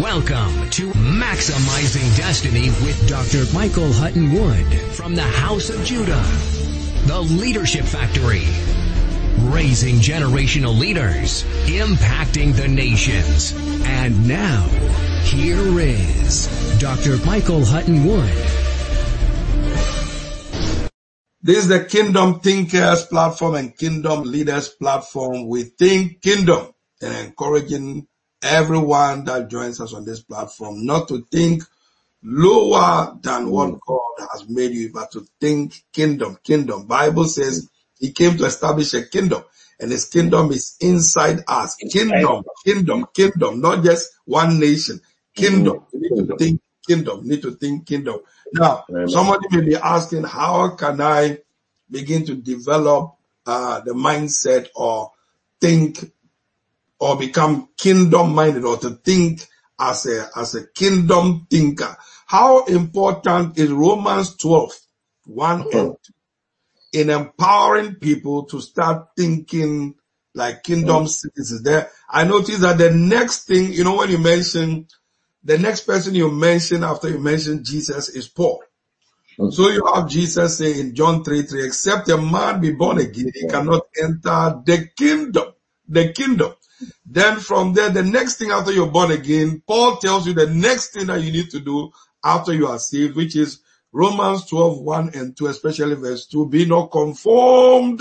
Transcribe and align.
Welcome 0.00 0.70
to 0.70 0.90
Maximizing 0.92 2.16
Destiny 2.16 2.70
with 2.82 3.06
Dr. 3.06 3.44
Michael 3.52 3.92
Hutton 3.92 4.32
Wood 4.32 4.66
from 4.94 5.14
the 5.14 5.22
House 5.22 5.68
of 5.68 5.84
Judah, 5.84 6.24
the 7.06 7.20
Leadership 7.20 7.84
Factory, 7.84 8.46
raising 9.52 9.96
generational 9.96 10.78
leaders, 10.78 11.42
impacting 11.66 12.56
the 12.56 12.68
nations. 12.68 13.52
And 13.84 14.26
now, 14.26 14.66
here 15.24 15.78
is 15.78 16.46
Dr. 16.78 17.18
Michael 17.26 17.62
Hutton 17.62 18.06
Wood. 18.06 18.32
This 21.42 21.58
is 21.58 21.68
the 21.68 21.84
Kingdom 21.84 22.40
Thinkers 22.40 23.04
platform 23.04 23.56
and 23.56 23.76
Kingdom 23.76 24.22
Leaders 24.22 24.70
platform. 24.70 25.48
We 25.48 25.64
think 25.64 26.22
kingdom 26.22 26.72
and 27.02 27.26
encouraging 27.26 28.06
everyone 28.42 29.24
that 29.24 29.48
joins 29.48 29.80
us 29.80 29.94
on 29.94 30.04
this 30.04 30.22
platform 30.22 30.84
not 30.84 31.08
to 31.08 31.26
think 31.30 31.62
lower 32.22 33.16
than 33.22 33.50
what 33.50 33.80
God 33.86 34.28
has 34.32 34.48
made 34.48 34.72
you, 34.72 34.90
but 34.92 35.10
to 35.12 35.26
think 35.40 35.82
kingdom, 35.92 36.38
kingdom. 36.44 36.86
Bible 36.86 37.24
says 37.24 37.70
he 37.98 38.12
came 38.12 38.36
to 38.38 38.44
establish 38.44 38.94
a 38.94 39.02
kingdom 39.06 39.44
and 39.80 39.90
his 39.90 40.06
kingdom 40.06 40.52
is 40.52 40.76
inside 40.80 41.44
us. 41.48 41.76
Kingdom, 41.90 42.44
kingdom, 42.64 43.06
kingdom, 43.14 43.60
not 43.60 43.84
just 43.84 44.10
one 44.24 44.60
nation. 44.60 45.00
Kingdom. 45.34 45.86
You 45.92 46.00
need 46.00 46.16
to 46.16 46.32
think 46.38 46.60
kingdom, 46.86 47.26
need 47.26 47.42
to 47.42 47.52
think 47.52 47.86
kingdom. 47.86 48.20
Now, 48.52 48.84
somebody 49.04 49.46
may 49.50 49.62
be 49.62 49.76
asking, 49.76 50.24
how 50.24 50.76
can 50.76 51.00
I 51.00 51.38
begin 51.90 52.26
to 52.26 52.34
develop 52.34 53.14
uh, 53.46 53.80
the 53.80 53.92
mindset 53.92 54.68
or 54.74 55.12
think 55.60 56.12
or 57.02 57.18
become 57.18 57.68
kingdom 57.76 58.32
minded 58.32 58.64
or 58.64 58.76
to 58.76 58.90
think 58.90 59.44
as 59.80 60.06
a, 60.06 60.28
as 60.36 60.54
a 60.54 60.68
kingdom 60.68 61.48
thinker? 61.50 61.96
How 62.26 62.64
important 62.66 63.58
is 63.58 63.72
Romans 63.72 64.36
12, 64.36 64.72
1 65.26 65.60
and 65.60 65.70
2 65.72 65.96
in 66.92 67.10
empowering 67.10 67.96
people 67.96 68.44
to 68.44 68.60
start 68.60 69.08
thinking 69.16 69.96
like 70.32 70.62
kingdom 70.62 71.04
mm. 71.04 71.08
citizens 71.08 71.62
there? 71.64 71.90
I 72.08 72.22
noticed 72.22 72.60
that 72.60 72.78
the 72.78 72.90
next 72.90 73.46
thing, 73.48 73.72
you 73.72 73.82
know, 73.82 73.96
when 73.96 74.10
you 74.10 74.18
mention 74.18 74.86
the 75.42 75.58
next 75.58 75.80
person 75.80 76.14
you 76.14 76.30
mention 76.30 76.84
after 76.84 77.08
you 77.08 77.18
mention 77.18 77.64
Jesus 77.64 78.10
is 78.10 78.28
Paul. 78.28 78.62
Mm. 79.40 79.52
So 79.52 79.70
you 79.70 79.84
have 79.92 80.08
Jesus 80.08 80.58
say 80.58 80.78
in 80.78 80.94
John 80.94 81.24
3, 81.24 81.42
3, 81.42 81.66
except 81.66 82.08
a 82.10 82.16
man 82.16 82.60
be 82.60 82.70
born 82.70 82.98
again, 82.98 83.32
he 83.34 83.48
cannot 83.48 83.82
enter 84.00 84.62
the 84.64 84.88
kingdom, 84.96 85.52
the 85.88 86.12
kingdom. 86.12 86.52
Then 87.06 87.38
from 87.38 87.74
there, 87.74 87.90
the 87.90 88.02
next 88.02 88.36
thing 88.36 88.50
after 88.50 88.72
you're 88.72 88.90
born 88.90 89.10
again, 89.10 89.62
Paul 89.66 89.96
tells 89.96 90.26
you 90.26 90.34
the 90.34 90.48
next 90.48 90.90
thing 90.90 91.06
that 91.06 91.22
you 91.22 91.32
need 91.32 91.50
to 91.50 91.60
do 91.60 91.90
after 92.24 92.52
you 92.52 92.66
are 92.66 92.78
saved, 92.78 93.16
which 93.16 93.36
is 93.36 93.60
Romans 93.92 94.46
12, 94.46 94.80
1 94.80 95.10
and 95.14 95.36
2, 95.36 95.46
especially 95.48 95.94
verse 95.96 96.26
2, 96.26 96.48
be 96.48 96.64
not 96.64 96.90
conformed 96.90 98.00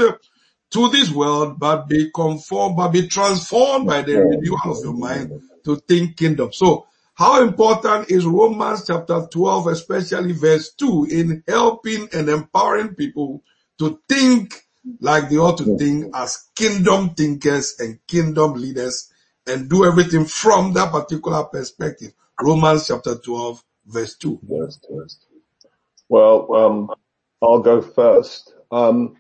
to 0.71 0.89
this 0.89 1.11
world, 1.11 1.59
but 1.59 1.87
be 1.87 2.09
conformed, 2.11 2.77
but 2.77 2.89
be 2.89 3.07
transformed 3.07 3.87
by 3.87 4.01
the 4.01 4.17
renewal 4.17 4.59
of 4.65 4.83
your 4.83 4.93
mind 4.93 5.31
to 5.65 5.75
think 5.87 6.15
kingdom. 6.17 6.53
So 6.53 6.87
how 7.13 7.43
important 7.43 8.09
is 8.09 8.25
Romans 8.25 8.85
chapter 8.87 9.27
12, 9.29 9.67
especially 9.67 10.31
verse 10.31 10.73
2 10.73 11.07
in 11.11 11.43
helping 11.47 12.07
and 12.13 12.29
empowering 12.29 12.95
people 12.95 13.43
to 13.79 13.99
think 14.07 14.63
like 14.99 15.29
they 15.29 15.37
ought 15.37 15.57
to 15.59 15.77
think 15.77 16.15
as 16.15 16.49
kingdom 16.55 17.11
thinkers 17.11 17.75
and 17.79 17.99
kingdom 18.07 18.53
leaders 18.53 19.11
and 19.47 19.69
do 19.69 19.85
everything 19.85 20.25
from 20.25 20.73
that 20.73 20.91
particular 20.91 21.43
perspective. 21.45 22.13
Romans 22.41 22.87
chapter 22.87 23.15
12, 23.17 23.63
verse 23.87 24.15
2. 24.17 24.39
Verse 24.43 24.77
two. 24.87 25.07
Well, 26.09 26.53
um, 26.55 26.89
I'll 27.41 27.59
go 27.61 27.81
first. 27.81 28.53
Um, 28.71 29.17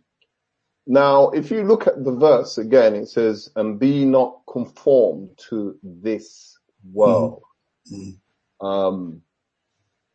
now, 0.87 1.29
if 1.29 1.51
you 1.51 1.63
look 1.63 1.87
at 1.87 2.03
the 2.03 2.11
verse 2.13 2.57
again, 2.57 2.95
it 2.95 3.07
says, 3.07 3.49
and 3.55 3.79
be 3.79 4.05
not 4.05 4.41
conformed 4.51 5.29
to 5.49 5.77
this 5.83 6.57
world, 6.91 7.41
um, 8.61 9.21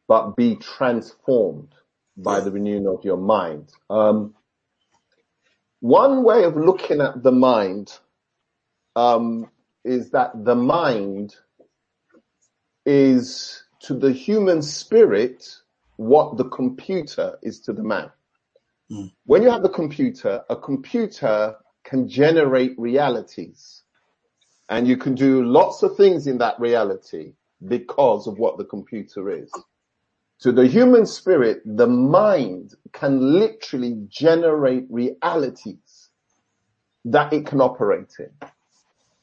but 0.08 0.36
be 0.36 0.56
transformed 0.56 1.74
by 2.16 2.40
the 2.40 2.50
renewing 2.50 2.86
of 2.86 3.04
your 3.04 3.16
mind. 3.16 3.70
Um, 3.90 4.34
one 5.86 6.24
way 6.24 6.42
of 6.42 6.56
looking 6.56 7.00
at 7.00 7.22
the 7.22 7.30
mind 7.30 7.96
um, 8.96 9.48
is 9.84 10.10
that 10.10 10.32
the 10.44 10.56
mind 10.56 11.36
is 12.84 13.62
to 13.82 13.94
the 13.94 14.12
human 14.12 14.62
spirit 14.62 15.56
what 15.96 16.38
the 16.38 16.48
computer 16.48 17.38
is 17.42 17.60
to 17.60 17.72
the 17.72 17.84
man. 17.84 18.10
When 19.26 19.42
you 19.44 19.50
have 19.50 19.62
the 19.62 19.68
computer, 19.68 20.42
a 20.50 20.56
computer 20.56 21.56
can 21.84 22.08
generate 22.08 22.76
realities 22.78 23.82
and 24.68 24.88
you 24.88 24.96
can 24.96 25.14
do 25.14 25.44
lots 25.44 25.84
of 25.84 25.96
things 25.96 26.26
in 26.26 26.38
that 26.38 26.58
reality 26.58 27.34
because 27.64 28.26
of 28.26 28.38
what 28.38 28.58
the 28.58 28.64
computer 28.64 29.30
is. 29.30 29.52
To 30.40 30.52
the 30.52 30.66
human 30.66 31.06
spirit, 31.06 31.62
the 31.64 31.86
mind 31.86 32.74
can 32.92 33.38
literally 33.38 34.04
generate 34.08 34.86
realities 34.90 36.10
that 37.06 37.32
it 37.32 37.46
can 37.46 37.60
operate 37.60 38.12
in. 38.18 38.30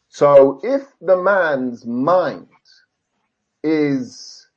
So 0.10 0.60
if 0.64 0.84
the 1.02 1.18
man's 1.18 1.86
mind 1.86 2.48
is 3.64 4.48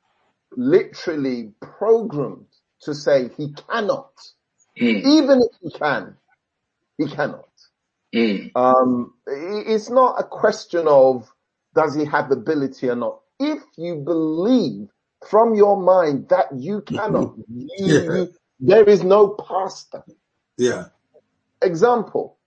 literally 0.55 1.53
programmed 1.61 2.47
to 2.81 2.93
say 2.93 3.29
he 3.37 3.53
cannot, 3.69 4.11
even 4.75 5.41
if 5.41 5.57
he 5.61 5.71
can, 5.77 6.17
he 6.97 7.07
cannot. 7.07 7.49
Um, 8.55 9.13
it's 9.27 9.89
not 9.89 10.19
a 10.19 10.23
question 10.23 10.87
of 10.87 11.29
does 11.75 11.95
he 11.95 12.05
have 12.05 12.29
the 12.29 12.35
ability 12.37 12.89
or 12.89 12.95
not. 12.95 13.19
If 13.39 13.61
you 13.77 13.95
believe 13.95 14.89
from 15.29 15.55
your 15.55 15.81
mind 15.81 16.29
that 16.29 16.47
you 16.55 16.81
cannot, 16.81 17.35
you, 17.49 17.69
Yeah. 17.79 18.01
you, 18.09 18.33
there 18.59 18.83
is 18.83 19.03
no 19.03 19.29
pastor. 19.29 20.03
Yeah. 20.57 20.85
Example, 21.61 22.37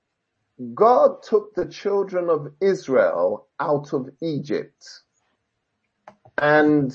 God 0.74 1.22
took 1.22 1.54
the 1.54 1.66
children 1.66 2.30
of 2.30 2.48
Israel 2.60 3.48
out 3.60 3.92
of 3.92 4.10
Egypt 4.22 4.86
and 6.38 6.92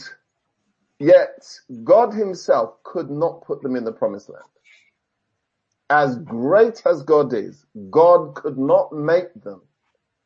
yet 1.00 1.48
God 1.84 2.14
himself 2.14 2.84
could 2.84 3.10
not 3.10 3.44
put 3.46 3.62
them 3.64 3.76
in 3.76 3.84
the 3.86 3.92
promised 3.92 4.30
land. 4.30 4.46
As 5.90 6.18
great 6.20 6.82
as 6.86 7.04
God 7.04 7.34
is, 7.34 7.66
God 7.92 8.36
could 8.36 8.58
not 8.58 8.92
make 8.94 9.34
them. 9.44 9.62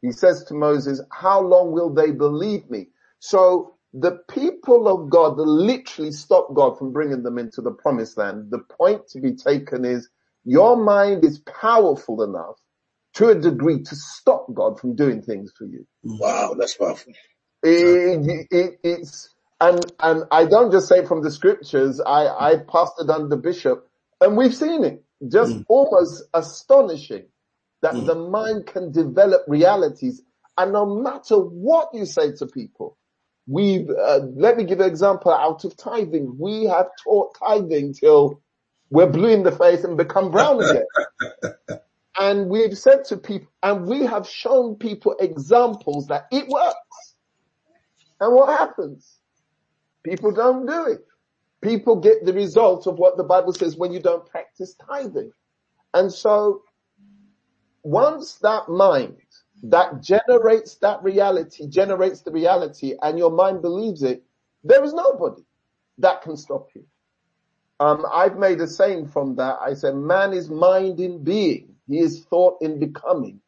He 0.02 0.12
says 0.12 0.46
to 0.46 0.54
Moses, 0.54 1.02
how 1.12 1.42
long 1.42 1.72
will 1.72 1.94
they 1.94 2.12
believe 2.12 2.70
me? 2.70 2.90
So 3.20 3.76
the 3.94 4.20
people 4.30 4.88
of 4.88 5.09
God 5.09 5.38
literally 5.38 6.12
stopped 6.12 6.53
God 6.53 6.78
from 6.78 6.94
bringing 6.94 7.24
them 7.24 7.38
into 7.38 7.62
the 7.62 7.72
promised 7.72 8.18
land. 8.18 8.52
The 8.52 8.59
point 8.59 9.08
to 9.09 9.20
be 9.20 9.34
taken 9.36 9.84
is 9.84 10.09
your 10.46 10.78
mind 10.78 11.26
is 11.26 11.40
powerful 11.40 12.24
enough 12.24 12.58
to 13.16 13.30
a 13.30 13.36
degree 13.36 13.82
to 13.82 13.96
stop 13.96 14.46
God 14.53 14.80
from 14.80 14.96
doing 14.96 15.22
things 15.22 15.52
for 15.58 15.66
you. 15.66 15.88
Mm. 16.06 16.20
Wow, 16.20 16.56
that's 16.58 16.76
powerful. 16.76 17.14
It, 17.64 18.47
it, 18.52 18.80
it's, 18.84 19.34
and, 19.59 19.84
and 20.00 20.24
I 20.32 20.46
don't 20.46 20.72
just 20.72 20.88
say 20.88 21.06
from 21.06 21.24
the 21.24 21.32
scriptures, 21.32 22.00
I, 22.00 22.28
I 22.28 22.56
pastored 22.58 23.09
under 23.09 23.35
bishop 23.35 23.90
and 24.22 24.38
we've 24.38 24.56
seen 24.56 24.84
it. 24.84 25.03
Just 25.28 25.52
mm. 25.52 25.66
almost 25.68 26.24
astonishing 26.34 27.26
that 27.82 27.94
mm. 27.94 28.06
the 28.06 28.16
mind 28.16 28.68
can 28.68 28.92
develop 28.92 29.42
realities 29.47 30.22
and 30.58 30.74
no 30.74 30.85
matter 30.85 31.38
what 31.38 31.90
you 31.94 32.06
say 32.06 32.34
to 32.34 32.46
people, 32.46 32.97
we've, 33.49 33.90
uh, 33.90 34.19
let 34.35 34.57
me 34.57 34.63
give 34.63 34.79
an 34.79 34.87
example 34.87 35.34
out 35.34 35.66
of 35.66 35.75
tithing. 35.75 36.37
We 36.37 36.66
have 36.66 36.87
taught 37.03 37.35
tithing 37.40 37.93
till 37.93 38.41
we're 38.91 39.07
blue 39.09 39.29
in 39.29 39.43
the 39.43 39.51
face 39.51 39.84
and 39.84 39.97
become 39.97 40.31
brown 40.31 40.63
again. 40.63 41.79
and 42.19 42.49
we've 42.49 42.78
said 42.78 43.05
to 43.05 43.17
people, 43.17 43.51
and 43.63 43.87
we 43.87 44.05
have 44.05 44.28
shown 44.28 44.75
people 44.75 45.16
examples 45.19 46.07
that 46.07 46.28
it 46.31 46.47
works. 46.47 47.16
And 48.19 48.35
what 48.35 48.57
happens? 48.57 49.17
People 50.03 50.31
don't 50.31 50.66
do 50.66 50.85
it. 50.87 51.05
people 51.61 51.96
get 51.96 52.25
the 52.25 52.34
result 52.34 52.87
of 52.87 52.99
what 52.99 53.17
the 53.17 53.23
Bible 53.23 53.53
says 53.53 53.75
when 53.75 53.91
you 53.91 53.99
don't 53.99 54.25
practice 54.25 54.75
tithing. 54.75 55.31
And 55.93 56.11
so 56.11 56.61
once 57.84 58.35
that 58.35 58.69
mind 58.69 59.17
that 59.64 60.02
generates 60.02 60.76
that 60.76 61.03
reality, 61.03 61.67
generates 61.67 62.22
the 62.22 62.32
reality 62.32 62.96
and 63.02 63.17
your 63.17 63.32
mind 63.32 63.61
believes 63.61 64.03
it, 64.03 64.23
there 64.64 64.84
is 64.84 64.94
nobody 64.94 65.44
that 65.97 66.22
can 66.22 66.38
stop 66.38 66.70
you. 66.76 66.85
Um, 67.79 68.06
I've 68.11 68.38
made 68.38 68.59
a 68.61 68.67
saying 68.67 69.08
from 69.08 69.35
that. 69.35 69.58
I 69.61 69.73
said, 69.73 69.96
man 69.96 70.34
is 70.34 70.50
mind 70.50 71.00
in 71.00 71.23
being. 71.23 71.76
He 71.88 72.00
is 72.00 72.26
thought 72.26 72.58
in 72.61 72.79
becoming. 72.79 73.40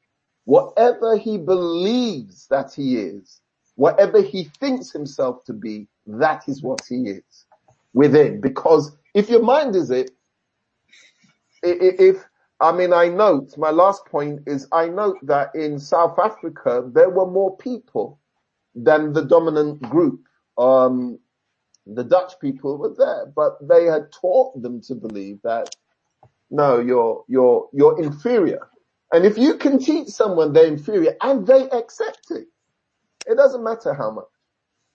Whatever 0.46 1.18
he 1.18 1.38
believes 1.38 2.48
that 2.48 2.74
he 2.74 2.98
is, 2.98 3.42
whatever 3.76 4.22
he 4.22 4.46
thinks 4.60 4.92
himself 4.92 5.44
to 5.46 5.54
be, 5.54 5.88
that 6.08 6.48
is 6.48 6.64
what 6.64 6.82
he 6.88 7.10
is 7.10 7.46
within. 7.94 8.42
Because 8.42 8.98
if 9.14 9.30
your 9.30 9.44
mind 9.44 9.76
is 9.76 9.92
it, 9.92 10.12
if, 11.64 12.24
I 12.62 12.72
mean, 12.72 12.94
I 12.94 13.10
note, 13.10 13.58
my 13.58 13.72
last 13.72 14.06
point 14.06 14.42
is 14.46 14.68
I 14.72 14.88
note 14.88 15.18
that 15.24 15.56
in 15.56 15.80
South 15.80 16.20
Africa, 16.20 16.88
there 16.94 17.10
were 17.10 17.26
more 17.26 17.58
people 17.58 18.20
than 18.76 19.14
the 19.14 19.26
dominant 19.26 19.82
group. 19.82 20.22
Um, 20.60 21.18
the 21.88 22.04
Dutch 22.04 22.34
people 22.40 22.78
were 22.78 22.94
there, 22.96 23.26
but 23.36 23.58
they 23.68 23.86
had 23.86 24.12
taught 24.12 24.62
them 24.62 24.82
to 24.82 24.96
believe 24.96 25.42
that 25.44 25.76
no, 26.52 26.80
you're, 26.80 27.26
you're, 27.28 27.70
you're 27.74 28.00
inferior. 28.02 28.68
And 29.12 29.26
if 29.26 29.38
you 29.38 29.56
can 29.56 29.80
teach 29.80 30.10
someone 30.10 30.54
they're 30.54 30.68
inferior 30.68 31.16
and 31.22 31.48
they 31.48 31.70
accept 31.70 32.30
it, 32.30 32.48
it 33.28 33.36
doesn't 33.38 33.64
matter 33.64 33.94
how 33.94 34.12
much. 34.12 34.26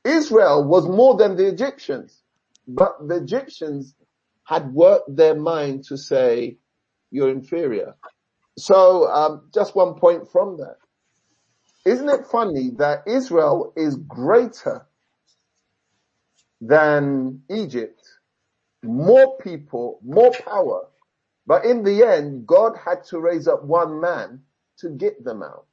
Israel 0.05 0.65
was 0.65 0.87
more 0.89 1.17
than 1.17 1.37
the 1.37 1.49
Egyptians, 1.49 2.23
but 2.69 2.97
the 3.09 3.17
Egyptians 3.17 3.95
had 4.45 4.73
worked 4.73 5.17
their 5.17 5.35
mind 5.35 5.85
to 5.85 5.99
say, 5.99 6.59
you're 7.11 7.31
inferior. 7.31 7.97
So, 8.59 9.09
um, 9.11 9.51
just 9.55 9.77
one 9.77 9.95
point 9.95 10.31
from 10.31 10.59
that. 10.59 10.77
Isn't 11.85 12.09
it 12.09 12.27
funny 12.27 12.71
that 12.79 13.05
Israel 13.07 13.73
is 13.77 13.97
greater 13.97 14.87
than 16.61 17.43
Egypt? 17.51 18.03
More 18.83 19.39
people, 19.39 20.01
more 20.05 20.33
power. 20.33 20.83
But 21.47 21.65
in 21.65 21.85
the 21.85 22.05
end, 22.05 22.47
God 22.47 22.75
had 22.85 23.05
to 23.05 23.21
raise 23.21 23.49
up 23.49 23.65
one 23.65 24.01
man 24.01 24.43
to 24.79 24.91
get 24.91 25.25
them 25.25 25.43
out. 25.43 25.67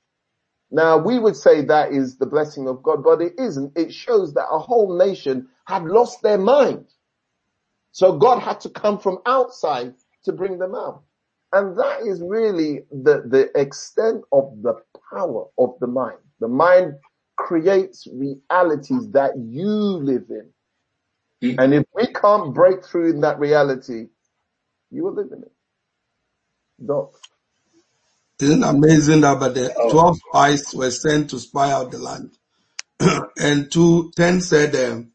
Now 0.71 0.97
we 0.97 1.19
would 1.19 1.35
say 1.35 1.65
that 1.65 1.94
is 1.94 2.18
the 2.18 2.25
blessing 2.25 2.68
of 2.68 2.83
God, 2.83 3.03
but 3.03 3.21
it 3.21 3.33
isn't. 3.39 3.77
It 3.77 3.94
shows 3.94 4.33
that 4.33 4.47
a 4.51 4.59
whole 4.59 4.97
nation 4.97 5.47
had 5.65 5.85
lost 5.85 6.21
their 6.21 6.38
mind. 6.38 6.88
So 7.91 8.18
God 8.18 8.39
had 8.39 8.62
to 8.62 8.69
come 8.69 9.00
from 9.00 9.19
outside 9.25 9.95
to 10.25 10.31
bring 10.33 10.59
them 10.59 10.75
out. 10.75 11.03
And 11.54 11.78
that 11.78 12.02
is 12.02 12.20
really 12.22 12.82
the, 12.92 13.24
the 13.28 13.52
extent 13.60 14.24
of 14.32 14.52
the 14.64 14.74
power 15.12 15.46
of 15.60 15.76
the 15.80 15.86
mind. 15.86 16.18
The 16.40 16.48
mind 16.48 16.96
creates 17.38 18.08
realities 18.12 19.12
that 19.12 19.34
you 19.38 19.70
live 19.70 20.26
in. 20.30 20.50
Mm. 21.44 21.64
And 21.64 21.74
if 21.76 21.84
we 21.94 22.08
can't 22.08 22.56
break 22.56 22.84
through 22.84 23.12
in 23.12 23.22
that 23.22 23.38
reality, 23.40 24.08
you 24.90 25.04
will 25.04 25.14
live 25.14 25.32
in 25.32 25.44
it. 25.44 25.52
Doc. 26.84 27.12
Isn't 28.40 28.64
amazing 28.64 29.22
that 29.22 29.40
but 29.40 29.54
the 29.54 29.72
oh. 29.78 29.92
12 29.92 30.18
spies 30.18 30.74
were 30.74 30.92
sent 30.92 31.30
to 31.30 31.40
spy 31.40 31.72
out 31.72 31.92
the 31.92 32.00
land. 32.00 32.32
and 33.38 33.72
two, 33.72 34.12
10 34.16 34.42
said, 34.42 34.76
um, 34.76 35.12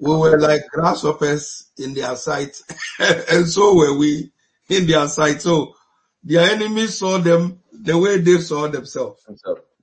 we 0.00 0.16
were 0.16 0.40
like 0.40 0.62
grasshoppers 0.70 1.70
in 1.76 1.92
their 1.92 2.16
sight. 2.16 2.56
and 2.98 3.46
so 3.46 3.74
were 3.74 3.96
we 3.96 4.32
in 4.68 4.86
their 4.86 5.08
sight. 5.08 5.42
So 5.42 5.74
their 6.22 6.50
enemies 6.50 6.98
saw 6.98 7.18
them 7.18 7.60
the 7.72 7.96
way 7.96 8.18
they 8.18 8.38
saw 8.38 8.68
themselves. 8.68 9.24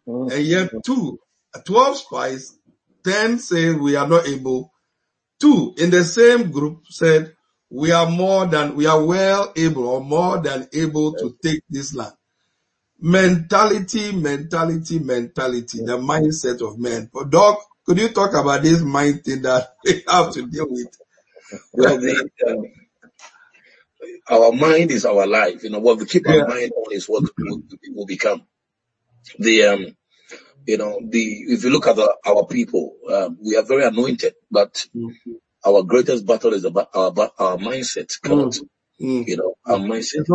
Mm-hmm. 0.07 0.31
And 0.31 0.45
yet 0.45 0.71
two, 0.85 1.19
12 1.65 1.97
spies, 1.97 2.57
10 3.03 3.39
say 3.39 3.73
we 3.73 3.95
are 3.95 4.07
not 4.07 4.27
able. 4.27 4.71
Two 5.39 5.73
in 5.77 5.89
the 5.91 6.03
same 6.03 6.51
group 6.51 6.85
said 6.89 7.35
we 7.69 7.91
are 7.91 8.09
more 8.09 8.45
than, 8.45 8.75
we 8.75 8.85
are 8.85 9.03
well 9.03 9.51
able 9.55 9.87
or 9.87 10.01
more 10.01 10.39
than 10.41 10.67
able 10.73 11.13
to 11.13 11.35
take 11.43 11.61
this 11.69 11.93
land. 11.93 12.13
Mentality, 12.99 14.13
mentality, 14.13 14.99
mentality, 14.99 15.79
the 15.79 15.97
mindset 15.97 16.65
of 16.65 16.79
men. 16.79 17.09
But 17.13 17.29
Doc, 17.29 17.59
could 17.85 17.97
you 17.97 18.09
talk 18.09 18.33
about 18.33 18.63
this 18.63 18.81
mind 18.81 19.23
thing 19.23 19.41
that 19.41 19.75
we 19.85 20.03
have 20.07 20.31
to 20.33 20.47
deal 20.47 20.67
with? 20.69 20.87
Our 24.29 24.51
mind 24.51 24.91
is 24.91 25.05
our 25.05 25.27
life. 25.27 25.63
You 25.63 25.69
know, 25.69 25.79
what 25.79 25.99
we 25.99 26.05
keep 26.05 26.23
yeah. 26.25 26.41
our 26.41 26.47
mind 26.47 26.71
on 26.75 26.93
is 26.93 27.07
what 27.07 27.23
we 27.37 27.63
will 27.93 28.05
become. 28.05 28.43
The, 29.39 29.63
um, 29.63 29.97
you 30.65 30.77
know, 30.77 30.99
the, 31.03 31.23
if 31.47 31.63
you 31.63 31.69
look 31.69 31.87
at 31.87 31.95
the, 31.95 32.15
our 32.25 32.45
people, 32.45 32.95
um, 33.11 33.37
we 33.43 33.55
are 33.55 33.63
very 33.63 33.85
anointed, 33.85 34.33
but 34.51 34.85
mm-hmm. 34.95 35.31
our 35.65 35.83
greatest 35.83 36.25
battle 36.25 36.53
is 36.53 36.65
about 36.65 36.89
our, 36.93 37.11
our 37.37 37.57
mindset. 37.57 38.11
Mm-hmm. 38.23 39.23
You 39.27 39.37
know, 39.37 39.55
our 39.65 39.77
mindset. 39.77 40.25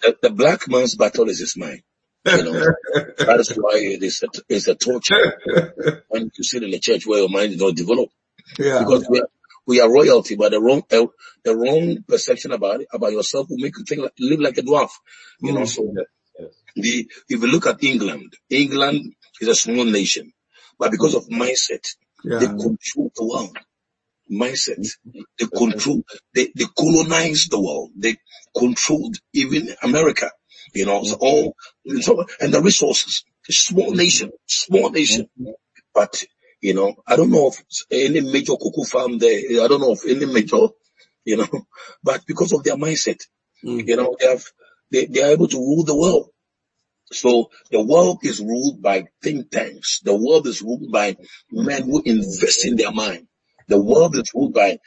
The, 0.00 0.16
the, 0.22 0.30
black 0.30 0.68
man's 0.68 0.94
battle 0.94 1.28
is 1.28 1.40
his 1.40 1.56
mind. 1.56 1.82
You 2.26 2.44
know, 2.44 2.52
that 3.18 3.36
is 3.40 3.50
why 3.56 3.78
it 3.78 4.02
is 4.02 4.22
a, 4.22 4.28
it's 4.48 4.68
a 4.68 4.74
torture 4.74 6.04
when 6.08 6.30
you 6.36 6.44
sit 6.44 6.62
in 6.62 6.74
a 6.74 6.78
church 6.78 7.06
where 7.06 7.20
your 7.20 7.28
mind 7.28 7.52
is 7.52 7.60
not 7.60 7.74
developed. 7.74 8.12
Yeah. 8.58 8.80
Because 8.80 9.08
we 9.08 9.20
are, 9.20 9.28
we 9.68 9.82
are 9.82 9.92
royalty, 9.92 10.34
but 10.34 10.50
the 10.50 10.60
wrong, 10.60 10.82
uh, 10.90 11.06
the 11.44 11.54
wrong 11.54 11.98
perception 12.08 12.52
about 12.52 12.80
it, 12.80 12.88
about 12.92 13.12
yourself 13.12 13.46
will 13.48 13.58
make 13.58 13.76
you 13.78 13.84
think 13.84 14.00
like, 14.00 14.14
live 14.18 14.40
like 14.40 14.56
a 14.58 14.62
dwarf. 14.62 14.90
You 15.40 15.52
mm. 15.52 15.58
know, 15.58 15.64
so 15.66 15.94
yes. 15.94 16.54
the, 16.74 17.08
if 17.28 17.40
you 17.42 17.46
look 17.46 17.66
at 17.66 17.84
England, 17.84 18.32
England 18.48 19.14
is 19.40 19.48
a 19.48 19.54
small 19.54 19.84
nation, 19.84 20.32
but 20.78 20.90
because 20.90 21.14
of 21.14 21.28
mindset, 21.28 21.86
yeah. 22.24 22.38
they 22.38 22.46
control 22.46 23.12
the 23.14 23.24
world. 23.24 23.58
Mindset, 24.30 24.86
they 25.38 25.46
control, 25.46 26.02
they, 26.34 26.50
they 26.56 26.64
colonize 26.76 27.46
the 27.50 27.60
world. 27.60 27.90
They 27.96 28.16
controlled 28.56 29.16
even 29.32 29.74
America. 29.82 30.30
You 30.74 30.86
know, 30.86 31.02
so 31.02 31.16
all, 31.20 31.56
and 31.86 32.52
the 32.52 32.60
resources. 32.62 33.24
Small 33.50 33.92
nation, 33.92 34.30
small 34.46 34.90
nation, 34.90 35.28
but 35.94 36.22
you 36.60 36.74
know, 36.74 36.94
I 37.06 37.16
don't 37.16 37.30
know 37.30 37.48
of 37.48 37.56
any 37.90 38.20
major 38.20 38.56
cocoa 38.56 38.84
farm 38.84 39.18
there. 39.18 39.62
I 39.62 39.68
don't 39.68 39.80
know 39.80 39.92
of 39.92 40.00
any 40.06 40.26
major, 40.26 40.68
you 41.24 41.36
know, 41.36 41.66
but 42.02 42.26
because 42.26 42.52
of 42.52 42.64
their 42.64 42.76
mindset, 42.76 43.20
mm. 43.64 43.86
you 43.86 43.96
know, 43.96 44.16
they 44.18 44.26
have, 44.26 44.44
they, 44.90 45.06
they 45.06 45.22
are 45.22 45.32
able 45.32 45.48
to 45.48 45.56
rule 45.56 45.84
the 45.84 45.96
world. 45.96 46.30
So 47.10 47.50
the 47.70 47.82
world 47.82 48.18
is 48.22 48.40
ruled 48.40 48.82
by 48.82 49.06
think 49.22 49.50
tanks. 49.50 50.00
The 50.04 50.14
world 50.14 50.46
is 50.46 50.60
ruled 50.60 50.92
by 50.92 51.16
men 51.50 51.84
who 51.84 52.02
invest 52.04 52.66
in 52.66 52.76
their 52.76 52.92
mind. 52.92 53.28
The 53.66 53.80
world 53.80 54.16
is 54.16 54.30
ruled 54.34 54.54
by 54.54 54.78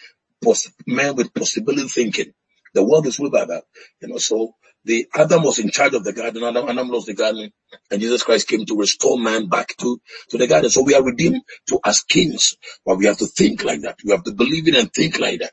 men 0.85 1.15
with 1.15 1.33
possibility 1.33 1.87
thinking. 1.87 2.33
The 2.73 2.83
world 2.83 3.07
is 3.07 3.19
ruled 3.19 3.31
by 3.31 3.45
that. 3.45 3.63
You 4.01 4.09
know, 4.09 4.17
so 4.17 4.55
the 4.85 5.07
Adam 5.15 5.43
was 5.43 5.59
in 5.59 5.69
charge 5.71 5.93
of 5.93 6.03
the 6.03 6.13
garden, 6.13 6.43
Adam, 6.43 6.67
Adam 6.69 6.89
lost 6.89 7.07
the 7.07 7.13
garden, 7.13 7.51
and 7.91 8.01
Jesus 8.01 8.23
Christ 8.23 8.47
came 8.47 8.65
to 8.65 8.77
restore 8.77 9.19
man 9.19 9.47
back 9.49 9.75
to, 9.77 10.01
to 10.29 10.37
the 10.37 10.47
garden. 10.47 10.69
So 10.69 10.83
we 10.83 10.95
are 10.95 11.03
redeemed 11.03 11.41
to 11.69 11.79
as 11.85 12.01
kings, 12.01 12.55
but 12.85 12.97
we 12.97 13.05
have 13.05 13.17
to 13.19 13.27
think 13.27 13.63
like 13.63 13.81
that. 13.81 13.99
We 14.03 14.11
have 14.11 14.23
to 14.23 14.33
believe 14.33 14.67
in 14.67 14.75
and 14.75 14.91
think 14.93 15.19
like 15.19 15.39
that. 15.41 15.51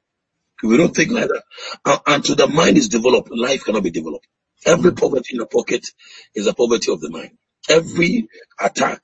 If 0.63 0.71
we 0.71 0.77
don't 0.77 0.95
think 0.95 1.13
like 1.13 1.29
that, 1.29 1.45
uh, 1.85 1.99
until 2.07 2.37
the 2.37 2.49
mind 2.49 2.79
is 2.79 2.89
developed, 2.89 3.31
life 3.33 3.65
cannot 3.65 3.85
be 3.85 3.91
developed. 3.91 4.27
Every 4.67 4.93
poverty 4.93 5.31
in 5.35 5.39
the 5.39 5.47
pocket 5.47 5.87
is 6.35 6.47
a 6.49 6.55
poverty 6.55 6.93
of 6.93 7.01
the 7.01 7.11
mind. 7.11 7.33
Every 7.71 8.29
attack 8.61 9.01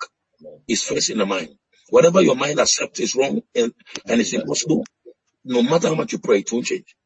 is 0.69 0.83
first 0.85 1.11
in 1.11 1.19
the 1.19 1.27
mind. 1.27 1.51
Whatever 1.91 2.23
your 2.23 2.37
mind 2.37 2.61
accepts 2.61 3.01
is 3.01 3.15
wrong 3.15 3.43
and, 3.55 3.73
and 4.09 4.21
it's 4.21 4.33
impossible, 4.33 4.85
no 5.45 5.63
matter 5.63 5.89
how 5.89 5.95
much 5.95 6.13
you 6.13 6.19
pray, 6.19 6.41
it 6.41 6.53
won't 6.53 6.67
change. 6.67 6.97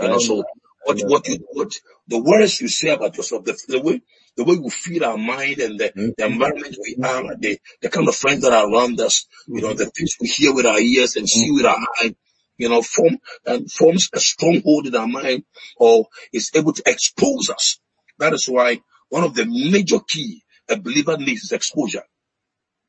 You 0.00 0.08
know, 0.08 0.18
so 0.18 0.44
what, 0.86 1.00
what 1.00 1.28
you, 1.28 1.38
what, 1.50 1.72
the 2.06 2.22
words 2.22 2.60
you 2.60 2.68
say 2.68 2.90
about 2.90 3.16
yourself, 3.16 3.44
the, 3.44 3.58
the 3.68 3.80
way, 3.80 4.00
the 4.36 4.44
way 4.44 4.56
we 4.56 4.70
feel 4.70 5.04
our 5.04 5.18
mind 5.18 5.58
and 5.58 5.80
the, 5.80 5.88
mm-hmm. 5.88 6.10
the 6.16 6.26
environment 6.26 6.76
we 6.80 6.96
are, 7.02 7.36
the, 7.36 7.58
the 7.82 7.88
kind 7.88 8.08
of 8.08 8.14
friends 8.14 8.42
that 8.42 8.52
are 8.52 8.70
around 8.70 9.00
us, 9.00 9.26
you 9.48 9.60
know, 9.60 9.74
the 9.74 9.86
things 9.86 10.16
we 10.20 10.28
hear 10.28 10.54
with 10.54 10.66
our 10.66 10.78
ears 10.78 11.16
and 11.16 11.28
see 11.28 11.50
with 11.50 11.66
our 11.66 11.78
eyes, 12.00 12.14
you 12.56 12.68
know, 12.68 12.82
form, 12.82 13.18
and 13.46 13.70
forms 13.70 14.08
a 14.14 14.20
stronghold 14.20 14.86
in 14.86 14.94
our 14.94 15.08
mind 15.08 15.44
or 15.76 16.06
is 16.32 16.52
able 16.54 16.72
to 16.72 16.82
expose 16.86 17.50
us. 17.50 17.80
That 18.18 18.32
is 18.32 18.46
why 18.46 18.80
one 19.08 19.24
of 19.24 19.34
the 19.34 19.44
major 19.44 19.98
key 20.06 20.42
a 20.68 20.76
believer 20.76 21.16
needs 21.16 21.44
is 21.44 21.52
exposure. 21.52 22.04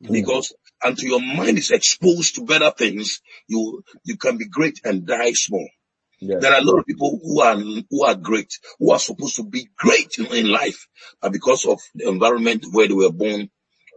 Mm-hmm. 0.04 0.14
Because 0.14 0.54
until 0.84 1.10
your 1.10 1.22
mind 1.22 1.58
is 1.58 1.72
exposed 1.72 2.36
to 2.36 2.46
better 2.46 2.72
things, 2.72 3.22
you, 3.48 3.84
you 4.04 4.18
can 4.18 4.38
be 4.38 4.48
great 4.48 4.82
and 4.84 5.08
die 5.08 5.34
small. 5.34 5.68
Yes. 6.20 6.42
There 6.42 6.52
are 6.52 6.60
a 6.60 6.64
lot 6.64 6.80
of 6.80 6.86
people 6.86 7.20
who 7.24 7.42
are 7.42 7.56
who 7.56 8.04
are 8.04 8.16
great, 8.16 8.52
who 8.80 8.92
are 8.92 9.00
supposed 9.00 9.36
to 9.36 9.44
be 9.44 9.70
great 9.78 10.18
in, 10.18 10.26
in 10.28 10.48
life, 10.52 10.88
but 11.22 11.32
because 11.32 11.66
of 11.66 11.80
the 11.94 12.08
environment 12.08 12.66
where 12.72 12.88
they 12.88 12.94
were 12.94 13.12
born, 13.12 13.50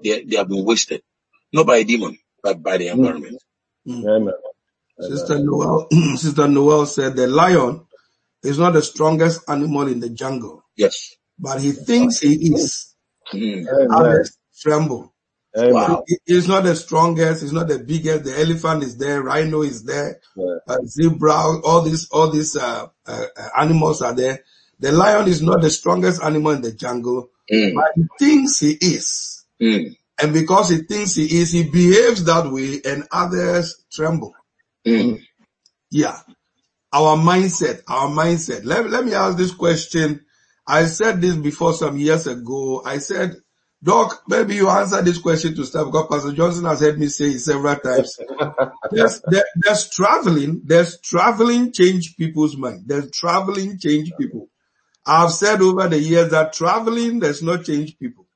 they, 0.05 0.25
they 0.25 0.37
have 0.37 0.49
been 0.49 0.65
wasted. 0.65 1.03
Not 1.53 1.67
by 1.67 1.79
a 1.79 1.85
demon, 1.85 2.19
but 2.43 2.63
by 2.63 2.77
the 2.77 2.89
mm. 2.89 2.93
environment. 2.93 3.43
Mm. 3.89 4.17
Amen. 4.17 4.35
Sister 5.01 5.39
Noel, 5.39 5.89
Sister 6.17 6.47
Noel 6.47 6.87
said 6.87 7.17
the 7.17 7.27
lion 7.27 7.87
is 8.43 8.59
not 8.59 8.75
the 8.75 8.83
strongest 8.83 9.49
animal 9.49 9.89
in 9.89 10.01
the 10.01 10.11
jungle. 10.11 10.63
Yes. 10.77 11.15
But 11.39 11.61
he 11.63 11.73
thinks 11.73 12.21
he 12.21 12.35
is. 12.53 12.95
Mm. 13.33 13.67
Others 13.91 14.37
tremble. 14.61 15.15
Amen. 15.59 15.73
Wow. 15.75 16.05
He- 16.07 16.19
He's 16.27 16.49
not 16.49 16.65
the 16.65 16.77
strongest. 16.77 17.43
He's 17.43 17.53
not 17.53 17.69
the 17.69 17.79
biggest. 17.79 18.25
The 18.25 18.39
elephant 18.39 18.85
is 18.85 18.97
there. 18.97 19.23
Rhino 19.23 19.63
is 19.63 19.85
there. 19.85 20.21
Uh, 20.69 20.79
zebra. 20.87 21.33
All 21.65 21.83
these, 21.83 22.09
all 22.11 22.31
these 22.31 22.57
uh, 22.57 22.87
uh, 23.07 23.25
uh, 23.37 23.49
animals 23.59 24.01
are 24.03 24.15
there. 24.15 24.45
The 24.79 24.93
lion 24.93 25.29
is 25.29 25.43
not 25.43 25.61
the 25.61 25.71
strongest 25.71 26.23
animal 26.23 26.53
in 26.53 26.63
the 26.63 26.73
jungle, 26.73 27.31
Mm. 27.53 27.75
but 27.75 27.87
he 27.97 28.07
thinks 28.19 28.61
he 28.61 28.71
is. 28.73 29.45
Mm. 29.61 29.97
And 30.23 30.33
because 30.33 30.69
he 30.71 30.79
thinks 30.79 31.15
he 31.17 31.41
is, 31.41 31.51
he 31.53 31.65
behaves 31.65 32.25
that 32.25 32.51
way, 32.51 32.81
and 32.85 33.07
others 33.11 33.83
tremble. 33.93 34.35
Mm. 34.87 35.21
Yeah. 35.91 36.19
Our 36.93 37.17
mindset, 37.17 37.83
our 37.89 38.09
mindset. 38.09 38.65
Let, 38.65 38.89
let 38.91 39.05
me 39.05 39.15
ask 39.15 39.37
this 39.37 39.53
question. 39.53 40.25
I 40.67 40.85
said 40.87 41.21
this 41.21 41.37
before 41.37 41.73
some 41.73 41.99
years 41.99 42.27
ago. 42.27 42.83
I 42.85 42.99
said, 42.99 43.37
Doc, 43.83 44.23
maybe 44.29 44.57
you 44.57 44.69
answer 44.69 45.01
this 45.01 45.19
question 45.19 45.55
to 45.55 45.65
start 45.65 45.87
because 45.87 46.07
Pastor 46.11 46.33
Johnson 46.33 46.67
has 46.67 46.81
heard 46.81 46.99
me 46.99 47.07
say 47.09 47.27
it 47.31 47.39
several 47.39 47.77
times. 47.77 48.19
There's, 48.91 49.23
there, 49.23 49.45
there's 49.57 49.89
traveling, 49.89 50.63
there's 50.65 51.01
traveling 51.01 51.73
change 51.73 52.17
people's 52.17 52.57
mind. 52.57 52.85
There's 52.87 53.11
traveling 53.11 53.79
change 53.79 54.13
people. 54.19 54.49
I've 55.07 55.33
said 55.33 55.63
over 55.63 55.89
the 55.89 55.99
years 55.99 56.31
that 56.33 56.53
traveling 56.53 57.21
does 57.21 57.43
not 57.43 57.65
change 57.65 57.99
people. 57.99 58.27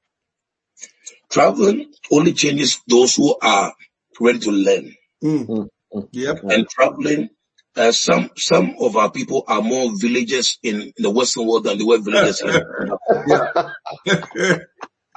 Traveling 1.30 1.92
only 2.10 2.32
changes 2.32 2.80
those 2.86 3.16
who 3.16 3.36
are 3.42 3.74
ready 4.20 4.38
to 4.40 4.50
learn. 4.50 4.94
Mm. 5.22 5.68
Yep. 6.12 6.44
And 6.44 6.68
traveling, 6.68 7.30
uh, 7.76 7.92
some 7.92 8.30
some 8.36 8.76
of 8.80 8.96
our 8.96 9.10
people 9.10 9.44
are 9.46 9.60
more 9.60 9.90
villagers 9.96 10.58
in, 10.62 10.92
the 10.96 11.10
Western 11.10 11.46
world 11.46 11.64
than 11.64 11.78
they 11.78 11.84
were 11.84 11.98
villagers 11.98 12.40
in 12.40 12.48
yeah. 13.26 13.68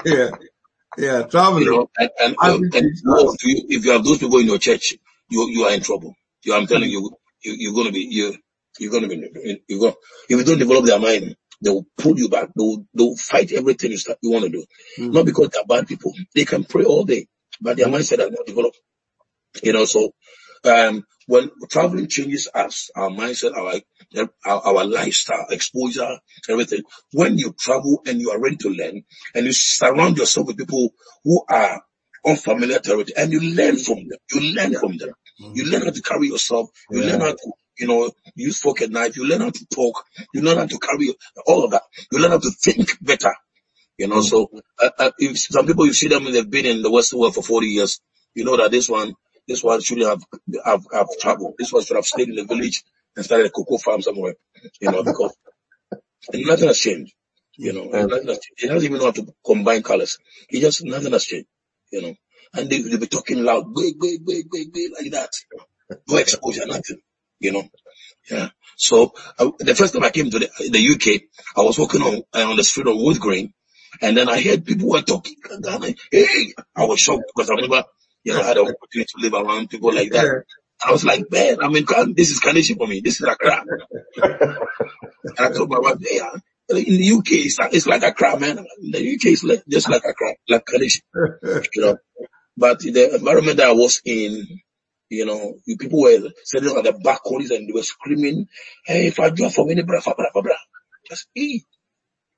yeah. 0.07 0.31
Yeah. 0.97 1.23
you 1.23 1.27
Traveling. 1.29 1.87
and, 1.99 2.09
and, 2.19 2.37
and 2.75 2.91
more 3.05 3.31
us. 3.31 3.37
you, 3.43 3.65
if 3.69 3.85
you 3.85 3.91
have 3.91 4.03
those 4.05 4.19
people 4.19 4.39
in 4.39 4.47
your 4.47 4.59
church, 4.59 4.95
you 5.29 5.49
you 5.51 5.63
are 5.65 5.73
in 5.73 5.81
trouble. 5.81 6.15
You, 6.45 6.55
I'm 6.55 6.67
telling 6.67 6.89
you, 6.89 7.11
you 7.43 7.55
you're 7.59 7.73
gonna 7.75 7.91
be 7.91 8.01
you 8.01 8.35
you're 8.79 8.91
gonna 8.91 9.09
be 9.09 9.61
you're 9.67 9.79
gonna 9.81 9.95
if 10.29 10.39
you 10.39 10.43
don't 10.45 10.59
develop 10.59 10.85
their 10.85 10.99
mind, 10.99 11.35
they 11.61 11.71
will 11.71 11.87
pull 11.97 12.17
you 12.19 12.29
back. 12.29 12.49
They 12.55 12.63
will 12.63 12.85
they'll 12.95 13.17
fight 13.17 13.51
everything 13.53 13.91
you 13.91 13.97
start 13.99 14.19
you 14.23 14.31
want 14.31 14.45
to 14.45 14.51
do. 14.51 14.65
Mm. 14.99 15.13
Not 15.13 15.25
because 15.25 15.49
they're 15.49 15.65
bad 15.65 15.87
people. 15.87 16.13
They 16.35 16.45
can 16.45 16.63
pray 16.65 16.85
all 16.85 17.05
day, 17.05 17.27
but 17.61 17.77
their 17.77 17.87
mindset 17.87 18.19
has 18.19 18.31
not 18.31 18.45
developed. 18.47 18.79
You 19.63 19.73
know, 19.73 19.85
so 19.85 20.11
um 20.65 21.03
when 21.27 21.51
traveling 21.69 22.07
changes 22.07 22.47
us, 22.53 22.89
our 22.95 23.09
mindset, 23.09 23.55
our 23.55 23.79
our, 24.45 24.61
our 24.67 24.85
lifestyle, 24.85 25.45
exposure, 25.49 26.17
everything. 26.49 26.81
When 27.13 27.37
you 27.37 27.53
travel 27.59 28.01
and 28.07 28.19
you 28.19 28.31
are 28.31 28.39
ready 28.39 28.57
to 28.57 28.69
learn, 28.69 29.03
and 29.35 29.45
you 29.45 29.51
surround 29.53 30.17
yourself 30.17 30.47
with 30.47 30.57
people 30.57 30.93
who 31.23 31.43
are 31.49 31.81
unfamiliar 32.25 32.79
territory, 32.79 33.13
and 33.17 33.31
you 33.31 33.41
learn 33.41 33.77
from 33.77 33.97
them. 34.07 34.19
You 34.33 34.53
learn 34.55 34.73
from 34.73 34.97
them. 34.97 35.11
You 35.53 35.65
learn 35.65 35.83
how 35.83 35.91
to 35.91 36.01
carry 36.01 36.27
yourself. 36.27 36.69
You 36.91 37.01
learn 37.03 37.21
how 37.21 37.31
to, 37.31 37.51
you 37.79 37.87
know, 37.87 38.11
use 38.35 38.59
fork 38.59 38.81
and 38.81 38.93
knife. 38.93 39.17
You 39.17 39.25
learn 39.27 39.41
how 39.41 39.49
to 39.49 39.65
talk. 39.73 40.03
You 40.33 40.41
learn 40.41 40.57
how 40.57 40.65
to 40.65 40.79
carry 40.79 41.13
all 41.45 41.63
of 41.65 41.71
that. 41.71 41.83
You 42.11 42.19
learn 42.19 42.31
how 42.31 42.39
to 42.39 42.51
think 42.51 42.89
better. 43.01 43.33
You 43.97 44.07
know, 44.07 44.21
so 44.21 44.49
uh, 44.81 44.89
uh, 44.99 45.11
if 45.17 45.37
some 45.39 45.65
people 45.65 45.85
you 45.85 45.93
see 45.93 46.07
them 46.07 46.25
they've 46.25 46.49
been 46.49 46.67
in 46.67 46.81
the 46.83 46.91
Western 46.91 47.19
world 47.19 47.33
for 47.33 47.41
40 47.41 47.67
years, 47.67 47.99
you 48.35 48.45
know 48.45 48.55
that 48.57 48.69
this 48.69 48.87
one, 48.87 49.15
this 49.47 49.63
one 49.63 49.81
should 49.81 49.99
have 49.99 50.23
have, 50.65 50.85
have 50.91 51.07
traveled. 51.19 51.55
This 51.57 51.71
one 51.71 51.83
should 51.83 51.95
have 51.95 52.05
stayed 52.05 52.29
in 52.29 52.35
the 52.35 52.45
village 52.45 52.83
and 53.15 53.25
started 53.25 53.47
a 53.47 53.49
cocoa 53.49 53.77
farm 53.77 54.01
somewhere. 54.01 54.35
You 54.81 54.91
know, 54.91 55.03
because 55.03 55.35
nothing 56.33 56.67
has 56.67 56.79
changed. 56.79 57.13
You 57.55 57.73
know, 57.73 57.91
and 57.91 58.09
nothing 58.09 58.27
has 58.27 58.39
changed. 58.39 58.55
He 58.57 58.67
doesn't 58.67 58.85
even 58.85 58.99
know 58.99 59.05
how 59.05 59.11
to 59.11 59.33
combine 59.45 59.83
colors. 59.83 60.19
He 60.49 60.59
just 60.59 60.83
nothing 60.83 61.13
has 61.13 61.25
changed. 61.25 61.47
You 61.91 62.01
know, 62.01 62.15
and 62.53 62.69
they 62.69 62.81
they 62.81 62.97
be 62.97 63.07
talking 63.07 63.43
loud, 63.43 63.73
big, 63.73 63.99
big, 63.99 64.25
big, 64.25 64.49
big, 64.51 64.73
big, 64.73 64.91
like 64.91 65.11
that. 65.11 65.31
No 66.07 66.17
exposure, 66.17 66.65
nothing. 66.65 66.99
You 67.39 67.53
know, 67.53 67.63
yeah. 68.29 68.49
So 68.75 69.13
uh, 69.39 69.51
the 69.59 69.75
first 69.75 69.93
time 69.93 70.03
I 70.03 70.09
came 70.09 70.29
to 70.29 70.39
the, 70.39 70.49
the 70.69 70.93
UK, 70.93 71.21
I 71.55 71.61
was 71.61 71.79
walking 71.79 72.01
on 72.01 72.21
uh, 72.33 72.49
on 72.49 72.57
the 72.57 72.63
street 72.63 72.87
of 72.87 72.95
Wood 72.97 73.19
Green, 73.19 73.53
and 74.01 74.17
then 74.17 74.29
I 74.29 74.41
heard 74.41 74.65
people 74.65 74.89
were 74.89 75.01
talking. 75.01 75.35
Hey, 76.11 76.53
I 76.75 76.85
was 76.85 76.99
shocked 76.99 77.23
because 77.35 77.49
I 77.49 77.55
never, 77.55 77.83
you 78.27 78.33
know, 78.33 78.41
I 78.41 78.47
had 78.47 78.57
the 78.57 78.61
opportunity 78.61 79.05
to 79.15 79.21
live 79.21 79.33
around 79.33 79.69
people 79.69 79.93
like 79.93 80.11
that. 80.11 80.43
I 80.85 80.91
was 80.91 81.05
like, 81.05 81.31
man, 81.31 81.63
I 81.63 81.69
mean, 81.69 81.85
this 82.13 82.29
is 82.29 82.41
Kaneshie 82.41 82.75
for 82.77 82.85
me. 82.85 82.99
This 82.99 83.21
is 83.21 83.27
Accra. 83.27 83.63
and 84.17 85.39
I 85.39 85.49
told 85.51 85.69
my 85.69 85.79
wife, 85.79 85.95
yeah, 86.01 86.31
in 86.69 86.97
the 86.97 87.11
UK, 87.13 87.47
it's 87.47 87.57
like, 87.57 87.73
it's 87.73 87.87
like 87.87 88.03
Accra, 88.03 88.37
man. 88.37 88.57
In 88.81 88.91
the 88.91 88.99
UK, 88.99 89.27
it's 89.27 89.45
like, 89.45 89.63
just 89.69 89.89
like 89.89 90.03
Accra, 90.03 90.35
like 90.49 90.65
Kaneshie, 90.65 91.03
you 91.73 91.81
know. 91.81 91.97
But 92.57 92.79
the 92.79 93.15
environment 93.15 93.57
that 93.57 93.69
I 93.69 93.71
was 93.71 94.01
in, 94.03 94.45
you 95.09 95.25
know, 95.25 95.53
you 95.65 95.77
people 95.77 96.01
were 96.01 96.29
sitting 96.43 96.69
on 96.69 96.83
the 96.83 96.91
back 96.91 97.23
corners 97.23 97.51
and 97.51 97.69
they 97.69 97.71
were 97.71 97.83
screaming, 97.83 98.47
hey, 98.85 99.07
if 99.07 99.21
I 99.21 99.29
do 99.29 99.49
for 99.49 99.65
me, 99.65 99.81
bra, 99.83 100.01
bra, 100.03 100.13
bra, 100.33 100.41
bra. 100.41 100.55
Just 101.09 101.27
eat. 101.33 101.63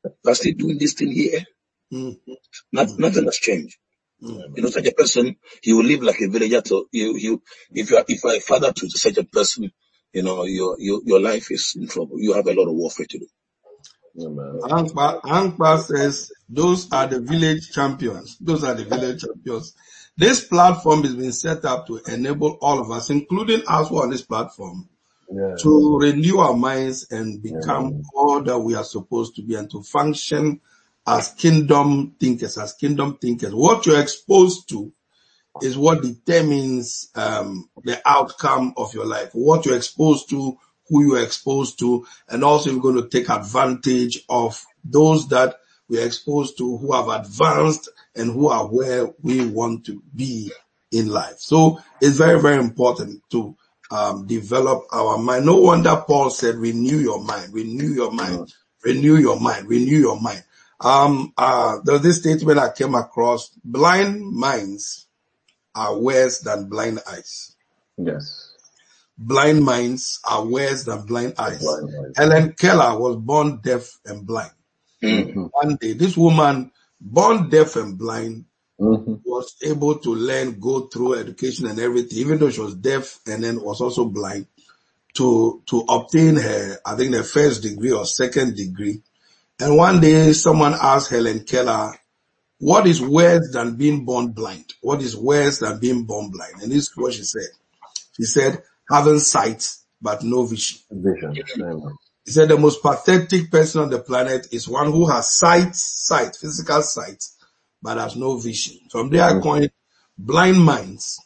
I'm 0.05 0.35
still 0.35 0.53
doing 0.55 0.77
this 0.77 0.93
thing 0.93 1.11
here. 1.11 1.45
Mm. 1.91 2.17
Not, 2.71 2.89
nothing 2.99 3.25
has 3.25 3.37
changed. 3.37 3.75
Mm. 4.21 4.57
You 4.57 4.63
know, 4.63 4.69
such 4.69 4.85
a 4.87 4.91
person, 4.91 5.35
he 5.61 5.73
will 5.73 5.85
live 5.85 6.03
like 6.03 6.19
a 6.21 6.27
villager. 6.27 6.61
To 6.61 6.87
you, 6.91 7.17
you, 7.17 7.41
if 7.73 7.89
you 7.89 7.97
are, 7.97 8.05
if 8.07 8.23
you 8.23 8.29
are 8.29 8.35
a 8.35 8.39
father 8.39 8.71
to 8.73 8.89
such 8.89 9.17
a 9.17 9.23
person, 9.23 9.71
you 10.13 10.23
know, 10.23 10.43
your, 10.43 10.75
your, 10.79 11.01
your 11.05 11.19
life 11.21 11.51
is 11.51 11.73
in 11.77 11.87
trouble. 11.87 12.19
You 12.19 12.33
have 12.33 12.47
a 12.47 12.53
lot 12.53 12.67
of 12.67 12.73
warfare 12.73 13.05
to 13.09 13.19
do. 13.19 13.27
Amen. 14.19 14.59
Ankpa 14.63 15.79
says 15.79 16.31
those 16.49 16.91
are 16.91 17.07
the 17.07 17.21
village 17.21 17.71
champions. 17.71 18.37
Those 18.39 18.63
are 18.63 18.73
the 18.73 18.85
village 18.85 19.21
champions. 19.21 19.75
This 20.17 20.43
platform 20.43 21.03
has 21.03 21.15
been 21.15 21.31
set 21.31 21.63
up 21.63 21.87
to 21.87 22.01
enable 22.07 22.57
all 22.61 22.79
of 22.81 22.91
us, 22.91 23.09
including 23.09 23.61
us 23.67 23.87
who 23.87 23.99
are 23.99 24.03
on 24.03 24.09
this 24.09 24.23
platform, 24.23 24.89
Yeah. 25.31 25.55
to 25.59 25.97
renew 25.99 26.39
our 26.39 26.55
minds 26.57 27.07
and 27.11 27.41
become 27.41 28.01
all 28.13 28.41
that 28.41 28.59
we 28.59 28.75
are 28.75 28.83
supposed 28.83 29.35
to 29.35 29.43
be 29.43 29.55
and 29.55 29.69
to 29.71 29.81
function 29.83 30.59
as 31.09 31.31
kingdom 31.31 32.15
thinkers, 32.19 32.57
as 32.59 32.73
kingdom 32.73 33.17
thinkers. 33.17 33.53
What 33.53 33.85
you're 33.85 33.99
exposed 33.99 34.69
to 34.69 34.93
is 35.63 35.75
what 35.75 36.03
determines 36.03 37.09
um, 37.15 37.67
the 37.83 37.99
outcome 38.05 38.75
of 38.77 38.93
your 38.93 39.05
life. 39.05 39.31
What 39.33 39.65
you're 39.65 39.75
exposed 39.75 40.29
to, 40.29 40.57
who 40.87 41.03
you're 41.07 41.23
exposed 41.23 41.79
to, 41.79 42.05
and 42.29 42.43
also 42.43 42.69
you're 42.69 42.81
going 42.81 43.01
to 43.01 43.09
take 43.09 43.29
advantage 43.29 44.23
of 44.29 44.63
those 44.83 45.27
that 45.29 45.55
we 45.89 45.99
are 45.99 46.05
exposed 46.05 46.59
to 46.59 46.77
who 46.77 46.93
have 46.93 47.07
advanced 47.07 47.89
and 48.15 48.31
who 48.31 48.49
are 48.49 48.67
where 48.67 49.07
we 49.23 49.47
want 49.47 49.87
to 49.87 50.03
be 50.15 50.51
in 50.91 51.07
life. 51.07 51.39
So 51.39 51.79
it's 51.99 52.17
very, 52.17 52.39
very 52.39 52.57
important 52.57 53.23
to 53.31 53.55
um, 53.89 54.27
develop 54.27 54.83
our 54.91 55.17
mind. 55.17 55.47
No 55.47 55.55
wonder 55.57 56.03
Paul 56.05 56.29
said, 56.29 56.55
renew 56.55 56.97
your 56.97 57.23
mind, 57.23 57.51
renew 57.51 57.87
your 57.87 58.11
mind, 58.11 58.53
renew 58.83 59.15
your 59.15 59.39
mind, 59.39 59.67
renew 59.67 59.97
your 59.97 60.21
mind. 60.21 60.43
Um, 60.81 61.33
uh, 61.37 61.79
there's 61.83 62.01
this 62.01 62.19
statement 62.19 62.59
I 62.59 62.71
came 62.71 62.95
across, 62.95 63.49
blind 63.63 64.31
minds 64.31 65.07
are 65.75 65.97
worse 65.97 66.39
than 66.39 66.69
blind 66.69 66.99
eyes. 67.09 67.55
Yes. 67.97 68.53
Blind 69.17 69.63
minds 69.63 70.19
are 70.29 70.45
worse 70.45 70.85
than 70.85 71.05
blind 71.05 71.33
eyes. 71.37 71.59
Blind 71.59 71.89
eyes. 71.89 72.13
Helen 72.15 72.53
Keller 72.53 72.97
was 72.97 73.17
born 73.17 73.59
deaf 73.61 73.99
and 74.05 74.25
blind. 74.25 74.51
Mm. 75.03 75.49
One 75.51 75.75
day, 75.75 75.93
this 75.93 76.15
woman, 76.15 76.71
born 76.99 77.49
deaf 77.49 77.75
and 77.75 77.97
blind, 77.97 78.45
hmm 78.77 79.15
was 79.25 79.55
able 79.61 79.99
to 79.99 80.15
learn, 80.15 80.59
go 80.59 80.87
through 80.87 81.15
education 81.15 81.67
and 81.67 81.79
everything, 81.79 82.19
even 82.19 82.39
though 82.39 82.49
she 82.49 82.61
was 82.61 82.75
deaf 82.75 83.19
and 83.27 83.43
then 83.43 83.61
was 83.61 83.81
also 83.81 84.05
blind, 84.05 84.47
to 85.15 85.61
to 85.67 85.83
obtain 85.89 86.37
her, 86.37 86.77
I 86.85 86.95
think, 86.95 87.11
the 87.11 87.23
first 87.23 87.61
degree 87.61 87.91
or 87.91 88.05
second 88.05 88.55
degree. 88.55 89.01
And 89.59 89.75
one 89.75 89.99
day, 89.99 90.31
someone 90.33 90.73
asked 90.73 91.09
Helen 91.09 91.43
Keller, 91.43 91.93
"What 92.59 92.87
is 92.87 93.01
worse 93.01 93.51
than 93.51 93.75
being 93.75 94.05
born 94.05 94.31
blind? 94.31 94.73
What 94.81 95.01
is 95.01 95.17
worse 95.17 95.59
than 95.59 95.79
being 95.79 96.03
born 96.05 96.31
blind?" 96.31 96.61
And 96.61 96.71
this 96.71 96.83
is 96.83 96.91
what 96.95 97.13
she 97.13 97.23
said. 97.23 97.49
She 98.15 98.23
said, 98.23 98.63
"Having 98.89 99.19
sight 99.19 99.69
but 100.01 100.23
no 100.23 100.45
vision." 100.45 100.79
Vision. 100.89 101.35
He 102.25 102.31
said 102.31 102.49
the 102.49 102.57
most 102.57 102.81
pathetic 102.81 103.51
person 103.51 103.81
on 103.81 103.89
the 103.89 103.99
planet 103.99 104.47
is 104.51 104.67
one 104.67 104.91
who 104.91 105.07
has 105.09 105.35
sight, 105.35 105.75
sight, 105.75 106.35
physical 106.35 106.81
sight, 106.81 107.23
but 107.81 107.97
has 107.97 108.15
no 108.15 108.37
vision. 108.37 108.79
From 108.91 109.09
there 109.09 109.23
I 109.23 109.31
mm-hmm. 109.31 109.41
coined 109.41 109.71
blind 110.17 110.61
minds 110.61 111.19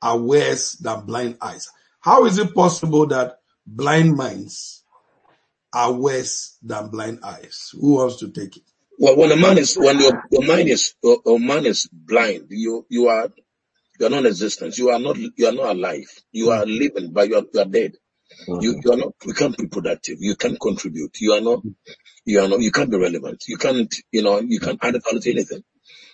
are 0.00 0.16
worse 0.16 0.72
than 0.72 1.06
blind 1.06 1.38
eyes. 1.40 1.68
How 2.00 2.24
is 2.24 2.38
it 2.38 2.54
possible 2.54 3.06
that 3.08 3.40
blind 3.66 4.16
minds 4.16 4.73
are 5.74 5.92
worse 5.92 6.58
than 6.62 6.90
blind 6.90 7.20
eyes? 7.24 7.72
Who 7.80 7.96
wants 7.96 8.18
to 8.18 8.30
take 8.30 8.56
it? 8.58 8.64
Well, 8.98 9.16
when 9.16 9.32
a 9.32 9.36
man 9.36 9.58
is, 9.58 9.76
when 9.76 10.00
your, 10.00 10.24
your 10.30 10.46
mind 10.46 10.68
is, 10.70 10.94
your, 11.02 11.18
your 11.26 11.40
mind 11.40 11.66
is 11.66 11.88
blind, 11.92 12.46
you, 12.50 12.86
you 12.90 13.08
are, 13.08 13.30
You 14.00 14.06
are 14.06 14.10
non-existent. 14.10 14.78
You 14.78 14.90
are 14.90 15.00
not. 15.00 15.16
You 15.18 15.48
are 15.48 15.52
not 15.52 15.76
alive. 15.76 16.10
You 16.32 16.50
are 16.50 16.66
living, 16.66 17.12
but 17.12 17.28
you 17.30 17.36
are, 17.36 17.44
you 17.52 17.60
are 17.60 17.66
dead. 17.66 17.94
Mm-hmm. 18.48 18.62
You, 18.62 18.80
you 18.84 18.92
are 18.92 18.98
not. 18.98 19.14
You 19.24 19.34
can't 19.34 19.56
be 19.56 19.68
productive. 19.68 20.18
You 20.20 20.36
can't 20.36 20.60
contribute. 20.60 21.16
You 21.20 21.32
are 21.34 21.40
not. 21.40 21.62
You 22.26 22.40
are 22.42 22.48
not. 22.48 22.60
You 22.60 22.72
can't 22.72 22.90
be 22.90 22.98
relevant. 22.98 23.44
You 23.48 23.58
can't. 23.58 23.94
You 24.12 24.22
know. 24.22 24.40
You 24.40 24.60
can't 24.60 24.78
add 24.82 24.96
value 25.04 25.20
to 25.20 25.30
anything. 25.32 25.64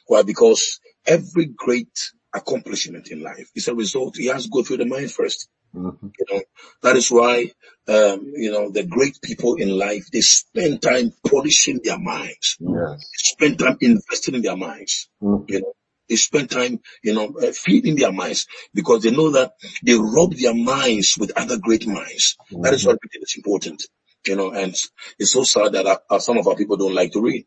Why? 0.06 0.22
Because 0.22 0.80
every 1.06 1.46
great 1.46 2.12
accomplishment 2.34 3.10
in 3.10 3.22
life. 3.22 3.50
It's 3.54 3.68
a 3.68 3.74
result. 3.74 4.16
He 4.16 4.26
has 4.26 4.44
to 4.44 4.50
go 4.50 4.62
through 4.62 4.78
the 4.78 4.86
mind 4.86 5.06
1st 5.06 5.48
mm-hmm. 5.74 6.06
You 6.18 6.26
know. 6.30 6.42
That 6.82 6.96
is 6.96 7.10
why. 7.10 7.50
Um, 7.88 8.32
you 8.36 8.52
know 8.52 8.70
the 8.70 8.84
great 8.84 9.20
people 9.20 9.54
in 9.56 9.76
life 9.76 10.10
they 10.12 10.20
spend 10.20 10.80
time 10.80 11.12
polishing 11.26 11.80
their 11.82 11.98
minds. 11.98 12.56
Yes. 12.60 13.08
spend 13.14 13.58
time 13.58 13.78
investing 13.80 14.36
in 14.36 14.42
their 14.42 14.56
minds. 14.56 15.08
Mm-hmm. 15.20 15.44
You 15.48 15.60
know 15.62 15.72
they 16.10 16.16
spend 16.16 16.50
time, 16.50 16.80
you 17.04 17.14
know, 17.14 17.32
uh, 17.40 17.52
feeding 17.52 17.94
their 17.94 18.12
minds 18.12 18.46
because 18.74 19.04
they 19.04 19.12
know 19.12 19.30
that 19.30 19.52
they 19.84 19.94
rub 19.94 20.34
their 20.34 20.54
minds 20.54 21.16
with 21.16 21.30
other 21.36 21.56
great 21.56 21.86
minds. 21.86 22.36
Mm-hmm. 22.52 22.62
That 22.62 22.74
is 22.74 22.84
why 22.84 22.92
really 22.92 23.22
is 23.22 23.36
important, 23.36 23.86
you 24.26 24.34
know, 24.34 24.50
and 24.50 24.74
it's 25.18 25.32
so 25.32 25.44
sad 25.44 25.72
that 25.72 25.86
our, 25.86 26.00
uh, 26.10 26.18
some 26.18 26.36
of 26.36 26.48
our 26.48 26.56
people 26.56 26.76
don't 26.76 26.96
like 26.96 27.12
to 27.12 27.22
read, 27.22 27.46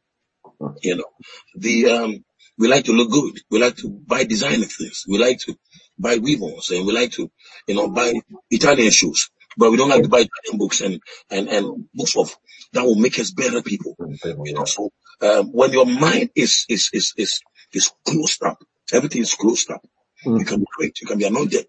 you 0.82 0.96
know, 0.96 1.12
the, 1.56 1.90
um, 1.92 2.26
we 2.58 2.68
like 2.68 2.86
to 2.86 2.94
look 2.94 3.12
good. 3.12 3.40
We 3.50 3.60
like 3.60 3.76
to 3.78 3.90
buy 3.90 4.24
designer 4.24 4.66
things. 4.66 5.06
We 5.08 5.18
like 5.18 5.40
to 5.40 5.56
buy 5.98 6.18
weavers 6.18 6.72
and 6.72 6.86
we 6.86 6.94
like 6.94 7.12
to, 7.14 7.32
you 7.68 7.76
know, 7.76 7.90
buy 7.90 8.14
Italian 8.50 8.92
shoes. 8.92 9.30
But 9.58 9.72
we 9.72 9.78
don't 9.78 9.90
like 9.90 10.04
to 10.04 10.10
buy 10.10 10.20
Italian 10.26 10.58
books 10.58 10.82
and, 10.82 11.00
and, 11.30 11.48
and 11.50 11.86
books 11.94 12.16
of 12.18 12.36
that 12.74 12.84
will 12.84 12.96
make 12.96 13.20
us 13.20 13.32
better 13.32 13.62
people. 13.62 13.96
You 14.00 14.54
know, 14.54 14.66
so 14.66 14.92
um, 15.22 15.52
when 15.52 15.72
your 15.74 15.86
mind 15.86 16.32
is 16.36 16.66
is 16.70 16.90
is 16.94 17.14
is 17.18 17.42
is 17.74 17.92
closed 18.06 18.44
up. 18.44 18.64
Everything 18.92 19.22
is 19.22 19.34
closed 19.36 19.72
up. 19.72 19.82
Mm. 20.26 20.40
You 20.40 20.46
can 20.46 20.60
be 20.60 20.66
great. 20.78 21.02
You 21.02 21.08
can 21.08 21.18
be 21.18 21.26
anointed. 21.26 21.66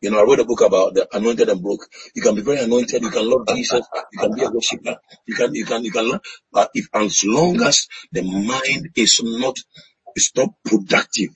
You 0.00 0.10
know, 0.10 0.20
I 0.20 0.24
read 0.24 0.40
a 0.40 0.44
book 0.44 0.60
about 0.60 0.94
the 0.94 1.08
anointed 1.16 1.48
and 1.48 1.62
broke. 1.62 1.86
You 2.14 2.22
can 2.22 2.34
be 2.34 2.42
very 2.42 2.58
anointed. 2.60 3.02
You 3.02 3.10
can 3.10 3.28
love 3.28 3.46
Jesus. 3.48 3.86
You 4.12 4.18
can 4.18 4.34
be 4.34 4.42
a 4.42 4.50
worshiper. 4.50 4.96
You 5.26 5.34
can, 5.34 5.54
you 5.54 5.64
can, 5.64 5.84
you 5.84 5.90
can 5.92 6.04
learn. 6.10 6.20
But 6.52 6.70
if, 6.74 6.88
as 6.92 7.24
long 7.24 7.62
as 7.62 7.88
the 8.12 8.22
mind 8.22 8.90
is 8.94 9.20
not, 9.22 9.56
is 10.16 10.32
not 10.34 10.50
productive, 10.64 11.30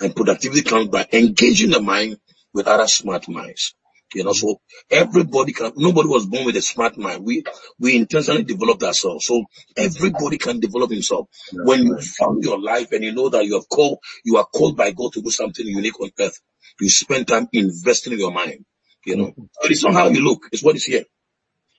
and 0.00 0.16
productivity 0.16 0.62
comes 0.62 0.88
by 0.88 1.06
engaging 1.12 1.70
the 1.70 1.80
mind 1.80 2.16
with 2.54 2.66
other 2.66 2.86
smart 2.86 3.28
minds. 3.28 3.74
You 4.14 4.22
know, 4.22 4.32
so 4.32 4.60
everybody 4.90 5.52
can, 5.52 5.72
nobody 5.76 6.08
was 6.08 6.26
born 6.26 6.44
with 6.44 6.56
a 6.56 6.62
smart 6.62 6.96
mind. 6.96 7.24
We, 7.24 7.42
we 7.80 7.96
intentionally 7.96 8.44
developed 8.44 8.84
ourselves. 8.84 9.26
So 9.26 9.44
everybody 9.76 10.38
can 10.38 10.60
develop 10.60 10.90
himself. 10.92 11.26
That's 11.52 11.66
when 11.66 11.82
you 11.82 12.00
found 12.00 12.44
your 12.44 12.60
life 12.60 12.92
and 12.92 13.02
you 13.02 13.12
know 13.12 13.28
that 13.30 13.44
you 13.44 13.54
have 13.54 13.68
called, 13.68 13.98
you 14.24 14.36
are 14.36 14.44
called 14.44 14.76
by 14.76 14.92
God 14.92 15.12
to 15.14 15.22
do 15.22 15.30
something 15.30 15.66
unique 15.66 16.00
on 16.00 16.10
earth, 16.20 16.40
you 16.80 16.88
spend 16.90 17.26
time 17.26 17.48
investing 17.52 18.12
in 18.12 18.20
your 18.20 18.32
mind. 18.32 18.64
You 19.04 19.16
know, 19.16 19.26
mm-hmm. 19.26 19.42
but 19.60 19.70
it's 19.70 19.82
not 19.82 19.94
how 19.94 20.08
you 20.08 20.22
look. 20.22 20.48
It's 20.52 20.62
what 20.62 20.76
is 20.76 20.84
here. 20.84 21.04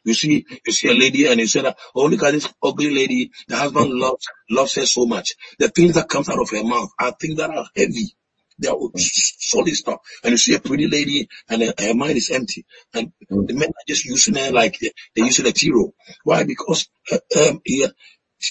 You 0.06 0.14
see, 0.14 0.46
you 0.66 0.72
see 0.72 0.90
a 0.90 0.94
lady 0.94 1.28
and 1.28 1.40
you 1.40 1.48
say 1.48 1.62
that, 1.62 1.78
oh, 1.96 2.06
look 2.06 2.24
at 2.24 2.32
this 2.32 2.48
ugly 2.64 2.94
lady. 2.94 3.32
The 3.48 3.58
husband 3.58 3.92
loves, 3.92 4.28
loves 4.50 4.76
her 4.76 4.86
so 4.86 5.06
much. 5.06 5.34
The 5.60 5.70
things 5.70 5.96
that 5.96 6.08
comes 6.08 6.30
out 6.30 6.40
of 6.40 6.50
her 6.52 6.64
mouth 6.64 6.92
are 7.00 7.12
things 7.12 7.38
that 7.38 7.50
are 7.50 7.66
heavy. 7.76 8.16
They 8.58 8.70
are 8.70 8.78
solid 8.96 9.74
stuff. 9.76 10.00
And 10.24 10.32
you 10.32 10.38
see 10.38 10.56
a 10.56 10.60
pretty 10.60 10.88
lady 10.88 11.28
and 11.50 11.64
her, 11.64 11.74
her 11.78 11.94
mind 11.94 12.18
is 12.18 12.30
empty. 12.32 12.66
And 12.94 13.12
mm. 13.30 13.48
the 13.48 13.54
men 13.54 13.70
are 13.70 13.88
just 13.88 14.06
using 14.06 14.36
her 14.36 14.52
like 14.52 14.80
they, 14.80 14.92
they're 15.16 15.26
using 15.26 15.48
a 15.48 15.52
hero. 15.56 15.94
Why? 16.24 16.44
Because 16.44 16.88
uh, 17.12 17.18
um, 17.50 17.62
here, 17.66 17.90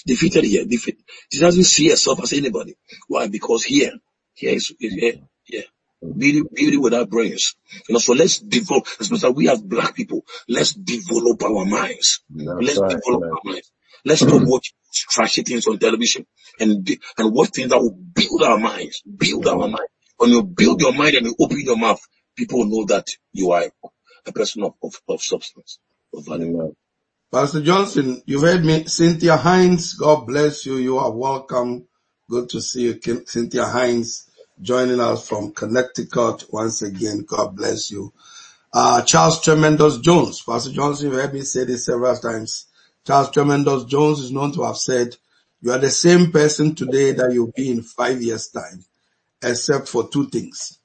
defeated 0.05 0.43
here, 0.43 0.65
defeat. 0.65 0.97
She 1.31 1.39
doesn't 1.39 1.63
see 1.63 1.89
herself 1.89 2.21
as 2.21 2.33
anybody. 2.33 2.75
Why? 3.07 3.27
Because 3.27 3.63
here, 3.63 3.93
here 4.33 4.55
is, 4.55 4.73
here, 4.77 5.13
here. 5.43 5.63
Beauty, 6.01 6.43
beauty 6.53 6.77
without 6.77 7.09
brains. 7.09 7.55
You 7.87 7.93
know, 7.93 7.99
so 7.99 8.13
let's 8.13 8.39
develop, 8.39 8.87
especially 8.99 9.31
we 9.31 9.49
as 9.49 9.61
black 9.61 9.95
people, 9.95 10.23
let's 10.47 10.73
develop 10.73 11.41
our 11.43 11.65
minds. 11.65 12.21
That's 12.29 12.49
let's 12.61 12.79
right, 12.79 12.91
develop 12.91 13.21
right. 13.23 13.31
our 13.31 13.39
minds. 13.43 13.71
Let's 14.03 14.21
stop 14.21 14.41
mm. 14.41 14.47
watching 14.47 14.75
trashy 14.91 15.41
things 15.41 15.67
on 15.67 15.79
television 15.79 16.25
and 16.59 16.87
and 17.17 17.33
watch 17.33 17.49
things 17.49 17.69
that 17.69 17.79
will 17.79 17.91
build 17.91 18.43
our 18.43 18.59
minds, 18.59 19.01
build 19.01 19.47
our 19.47 19.55
mm. 19.55 19.71
mind. 19.71 19.89
When 20.17 20.29
you 20.29 20.43
build 20.43 20.81
your 20.81 20.93
mind 20.93 21.15
and 21.15 21.25
you 21.25 21.35
open 21.39 21.59
your 21.59 21.77
mouth, 21.77 21.99
people 22.35 22.65
know 22.65 22.85
that 22.85 23.07
you 23.33 23.51
are 23.51 23.65
a 24.25 24.31
person 24.31 24.63
of, 24.63 24.73
of, 24.83 24.93
of 25.07 25.21
substance, 25.21 25.79
of 26.13 26.25
value. 26.25 26.75
Pastor 27.31 27.61
Johnson, 27.61 28.21
you've 28.25 28.43
heard 28.43 28.63
me. 28.63 28.85
Cynthia 28.85 29.35
Hines, 29.35 29.93
God 29.93 30.25
bless 30.25 30.65
you. 30.65 30.77
You 30.77 30.99
are 30.99 31.11
welcome. 31.11 31.87
Good 32.29 32.49
to 32.49 32.61
see 32.61 32.83
you, 32.83 33.23
Cynthia 33.25 33.65
Hines, 33.65 34.29
joining 34.61 34.99
us 34.99 35.27
from 35.27 35.51
Connecticut 35.51 36.45
once 36.51 36.81
again. 36.81 37.25
God 37.27 37.55
bless 37.55 37.91
you. 37.91 38.13
Uh, 38.73 39.01
Charles 39.03 39.41
Tremendous 39.41 39.99
Jones, 39.99 40.41
Pastor 40.41 40.71
Johnson, 40.71 41.07
you've 41.07 41.15
heard 41.15 41.33
me 41.33 41.41
say 41.41 41.63
this 41.63 41.85
several 41.85 42.15
times. 42.17 42.65
Charles 43.05 43.31
Tremendous 43.31 43.85
Jones 43.85 44.19
is 44.19 44.31
known 44.31 44.51
to 44.53 44.63
have 44.63 44.77
said, 44.77 45.15
you 45.61 45.71
are 45.71 45.79
the 45.79 45.89
same 45.89 46.31
person 46.31 46.75
today 46.75 47.13
that 47.13 47.31
you'll 47.31 47.53
be 47.55 47.71
in 47.71 47.81
five 47.81 48.21
years 48.21 48.49
time 48.49 48.83
except 49.41 49.87
for 49.87 50.09
two 50.09 50.27
things. 50.29 50.79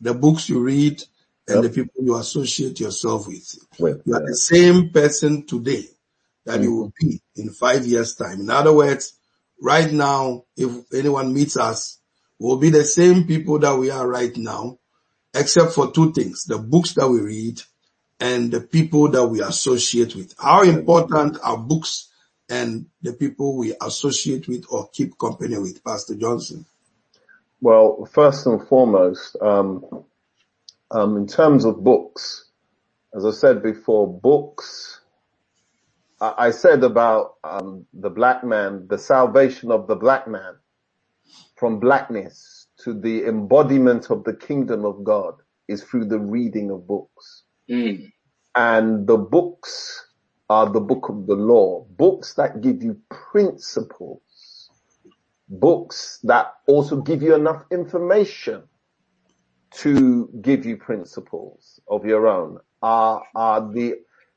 The 0.00 0.14
books 0.14 0.48
you 0.48 0.60
read 0.60 1.02
and 1.48 1.62
yep. 1.62 1.72
the 1.72 1.82
people 1.82 2.04
you 2.04 2.16
associate 2.16 2.80
yourself 2.80 3.28
with. 3.28 3.58
You 3.78 4.14
are 4.14 4.26
the 4.26 4.36
same 4.36 4.90
person 4.90 5.46
today 5.46 5.84
that 6.44 6.56
mm-hmm. 6.56 6.62
you 6.62 6.74
will 6.74 6.92
be 6.98 7.20
in 7.36 7.50
five 7.50 7.86
years 7.86 8.14
time. 8.14 8.40
In 8.40 8.50
other 8.50 8.72
words, 8.72 9.14
right 9.60 9.90
now, 9.90 10.44
if 10.56 10.70
anyone 10.92 11.32
meets 11.32 11.56
us, 11.56 11.98
we'll 12.38 12.58
be 12.58 12.70
the 12.70 12.84
same 12.84 13.26
people 13.26 13.58
that 13.60 13.76
we 13.76 13.90
are 13.90 14.06
right 14.06 14.36
now, 14.36 14.78
except 15.34 15.72
for 15.72 15.90
two 15.92 16.12
things, 16.12 16.44
the 16.44 16.58
books 16.58 16.94
that 16.94 17.08
we 17.08 17.20
read 17.20 17.60
and 18.20 18.50
the 18.50 18.60
people 18.60 19.08
that 19.10 19.26
we 19.26 19.42
associate 19.42 20.14
with. 20.14 20.34
How 20.38 20.62
important 20.62 21.38
are 21.42 21.58
books 21.58 22.08
and 22.48 22.86
the 23.02 23.12
people 23.12 23.56
we 23.56 23.74
associate 23.82 24.48
with 24.48 24.64
or 24.70 24.88
keep 24.88 25.18
company 25.18 25.58
with, 25.58 25.82
Pastor 25.84 26.14
Johnson? 26.14 26.64
Well, 27.60 28.08
first 28.12 28.46
and 28.46 28.66
foremost, 28.68 29.36
um, 29.40 30.04
um, 30.90 31.16
in 31.16 31.26
terms 31.26 31.64
of 31.64 31.82
books, 31.82 32.44
as 33.14 33.24
I 33.24 33.30
said 33.30 33.62
before, 33.62 34.06
books, 34.06 35.00
I, 36.20 36.34
I 36.38 36.50
said 36.50 36.84
about 36.84 37.34
um, 37.42 37.86
the 37.92 38.10
black 38.10 38.44
man, 38.44 38.86
the 38.88 38.98
salvation 38.98 39.70
of 39.70 39.86
the 39.86 39.96
black 39.96 40.28
man 40.28 40.56
from 41.56 41.80
blackness 41.80 42.68
to 42.84 42.94
the 42.94 43.24
embodiment 43.24 44.10
of 44.10 44.24
the 44.24 44.34
kingdom 44.34 44.84
of 44.84 45.02
God 45.04 45.34
is 45.68 45.82
through 45.82 46.06
the 46.06 46.20
reading 46.20 46.70
of 46.70 46.86
books. 46.86 47.42
Mm. 47.68 48.12
And 48.54 49.06
the 49.06 49.16
books 49.16 50.06
are 50.48 50.70
the 50.70 50.80
book 50.80 51.08
of 51.08 51.26
the 51.26 51.34
law, 51.34 51.86
books 51.90 52.34
that 52.34 52.60
give 52.60 52.82
you 52.82 53.00
principles 53.10 54.20
books 55.48 56.18
that 56.24 56.54
also 56.66 57.00
give 57.00 57.22
you 57.22 57.34
enough 57.34 57.64
information 57.70 58.62
to 59.72 60.28
give 60.40 60.64
you 60.64 60.76
principles 60.76 61.80
of 61.88 62.04
your 62.04 62.26
own 62.26 62.58
are, 62.82 63.22
are 63.34 63.72
the, 63.72 63.94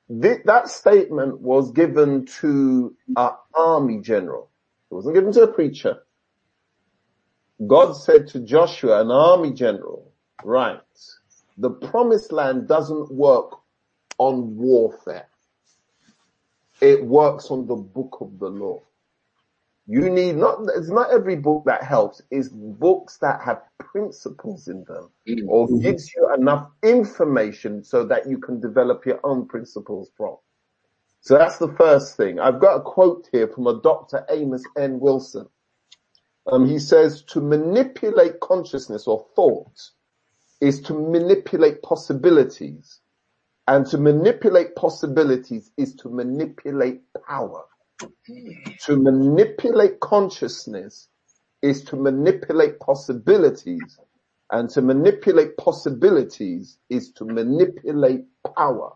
the 0.09 0.41
that 0.45 0.67
statement 0.67 1.39
was 1.39 1.71
given 1.71 2.25
to 2.25 2.95
an 3.15 3.29
army 3.53 4.01
general. 4.01 4.49
It 4.91 4.95
wasn't 4.95 5.15
given 5.15 5.31
to 5.33 5.43
a 5.43 5.47
preacher. 5.47 5.99
God 7.67 7.93
said 7.93 8.27
to 8.29 8.39
Joshua, 8.39 9.01
an 9.01 9.11
army 9.11 9.51
general, 9.51 10.11
right, 10.43 10.79
the 11.57 11.69
promised 11.69 12.31
land 12.31 12.67
doesn't 12.67 13.11
work 13.11 13.51
on 14.17 14.55
warfare. 14.55 15.27
It 16.81 17.05
works 17.05 17.51
on 17.51 17.67
the 17.67 17.75
book 17.75 18.17
of 18.21 18.39
the 18.39 18.47
law. 18.47 18.81
You 19.91 20.09
need 20.09 20.35
not, 20.35 20.59
it's 20.75 20.91
not 20.91 21.11
every 21.11 21.35
book 21.35 21.63
that 21.65 21.83
helps, 21.83 22.21
it's 22.29 22.47
books 22.49 23.17
that 23.17 23.41
have 23.41 23.63
principles 23.79 24.67
in 24.67 24.83
them 24.83 25.09
mm-hmm. 25.27 25.49
or 25.49 25.67
gives 25.79 26.13
you 26.15 26.31
enough 26.37 26.69
information 26.83 27.83
so 27.83 28.05
that 28.05 28.29
you 28.29 28.37
can 28.37 28.59
develop 28.59 29.05
your 29.05 29.19
own 29.23 29.47
principles 29.47 30.11
from. 30.15 30.37
So 31.21 31.37
that's 31.37 31.57
the 31.57 31.73
first 31.73 32.15
thing. 32.15 32.39
I've 32.39 32.61
got 32.61 32.75
a 32.75 32.81
quote 32.81 33.27
here 33.31 33.47
from 33.47 33.65
a 33.65 33.81
Dr. 33.81 34.25
Amos 34.29 34.63
N. 34.77 34.99
Wilson. 34.99 35.47
Um, 36.51 36.67
he 36.67 36.79
says 36.79 37.21
to 37.23 37.41
manipulate 37.41 38.39
consciousness 38.39 39.05
or 39.07 39.25
thought 39.35 39.79
is 40.61 40.81
to 40.81 40.93
manipulate 40.93 41.83
possibilities 41.83 42.99
and 43.67 43.85
to 43.87 43.99
manipulate 43.99 44.75
possibilities 44.75 45.71
is 45.77 45.95
to 45.97 46.09
manipulate 46.09 47.01
power. 47.27 47.65
To 48.81 48.97
manipulate 48.97 49.99
consciousness 49.99 51.09
is 51.61 51.83
to 51.85 51.95
manipulate 51.95 52.79
possibilities 52.79 53.99
and 54.51 54.69
to 54.71 54.81
manipulate 54.81 55.55
possibilities 55.57 56.79
is 56.89 57.11
to 57.11 57.25
manipulate 57.25 58.25
power. 58.57 58.91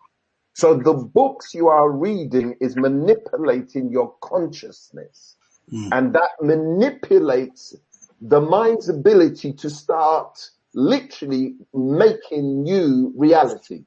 So 0.55 0.75
the 0.77 0.93
books 0.93 1.53
you 1.53 1.67
are 1.67 1.91
reading 1.91 2.55
is 2.61 2.75
manipulating 2.75 3.91
your 3.91 4.15
consciousness 4.21 5.35
mm. 5.71 5.89
and 5.91 6.13
that 6.13 6.29
manipulates 6.41 7.75
the 8.21 8.41
mind's 8.41 8.89
ability 8.89 9.53
to 9.53 9.69
start 9.69 10.49
literally 10.73 11.55
making 11.73 12.63
new 12.63 13.13
realities. 13.15 13.83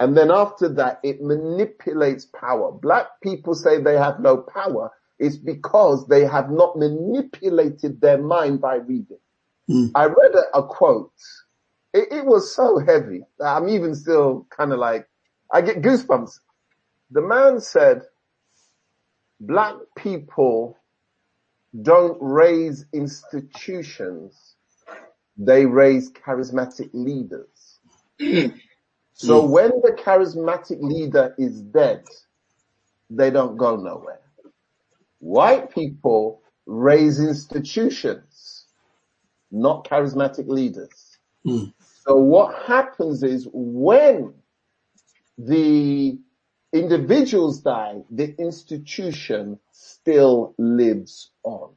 And 0.00 0.16
then 0.16 0.30
after 0.30 0.68
that, 0.74 1.00
it 1.02 1.22
manipulates 1.22 2.24
power. 2.24 2.72
Black 2.72 3.20
people 3.22 3.54
say 3.54 3.80
they 3.80 3.98
have 3.98 4.18
no 4.20 4.38
power. 4.38 4.90
It's 5.18 5.36
because 5.36 6.08
they 6.08 6.24
have 6.24 6.50
not 6.50 6.78
manipulated 6.78 8.00
their 8.00 8.16
mind 8.16 8.62
by 8.62 8.76
reading. 8.76 9.18
Mm. 9.68 9.90
I 9.94 10.06
read 10.06 10.34
a, 10.34 10.58
a 10.58 10.66
quote. 10.66 11.12
It, 11.92 12.08
it 12.10 12.24
was 12.24 12.54
so 12.54 12.78
heavy 12.78 13.22
that 13.38 13.56
I'm 13.56 13.68
even 13.68 13.94
still 13.94 14.46
kind 14.48 14.72
of 14.72 14.78
like, 14.78 15.06
I 15.52 15.60
get 15.60 15.82
goosebumps. 15.82 16.38
The 17.10 17.20
man 17.20 17.60
said, 17.60 18.02
black 19.40 19.74
people 19.96 20.78
don't 21.82 22.18
raise 22.20 22.84
institutions. 22.92 24.54
They 25.36 25.64
raise 25.66 26.10
charismatic 26.12 26.90
leaders. 26.92 27.78
so 29.14 29.44
when 29.44 29.70
the 29.82 29.96
charismatic 29.98 30.82
leader 30.82 31.34
is 31.38 31.62
dead, 31.62 32.04
they 33.08 33.30
don't 33.30 33.56
go 33.56 33.76
nowhere. 33.76 34.20
White 35.20 35.74
people 35.74 36.42
raise 36.66 37.20
institutions, 37.20 38.66
not 39.50 39.86
charismatic 39.86 40.48
leaders. 40.48 41.18
Mm. 41.46 41.72
So 42.06 42.16
what 42.16 42.62
happens 42.66 43.22
is 43.22 43.48
when 43.52 44.34
the 45.36 46.18
individuals 46.72 47.60
die, 47.60 48.02
the 48.10 48.34
institution 48.38 49.58
still 49.72 50.54
lives 50.58 51.30
on. 51.42 51.70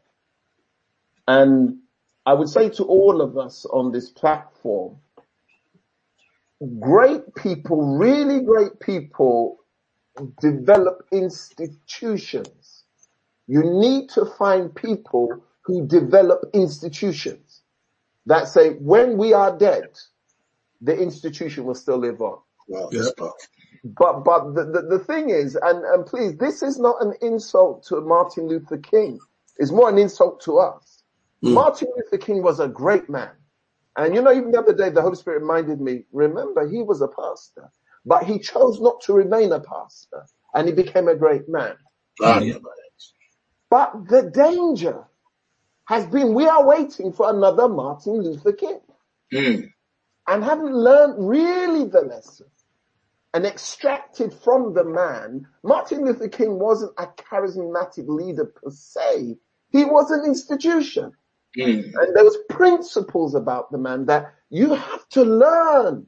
And 1.28 1.80
I 2.26 2.34
would 2.34 2.50
say 2.50 2.70
to 2.70 2.84
all 2.84 3.22
of 3.22 3.38
us 3.38 3.66
on 3.66 3.92
this 3.92 4.10
platform, 4.10 4.98
great 6.80 7.36
people, 7.36 7.98
really 7.98 8.42
great 8.42 8.80
people 8.80 9.60
develop 10.40 11.06
institutions. 11.12 12.84
You 13.48 13.64
need 13.64 14.10
to 14.10 14.26
find 14.38 14.74
people 14.74 15.44
who 15.64 15.88
develop 15.88 16.44
institutions 16.54 17.62
that 18.26 18.48
say 18.48 18.72
when 18.72 19.18
we 19.18 19.34
are 19.34 19.58
dead, 19.58 19.88
the 20.82 20.96
institution 20.98 21.66
will 21.66 21.76
still 21.76 21.98
live 21.98 22.22
on. 22.22 22.40
Wow, 22.68 22.90
but 23.84 24.24
but 24.24 24.54
the, 24.56 24.66
the, 24.66 24.98
the 24.98 25.00
thing 25.00 25.30
is, 25.30 25.56
and, 25.56 25.84
and 25.86 26.06
please, 26.06 26.38
this 26.38 26.62
is 26.64 26.80
not 26.80 27.02
an 27.02 27.14
insult 27.22 27.84
to 27.88 28.02
Martin 28.02 28.48
Luther 28.48 28.78
King. 28.78 29.20
It's 29.58 29.72
more 29.72 29.90
an 29.90 29.98
insult 29.98 30.42
to 30.42 30.58
us. 30.58 31.04
Mm. 31.44 31.54
Martin 31.54 31.90
Luther 31.96 32.18
King 32.18 32.42
was 32.42 32.60
a 32.60 32.68
great 32.68 33.10
man. 33.10 33.32
And 33.96 34.16
you 34.16 34.22
know, 34.22 34.34
even 34.34 34.52
the 34.52 34.60
other 34.60 34.74
day, 34.74 34.90
the 34.90 35.02
Holy 35.02 35.16
Spirit 35.16 35.42
reminded 35.42 35.80
me, 35.80 36.06
remember, 36.12 36.68
he 36.68 36.82
was 36.82 37.02
a 37.02 37.08
pastor, 37.08 37.72
but 38.06 38.24
he 38.24 38.40
chose 38.40 38.82
not 38.82 39.02
to 39.02 39.14
remain 39.14 39.52
a 39.52 39.60
pastor 39.60 40.26
and 40.54 40.68
he 40.68 40.74
became 40.74 41.08
a 41.08 41.16
great 41.16 41.48
man. 41.48 41.76
Mm. 42.20 42.62
But 43.70 44.08
the 44.08 44.30
danger 44.34 45.04
has 45.86 46.06
been 46.08 46.34
we 46.34 46.48
are 46.48 46.66
waiting 46.66 47.12
for 47.12 47.30
another 47.30 47.68
Martin 47.68 48.22
Luther 48.22 48.54
King 48.54 48.80
mm. 49.34 49.70
and 50.28 50.44
haven't 50.44 50.74
learned 50.74 51.28
really 51.28 51.86
the 51.86 52.02
lesson 52.02 52.48
and 53.34 53.46
extracted 53.46 54.34
from 54.34 54.74
the 54.74 54.84
man. 54.84 55.48
Martin 55.64 56.06
Luther 56.06 56.28
King 56.28 56.60
wasn't 56.60 56.94
a 56.98 57.08
charismatic 57.08 58.08
leader 58.08 58.46
per 58.46 58.70
se. 58.70 59.38
He 59.72 59.86
was 59.86 60.12
an 60.12 60.24
institution. 60.26 61.12
Mm. 61.58 61.94
And 61.94 62.16
there 62.16 62.24
was 62.24 62.38
principles 62.50 63.36
about 63.36 63.72
the 63.72 63.78
man 63.78 64.06
that 64.06 64.34
you 64.50 64.74
have 64.74 65.10
to 65.10 65.24
learn. 65.24 66.08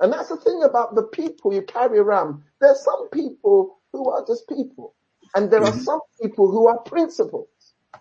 And 0.00 0.12
that's 0.12 0.28
the 0.28 0.36
thing 0.36 0.62
about 0.64 0.94
the 0.94 1.02
people 1.02 1.52
you 1.52 1.62
carry 1.62 1.98
around. 1.98 2.42
There 2.60 2.70
are 2.70 2.76
some 2.76 3.08
people 3.10 3.78
who 3.92 4.10
are 4.10 4.24
just 4.26 4.48
people. 4.48 4.94
And 5.34 5.50
there 5.50 5.60
mm-hmm. 5.60 5.78
are 5.78 5.82
some 5.82 6.00
people 6.20 6.50
who 6.50 6.66
are 6.66 6.78
principles. 6.78 7.48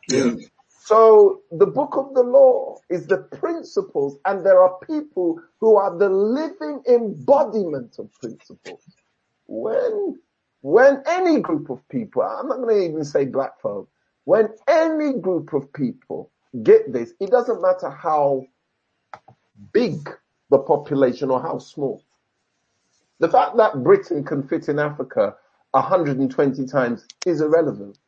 Yeah. 0.10 0.32
So 0.82 1.42
the 1.52 1.68
book 1.68 1.96
of 1.98 2.14
the 2.14 2.24
law 2.24 2.78
is 2.90 3.06
the 3.06 3.18
principles 3.18 4.18
and 4.26 4.46
there 4.46 4.62
are 4.62 4.80
people 4.88 5.40
who 5.60 5.76
are 5.76 5.96
the 5.98 6.10
living 6.10 6.82
embodiment 6.88 7.98
of 8.00 8.12
principles. 8.14 8.82
When, 9.48 10.20
when 10.62 11.04
any 11.06 11.42
group 11.42 11.70
of 11.70 11.88
people, 11.90 12.22
I'm 12.22 12.48
not 12.48 12.58
going 12.58 12.76
to 12.76 12.86
even 12.86 13.04
say 13.04 13.26
black 13.26 13.60
folk, 13.62 13.90
when 14.24 14.50
any 14.68 15.14
group 15.20 15.54
of 15.54 15.72
people 15.74 16.32
get 16.64 16.92
this, 16.94 17.14
it 17.20 17.30
doesn't 17.30 17.62
matter 17.62 17.90
how 17.90 18.46
big 19.74 20.10
the 20.50 20.60
population 20.60 21.30
or 21.30 21.42
how 21.42 21.58
small. 21.60 22.04
The 23.20 23.28
fact 23.30 23.58
that 23.58 23.84
Britain 23.84 24.24
can 24.24 24.48
fit 24.48 24.70
in 24.70 24.80
Africa 24.80 25.36
120 25.72 26.66
times 26.68 27.06
is 27.26 27.42
irrelevant. 27.42 28.00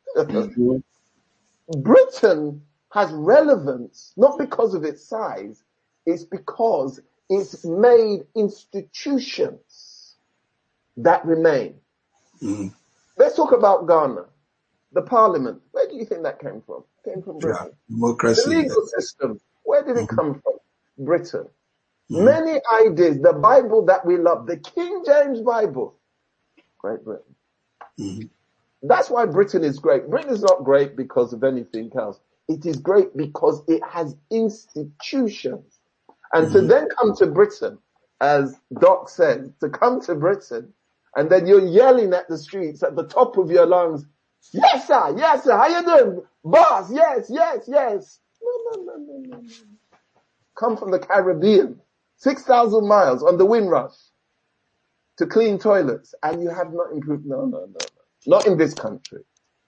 Mm-hmm. 1.70 1.82
Britain 1.82 2.62
has 2.92 3.10
relevance, 3.12 4.12
not 4.16 4.38
because 4.38 4.74
of 4.74 4.84
its 4.84 5.04
size, 5.04 5.64
it's 6.04 6.24
because 6.24 7.00
it's 7.30 7.64
made 7.64 8.24
institutions 8.34 10.16
that 10.96 11.24
remain. 11.24 11.74
Mm. 12.42 12.72
Let's 13.16 13.36
talk 13.36 13.52
about 13.52 13.86
Ghana. 13.86 14.26
The 14.92 15.02
parliament, 15.02 15.62
where 15.70 15.88
do 15.88 15.96
you 15.96 16.04
think 16.04 16.22
that 16.24 16.38
came 16.38 16.60
from? 16.66 16.84
It 17.04 17.10
came 17.10 17.22
from 17.22 17.38
Britain. 17.38 17.70
Yeah, 17.70 17.94
democracy. 17.94 18.42
The 18.42 18.56
legal 18.56 18.86
system, 18.98 19.40
where 19.62 19.82
did 19.82 19.96
it 19.96 20.06
mm-hmm. 20.06 20.16
come 20.16 20.42
from? 20.42 20.52
Britain. 20.98 21.48
Mm. 22.10 22.24
Many 22.24 22.60
ideas, 22.74 23.20
the 23.22 23.32
Bible 23.32 23.86
that 23.86 24.04
we 24.04 24.18
love, 24.18 24.46
the 24.46 24.58
King 24.58 25.02
James 25.06 25.40
Bible, 25.40 25.96
Great 26.78 27.02
Britain. 27.04 27.34
That's 28.82 29.08
why 29.08 29.26
Britain 29.26 29.62
is 29.62 29.78
great. 29.78 30.10
Britain 30.10 30.32
is 30.32 30.42
not 30.42 30.64
great 30.64 30.96
because 30.96 31.32
of 31.32 31.44
anything 31.44 31.90
else. 31.96 32.18
It 32.48 32.66
is 32.66 32.76
great 32.76 33.16
because 33.16 33.62
it 33.68 33.82
has 33.88 34.16
institutions. 34.30 35.78
And 36.32 36.46
mm-hmm. 36.46 36.54
to 36.54 36.60
then 36.62 36.88
come 36.98 37.14
to 37.16 37.26
Britain, 37.26 37.78
as 38.20 38.58
Doc 38.80 39.08
said, 39.08 39.54
to 39.60 39.68
come 39.68 40.00
to 40.02 40.14
Britain, 40.14 40.72
and 41.14 41.30
then 41.30 41.46
you're 41.46 41.64
yelling 41.64 42.12
at 42.14 42.28
the 42.28 42.38
streets 42.38 42.82
at 42.82 42.96
the 42.96 43.06
top 43.06 43.36
of 43.36 43.50
your 43.50 43.66
lungs, 43.66 44.04
yes 44.52 44.86
sir, 44.86 45.14
yes 45.16 45.44
sir, 45.44 45.56
how 45.56 45.68
you 45.68 45.84
doing? 45.84 46.22
Boss, 46.44 46.90
yes, 46.92 47.26
yes, 47.28 47.64
yes. 47.68 48.18
No, 48.42 48.50
no, 48.72 48.82
no, 48.82 48.96
no, 48.96 49.18
no, 49.18 49.40
no. 49.40 49.48
Come 50.58 50.76
from 50.76 50.90
the 50.90 50.98
Caribbean, 50.98 51.80
6,000 52.16 52.86
miles 52.88 53.22
on 53.22 53.38
the 53.38 53.46
Windrush 53.46 53.94
to 55.18 55.26
clean 55.26 55.58
toilets 55.58 56.14
and 56.22 56.42
you 56.42 56.48
have 56.48 56.72
not 56.72 56.92
improved. 56.92 57.26
No, 57.26 57.44
no, 57.44 57.58
no, 57.58 57.66
no. 57.66 58.01
Not 58.26 58.46
in 58.46 58.56
this 58.56 58.74
country. 58.74 59.24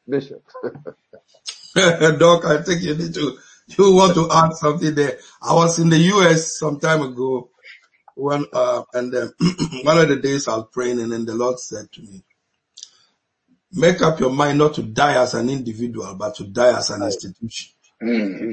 Bishop. 0.09 0.45
Doc, 1.75 2.45
I 2.45 2.63
think 2.63 2.83
you 2.83 2.95
need 2.95 3.15
to, 3.15 3.39
you 3.69 3.95
want 3.95 4.15
to 4.15 4.29
add 4.31 4.53
something 4.53 4.95
there. 4.95 5.19
I 5.43 5.55
was 5.55 5.79
in 5.79 5.89
the 5.89 5.99
US 5.99 6.59
some 6.59 6.79
time 6.79 7.03
ago 7.03 7.51
when, 8.15 8.45
uh, 8.53 8.83
and 8.93 9.15
uh, 9.15 9.29
one 9.83 9.99
of 9.99 10.09
the 10.09 10.17
days 10.17 10.47
I 10.47 10.57
was 10.57 10.69
praying 10.73 11.01
and 11.01 11.13
then 11.13 11.25
the 11.25 11.35
Lord 11.35 11.59
said 11.59 11.91
to 11.93 12.03
me, 12.03 12.23
make 13.73 14.03
up 14.03 14.21
your 14.21 14.31
mind 14.31 14.59
not 14.59 14.75
to 14.75 14.83
die 14.83 15.21
as 15.21 15.35
an 15.35 15.51
individual, 15.51 16.15
but 16.15 16.37
to 16.37 16.45
die 16.45 16.77
as 16.77 16.91
an 16.91 17.03
institution. 17.03 17.73
Mm-hmm. 18.03 18.53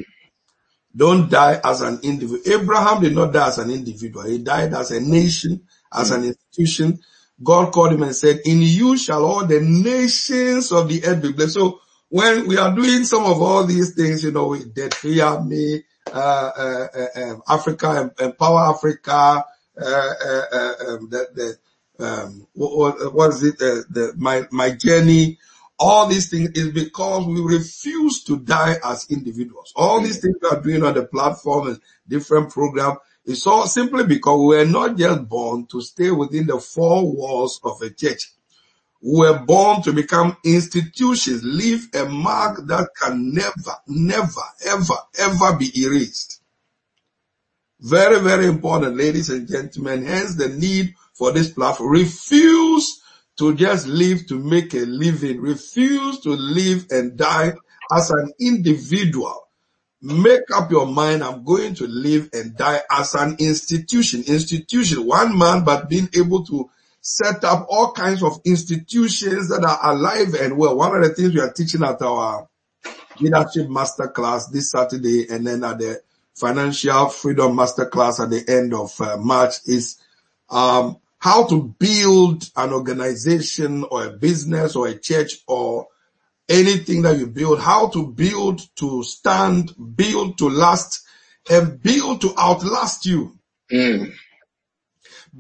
Don't 0.96 1.30
die 1.30 1.60
as 1.64 1.82
an 1.82 2.00
individual. 2.04 2.62
Abraham 2.62 3.02
did 3.02 3.16
not 3.16 3.32
die 3.32 3.48
as 3.48 3.60
an 3.60 3.70
individual. 3.70 4.26
He 4.26 4.40
died 4.40 4.74
as 4.74 4.92
a 4.92 5.00
nation, 5.00 5.62
as 5.94 6.12
mm-hmm. 6.12 6.22
an 6.22 6.28
institution. 6.30 7.00
God 7.44 7.72
called 7.74 7.94
him 7.94 8.04
and 8.04 8.16
said, 8.16 8.42
in 8.46 8.62
you 8.62 8.98
shall 8.98 9.26
all 9.26 9.46
the 9.46 9.60
nations 9.62 10.72
of 10.72 10.88
the 10.88 11.04
earth 11.06 11.22
be 11.22 11.32
blessed. 11.32 11.54
So 11.54 11.82
when 12.10 12.48
we 12.48 12.58
are 12.58 12.76
doing 12.76 13.04
some 13.06 13.26
of 13.26 13.42
all 13.42 13.66
these 13.66 13.96
things, 13.96 14.24
you 14.24 14.32
know, 14.32 14.48
with 14.48 14.74
Debt 14.76 14.94
Free 14.94 15.22
Army, 15.22 15.84
uh, 16.14 16.52
uh, 16.58 16.88
uh, 16.94 17.22
um, 17.22 17.42
Africa, 17.48 18.12
Empower 18.20 18.74
Africa, 18.76 19.46
uh, 19.82 19.86
uh, 19.86 20.44
uh, 20.52 20.74
um, 20.88 21.10
the, 21.10 21.58
the, 21.98 22.06
um, 22.06 22.48
what, 22.54 23.14
what 23.14 23.30
is 23.30 23.44
it, 23.44 23.58
the, 23.58 24.14
my, 24.18 24.44
my 24.52 24.72
journey, 24.72 25.38
all 25.80 26.08
these 26.08 26.30
things 26.30 26.52
is 26.52 26.70
because 26.70 27.26
we 27.26 27.42
refuse 27.42 28.24
to 28.26 28.38
die 28.38 28.76
as 28.84 29.08
individuals. 29.10 29.74
All 29.76 30.00
these 30.02 30.20
things 30.20 30.36
we 30.42 30.50
are 30.50 30.62
doing 30.62 30.84
on 30.84 30.94
the 30.94 31.06
platform 31.06 31.70
and 31.70 31.80
different 32.08 32.52
programs 32.52 33.00
is 33.26 33.48
all 33.48 33.68
simply 33.68 34.06
because 34.06 34.40
we 34.40 34.58
were 34.58 34.66
not 34.66 34.98
just 34.98 35.28
born 35.30 35.68
to 35.68 35.82
stay 35.82 36.12
within 36.12 36.48
the 36.48 36.60
four 36.60 37.04
walls 37.12 37.60
of 37.64 37.82
a 37.82 37.90
church 37.92 38.24
We 39.02 39.20
were 39.20 39.40
born 39.40 39.82
to 39.84 39.94
become 39.94 40.38
institutions, 40.46 41.42
leave 41.44 41.88
a 41.96 42.06
mark 42.06 42.68
that 42.68 42.90
can 43.02 43.34
never, 43.34 43.78
never, 43.88 44.42
ever, 44.68 44.96
ever 45.20 45.58
be 45.58 45.72
erased. 45.84 46.42
Very, 47.80 48.20
very 48.20 48.48
important, 48.48 48.98
ladies 48.98 49.30
and 49.30 49.48
gentlemen. 49.48 50.06
Hence 50.06 50.36
the 50.36 50.50
need 50.50 50.96
for 51.14 51.32
this 51.32 51.50
platform. 51.52 51.92
Refuse 51.92 53.02
to 53.38 53.56
just 53.56 53.88
live 53.88 54.28
to 54.28 54.40
make 54.40 54.74
a 54.76 54.86
living. 54.86 55.42
Refuse 55.42 56.20
to 56.22 56.32
live 56.32 56.88
and 56.92 57.18
die 57.18 57.54
as 57.92 58.12
an 58.12 58.34
individual. 58.40 59.50
Make 60.02 60.50
up 60.56 60.72
your 60.72 60.88
mind 60.88 61.24
i'm 61.24 61.44
going 61.44 61.76
to 61.76 61.86
live 61.88 62.30
and 62.34 62.56
die 62.58 62.82
as 62.90 63.14
an 63.14 63.36
institution. 63.40 64.24
Institution 64.28 65.06
one 65.06 65.38
man 65.38 65.64
but 65.64 65.90
being 65.90 66.10
able 66.16 66.44
to 66.46 66.70
set 67.02 67.44
up 67.44 67.68
all 67.70 67.92
kinds 67.92 68.24
of 68.24 68.40
institutions 68.46 69.50
that 69.50 69.64
are 69.64 69.92
alive 69.92 70.36
and 70.36 70.58
well. 70.58 70.78
One 70.78 70.96
of 70.96 71.04
the 71.04 71.10
things 71.10 71.34
we 71.34 71.42
are 71.42 71.52
teaching 71.52 71.84
at 71.84 72.02
our 72.02 72.48
leadership 73.20 73.68
masterclass 73.68 74.52
this 74.52 74.72
saturday 74.72 75.28
and 75.30 75.46
then 75.46 75.64
at 75.64 75.78
the 75.78 76.02
financial 76.34 77.08
freedom 77.10 77.56
masterclass 77.56 78.20
at 78.20 78.30
the 78.30 78.44
end 78.48 78.74
of 78.74 79.00
uh, 79.02 79.18
march 79.18 79.56
is 79.66 79.98
um, 80.50 80.98
how 81.20 81.46
to 81.46 81.74
build 81.78 82.50
an 82.56 82.74
organization 82.74 83.84
or 83.92 84.06
a 84.06 84.10
business 84.10 84.76
or 84.76 84.88
a 84.88 84.98
church 84.98 85.34
or 85.48 85.88
anything 86.52 87.02
that 87.04 87.18
you 87.18 87.28
build, 87.28 87.60
how 87.60 87.88
to 87.90 88.08
build 88.08 88.62
to 88.76 89.04
stand, 89.04 89.72
build 89.96 90.38
to 90.38 90.50
last, 90.50 91.02
and 91.50 91.82
build 91.82 92.22
to 92.22 92.34
outlast 92.38 93.06
you. 93.06 93.40
Mm. 93.72 94.14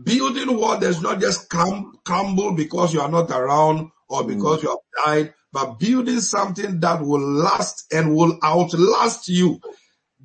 Building 0.03 0.57
what 0.57 0.79
does 0.79 1.01
not 1.01 1.19
just 1.19 1.49
crumble 1.49 2.53
because 2.53 2.93
you 2.93 3.01
are 3.01 3.11
not 3.11 3.29
around 3.29 3.91
or 4.07 4.23
because 4.23 4.59
mm. 4.59 4.63
you 4.63 4.69
have 4.69 5.05
died, 5.05 5.33
but 5.51 5.79
building 5.79 6.21
something 6.21 6.79
that 6.79 7.01
will 7.01 7.19
last 7.19 7.93
and 7.93 8.15
will 8.15 8.39
outlast 8.41 9.27
you. 9.27 9.59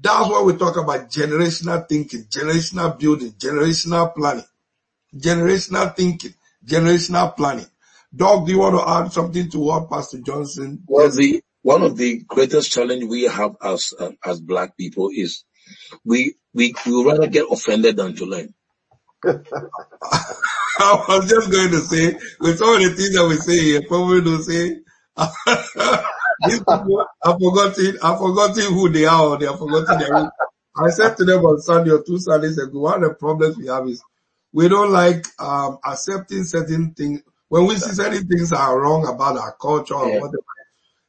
That's 0.00 0.28
why 0.28 0.42
we 0.42 0.56
talk 0.56 0.76
about 0.76 1.10
generational 1.10 1.88
thinking, 1.88 2.24
generational 2.24 2.96
building, 2.98 3.32
generational 3.32 4.14
planning, 4.14 4.44
generational 5.16 5.96
thinking, 5.96 6.34
generational 6.64 7.34
planning. 7.34 7.66
Doug, 8.14 8.46
do 8.46 8.52
you 8.52 8.58
want 8.58 8.76
to 8.76 8.88
add 8.88 9.12
something 9.12 9.50
to 9.50 9.58
what 9.58 9.90
Pastor 9.90 10.18
Johnson? 10.20 10.82
Well, 10.86 11.10
the 11.10 11.42
one 11.62 11.82
of 11.82 11.96
the 11.96 12.22
greatest 12.26 12.70
challenge 12.70 13.04
we 13.04 13.24
have 13.24 13.56
as 13.62 13.92
uh, 13.98 14.12
as 14.24 14.40
black 14.40 14.76
people 14.76 15.10
is 15.12 15.44
we 16.04 16.34
we 16.54 16.74
we 16.86 17.04
rather 17.04 17.26
get 17.26 17.46
offended 17.50 17.96
than 17.96 18.14
to 18.16 18.24
learn. 18.24 18.54
I 20.78 21.04
was 21.08 21.28
just 21.28 21.50
going 21.50 21.70
to 21.70 21.80
say, 21.80 22.16
with 22.38 22.58
some 22.58 22.74
of 22.74 22.82
the 22.82 22.94
things 22.94 23.14
that 23.14 23.26
we 23.26 23.36
say 23.36 23.58
here, 23.58 23.82
probably 23.88 24.22
don't 24.22 24.42
say. 24.42 24.80
These 26.46 26.58
people 26.58 27.06
have 27.24 27.38
forgotten, 27.38 27.96
have 28.02 28.18
forgotten 28.18 28.74
who 28.74 28.90
they 28.90 29.06
are, 29.06 29.22
or 29.22 29.38
they 29.38 29.46
have 29.46 29.58
forgotten 29.58 29.98
their. 29.98 30.30
I 30.76 30.90
said 30.90 31.16
to 31.16 31.24
them 31.24 31.44
on 31.44 31.60
Sunday 31.60 31.90
or 31.90 32.02
two 32.02 32.18
Sundays 32.18 32.58
ago, 32.58 32.80
one 32.80 33.02
of 33.02 33.08
the 33.08 33.14
problems 33.14 33.56
we 33.56 33.68
have 33.68 33.88
is 33.88 34.02
we 34.52 34.68
don't 34.68 34.92
like 34.92 35.24
um, 35.38 35.78
accepting 35.82 36.44
certain 36.44 36.92
things 36.92 37.22
when 37.48 37.66
we 37.66 37.76
see 37.76 37.92
certain 37.92 38.26
things 38.26 38.52
are 38.52 38.80
wrong 38.80 39.06
about 39.06 39.38
our 39.38 39.52
culture 39.52 39.94
or 39.94 40.08
yeah. 40.08 40.20
whatever, 40.20 40.42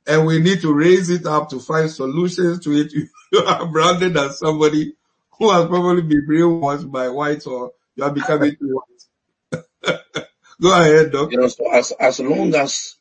and 0.08 0.26
we 0.26 0.40
need 0.40 0.62
to 0.62 0.74
raise 0.74 1.10
it 1.10 1.26
up 1.26 1.50
to 1.50 1.60
find 1.60 1.90
solutions 1.90 2.60
to 2.64 2.72
it, 2.72 2.94
you 3.32 3.40
are 3.40 3.68
branded 3.68 4.16
as 4.18 4.40
somebody 4.40 4.94
who 5.38 5.52
has 5.52 5.66
probably 5.66 6.02
been 6.02 6.26
brainwashed 6.28 6.90
by 6.92 7.10
whites 7.10 7.46
or 7.46 7.74
you 7.96 8.04
are 8.04 8.12
becoming 8.12 8.56
too 8.56 8.80
white. 8.80 9.64
Go 10.62 10.72
ahead, 10.74 11.12
Doc. 11.12 11.32
You 11.32 11.40
know, 11.40 11.48
so 11.48 11.72
as, 11.72 11.92
as 11.92 12.20
long 12.20 12.54
as, 12.56 12.96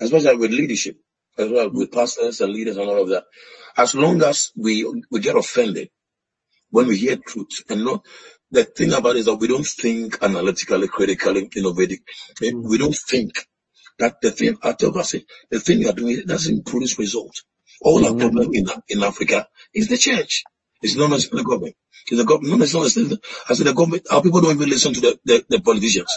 especially 0.00 0.36
with 0.36 0.50
leadership, 0.50 0.98
as 1.38 1.48
well 1.50 1.70
with 1.70 1.90
mm-hmm. 1.90 1.98
pastors 1.98 2.40
and 2.40 2.52
leaders 2.52 2.76
and 2.76 2.88
all 2.88 3.02
of 3.02 3.08
that, 3.10 3.24
as 3.76 3.94
long 3.94 4.22
as 4.22 4.52
we, 4.56 4.84
we 5.10 5.20
get 5.20 5.36
offended 5.36 5.90
when 6.70 6.86
we 6.86 6.96
hear 6.96 7.16
truth 7.16 7.64
and 7.68 7.84
not, 7.84 8.04
the 8.50 8.64
thing 8.64 8.92
about 8.92 9.16
it 9.16 9.20
is 9.20 9.26
that 9.26 9.36
we 9.36 9.48
don't 9.48 9.66
think 9.66 10.18
analytically, 10.22 10.88
critically, 10.88 11.48
innovative. 11.56 11.98
Mm-hmm. 12.40 12.68
We 12.68 12.78
don't 12.78 12.96
think 12.96 13.46
that 13.98 14.20
the 14.20 14.30
thing, 14.30 14.56
I 14.62 14.72
tell 14.72 14.96
us, 14.98 15.14
the 15.50 15.60
thing 15.60 15.80
you're 15.80 15.92
doing 15.92 16.22
doesn't 16.26 16.66
produce 16.66 16.98
results. 16.98 17.44
All 17.82 18.04
our 18.04 18.14
problem 18.14 18.50
in, 18.52 18.66
in 18.88 19.02
Africa 19.02 19.46
is 19.74 19.88
the 19.88 19.96
church. 19.96 20.44
It's 20.82 20.96
not 20.96 21.10
necessarily 21.10 21.42
the 21.42 21.48
government. 21.48 21.76
It's 22.10 22.18
the 22.18 22.24
government, 22.24 22.50
not 22.50 22.60
necessarily, 22.60 23.18
I 23.48 23.54
said 23.54 23.66
the 23.66 23.74
government, 23.74 24.06
our 24.10 24.22
people 24.22 24.40
don't 24.40 24.56
even 24.56 24.68
listen 24.68 24.94
to 24.94 25.00
the, 25.00 25.18
the, 25.24 25.44
the 25.48 25.60
politicians. 25.60 26.10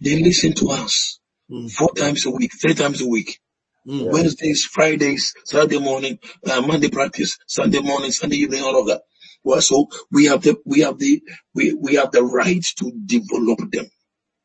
They 0.00 0.22
listen 0.22 0.52
to 0.54 0.70
us 0.70 1.18
mm-hmm. 1.50 1.68
four 1.68 1.92
times 1.94 2.26
a 2.26 2.30
week, 2.30 2.52
three 2.60 2.74
times 2.74 3.00
a 3.00 3.06
week. 3.06 3.40
Mm. 3.86 4.12
Wednesdays, 4.12 4.64
Fridays, 4.64 5.34
Saturday 5.44 5.78
morning, 5.78 6.18
uh, 6.50 6.60
Monday 6.60 6.90
practice, 6.90 7.38
Sunday 7.46 7.80
morning, 7.80 8.10
Sunday 8.10 8.36
evening, 8.36 8.62
all 8.62 8.78
of 8.78 8.88
that. 8.88 9.02
Well, 9.44 9.60
so 9.60 9.88
we 10.10 10.26
have 10.26 10.42
the, 10.42 10.56
we 10.64 10.80
have 10.80 10.98
the, 10.98 11.22
we, 11.54 11.74
we 11.74 11.94
have 11.94 12.10
the 12.10 12.22
right 12.22 12.64
to 12.78 12.92
develop 13.04 13.58
them. 13.70 13.86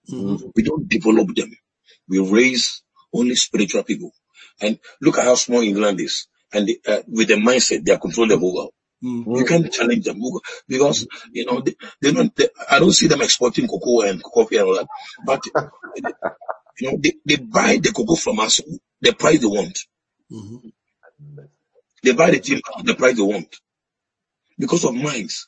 Mm-hmm. 0.10 0.48
We 0.56 0.64
don't 0.64 0.88
develop 0.88 1.36
them. 1.36 1.52
We 2.08 2.20
raise 2.20 2.84
only 3.14 3.36
spiritual 3.36 3.84
people. 3.84 4.12
And 4.62 4.80
look 5.02 5.18
at 5.18 5.26
how 5.26 5.36
small 5.36 5.62
England 5.62 6.00
is. 6.00 6.28
And 6.54 6.68
the, 6.68 6.80
uh, 6.88 7.02
with 7.08 7.30
the 7.30 7.36
mindset, 7.36 7.84
they 7.84 7.94
are 7.94 8.00
controlling 8.00 8.40
the 8.40 8.46
world. 8.46 8.72
Mm-hmm. 9.04 9.36
You 9.36 9.46
can't 9.46 9.74
challenge 9.74 10.06
them 10.06 10.22
because, 10.68 11.08
you 11.32 11.46
know, 11.46 11.60
they, 11.60 11.76
they 12.02 12.14
don't, 12.14 12.34
they, 12.36 12.48
I 12.70 12.80
don't 12.80 12.94
see 12.94 13.08
them 13.08 13.22
exporting 13.22 13.68
cocoa 13.68 14.02
and 14.02 14.24
coffee 14.24 14.58
and 14.58 14.68
all 14.68 14.76
that. 14.76 14.88
But, 15.26 15.44
you 16.80 16.92
know, 16.92 16.98
they, 16.98 17.14
they 17.26 17.36
buy 17.36 17.80
the 17.82 17.92
cocoa 17.92 18.16
from 18.16 18.40
us, 18.40 18.62
the 19.02 19.14
price 19.14 19.42
they 19.42 19.48
want. 19.48 19.78
Mm-hmm. 20.32 20.70
They 22.04 22.14
buy 22.14 22.32
the 22.32 22.40
timber, 22.40 22.62
the 22.84 22.96
price 22.96 23.16
they 23.16 23.24
want 23.24 23.54
because 24.64 24.86
of 24.86 24.96
mines. 24.96 25.46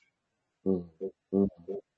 Mm-hmm. 0.68 1.46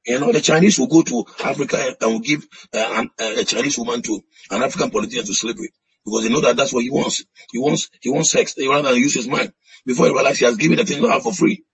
You 0.06 0.20
know, 0.20 0.32
the 0.32 0.40
Chinese 0.40 0.78
will 0.78 0.88
go 0.88 1.02
to 1.02 1.26
Africa 1.44 1.96
and 2.00 2.12
will 2.12 2.20
give 2.20 2.46
uh, 2.74 3.06
a 3.20 3.44
Chinese 3.44 3.78
woman 3.80 4.04
to 4.04 4.22
an 4.52 4.62
African 4.62 4.92
politician 4.92 5.26
to 5.26 5.34
sleep 5.34 5.58
with 5.60 5.72
because 6.06 6.24
they 6.24 6.30
know 6.30 6.42
that 6.42 6.56
that's 6.56 6.72
what 6.72 6.84
he 6.84 6.92
wants. 6.92 7.26
He 7.52 7.58
wants 7.58 7.90
he 8.00 8.12
wants 8.12 8.32
sex 8.32 8.56
rather 8.58 8.90
than 8.90 9.02
use 9.02 9.16
his 9.16 9.28
mind. 9.28 9.52
Before 9.86 10.06
he 10.06 10.14
realizes 10.14 10.40
he 10.40 10.46
has 10.46 10.58
given 10.58 10.78
the 10.78 10.86
thing 10.86 11.02
to 11.02 11.10
her 11.10 11.20
for 11.20 11.34
free. 11.34 11.66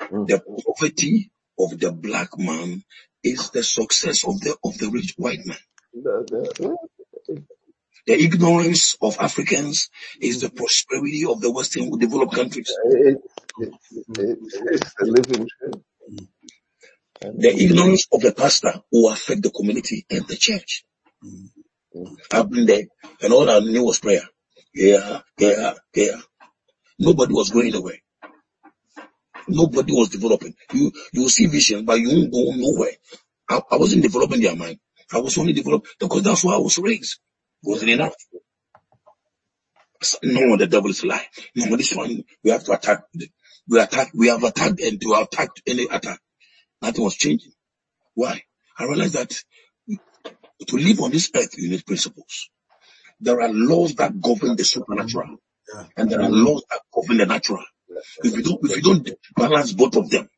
Mm-hmm. 0.00 0.24
The 0.26 0.42
poverty 0.66 1.30
of 1.58 1.80
the 1.80 1.90
black 1.90 2.38
man 2.38 2.84
is 3.22 3.50
the 3.50 3.62
success 3.62 4.24
of 4.24 4.38
the 4.40 4.56
of 4.62 4.76
the 4.78 4.90
rich 4.90 5.14
white 5.16 5.40
man. 5.46 5.56
The 8.06 8.14
ignorance 8.22 8.96
of 9.02 9.18
Africans 9.20 9.90
is 10.20 10.42
the 10.42 10.50
prosperity 10.50 11.24
of 11.26 11.40
the 11.40 11.50
Western 11.52 11.98
developed 11.98 12.34
countries. 12.34 12.72
The 17.20 17.54
ignorance 17.56 18.06
of 18.12 18.20
the 18.22 18.32
pastor 18.32 18.74
will 18.92 19.12
affect 19.12 19.42
the 19.42 19.50
community 19.50 20.06
and 20.10 20.26
the 20.28 20.36
church. 20.36 20.84
I've 22.32 22.50
been 22.50 22.66
there 22.66 22.84
and 23.22 23.32
all 23.32 23.50
I 23.50 23.60
knew 23.60 23.84
was 23.84 24.00
prayer. 24.00 24.22
Yeah, 24.74 25.20
yeah, 25.38 25.74
yeah. 25.94 26.20
Nobody 26.98 27.34
was 27.34 27.50
going 27.50 27.74
away. 27.74 28.02
Nobody 29.48 29.92
was 29.92 30.10
developing. 30.10 30.54
You 30.72 30.92
you 31.12 31.28
see 31.28 31.46
vision, 31.46 31.84
but 31.84 32.00
you 32.00 32.08
won't 32.10 32.32
go 32.32 32.52
nowhere. 32.56 32.92
I, 33.48 33.60
I 33.72 33.76
wasn't 33.76 34.02
developing 34.02 34.42
their 34.42 34.56
mind. 34.56 34.78
I 35.12 35.20
was 35.20 35.38
only 35.38 35.52
developing 35.52 35.90
because 36.00 36.22
that's 36.22 36.44
why 36.44 36.54
I 36.54 36.58
was 36.58 36.78
raised. 36.78 37.20
Wasn't 37.64 37.90
enough. 37.90 38.14
No, 40.22 40.56
the 40.56 40.66
devil 40.66 40.90
is 40.90 41.02
lying. 41.02 41.24
No, 41.56 41.76
this 41.76 41.94
one 41.94 42.24
we 42.42 42.50
have 42.50 42.64
to 42.64 42.72
attack. 42.72 43.04
We 43.68 43.80
attack. 43.80 44.10
We 44.14 44.28
have 44.28 44.44
attacked 44.44 44.80
and 44.80 45.00
to 45.00 45.14
attack 45.14 45.48
any 45.66 45.84
attack. 45.84 46.20
Nothing 46.82 47.04
was 47.04 47.16
changing. 47.16 47.52
Why? 48.14 48.42
I 48.78 48.84
realized 48.84 49.14
that 49.14 49.32
to 50.66 50.76
live 50.76 51.00
on 51.00 51.10
this 51.10 51.30
earth, 51.34 51.56
you 51.56 51.70
need 51.70 51.86
principles. 51.86 52.50
There 53.20 53.40
are 53.40 53.50
laws 53.50 53.94
that 53.94 54.20
govern 54.20 54.56
the 54.56 54.64
supernatural, 54.64 55.36
and 55.96 56.10
there 56.10 56.20
are 56.20 56.30
laws 56.30 56.64
that 56.70 56.80
govern 56.92 57.16
the 57.16 57.26
natural. 57.26 57.64
If 58.22 58.36
you 58.36 58.42
don't, 58.42 58.60
if 58.64 58.76
you 58.76 58.82
don't 58.82 59.08
balance 59.34 59.72
both 59.72 59.96
of 59.96 60.10
them, 60.10 60.28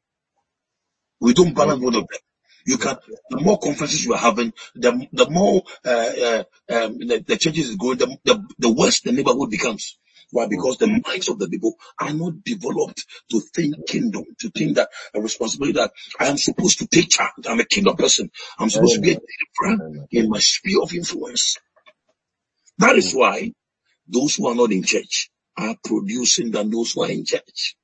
we 1.21 1.35
don't 1.35 1.55
balance 1.55 1.81
both 1.81 1.97
of 1.97 2.07
them. 2.07 2.21
You 2.67 2.79
can, 2.79 2.97
the 3.31 3.41
more 3.41 3.59
conferences 3.59 4.05
you 4.05 4.15
are 4.15 4.19
having, 4.19 4.53
the, 4.75 5.09
the 5.13 5.31
more, 5.31 5.63
uh, 5.85 5.91
uh, 5.91 6.45
um, 6.71 6.99
the, 6.99 7.25
the 7.27 7.37
churches 7.37 7.71
is 7.71 7.77
going, 7.77 7.99
the, 7.99 8.17
the, 8.25 8.45
the 8.59 8.71
worse 8.73 9.01
the 9.01 9.13
neighborhood 9.13 9.51
becomes. 9.51 9.99
Why? 10.33 10.47
Because 10.49 10.79
the 10.79 10.89
minds 10.89 11.29
of 11.29 11.39
the 11.39 11.49
people 11.49 11.77
are 12.01 12.13
not 12.13 12.43
developed 12.45 13.07
to 13.31 13.41
think 13.55 13.87
kingdom, 13.87 14.25
to 14.41 14.51
think 14.51 14.77
that 14.77 14.91
a 15.15 15.21
responsibility 15.21 15.79
that 15.79 15.93
I 16.19 16.27
am 16.27 16.37
supposed 16.39 16.81
to 16.81 16.87
take 16.89 17.11
charge. 17.11 17.47
I'm 17.49 17.61
a 17.61 17.65
kingdom 17.65 17.97
person. 17.97 18.31
I'm 18.59 18.71
supposed 18.71 18.97
to 18.97 19.01
be 19.01 19.13
a 19.13 19.17
deliverer 19.61 19.79
in 20.11 20.29
my 20.29 20.41
sphere 20.41 20.83
of 20.83 20.93
influence. 20.93 21.59
That 22.79 22.97
is 22.97 23.13
why 23.15 23.53
those 24.09 24.37
who 24.37 24.49
are 24.49 24.55
not 24.55 24.73
in 24.73 24.83
church 24.83 25.31
are 25.57 25.77
producing 25.85 26.51
than 26.51 26.71
those 26.71 26.93
who 26.93 27.05
are 27.05 27.11
in 27.11 27.25
church. 27.25 27.77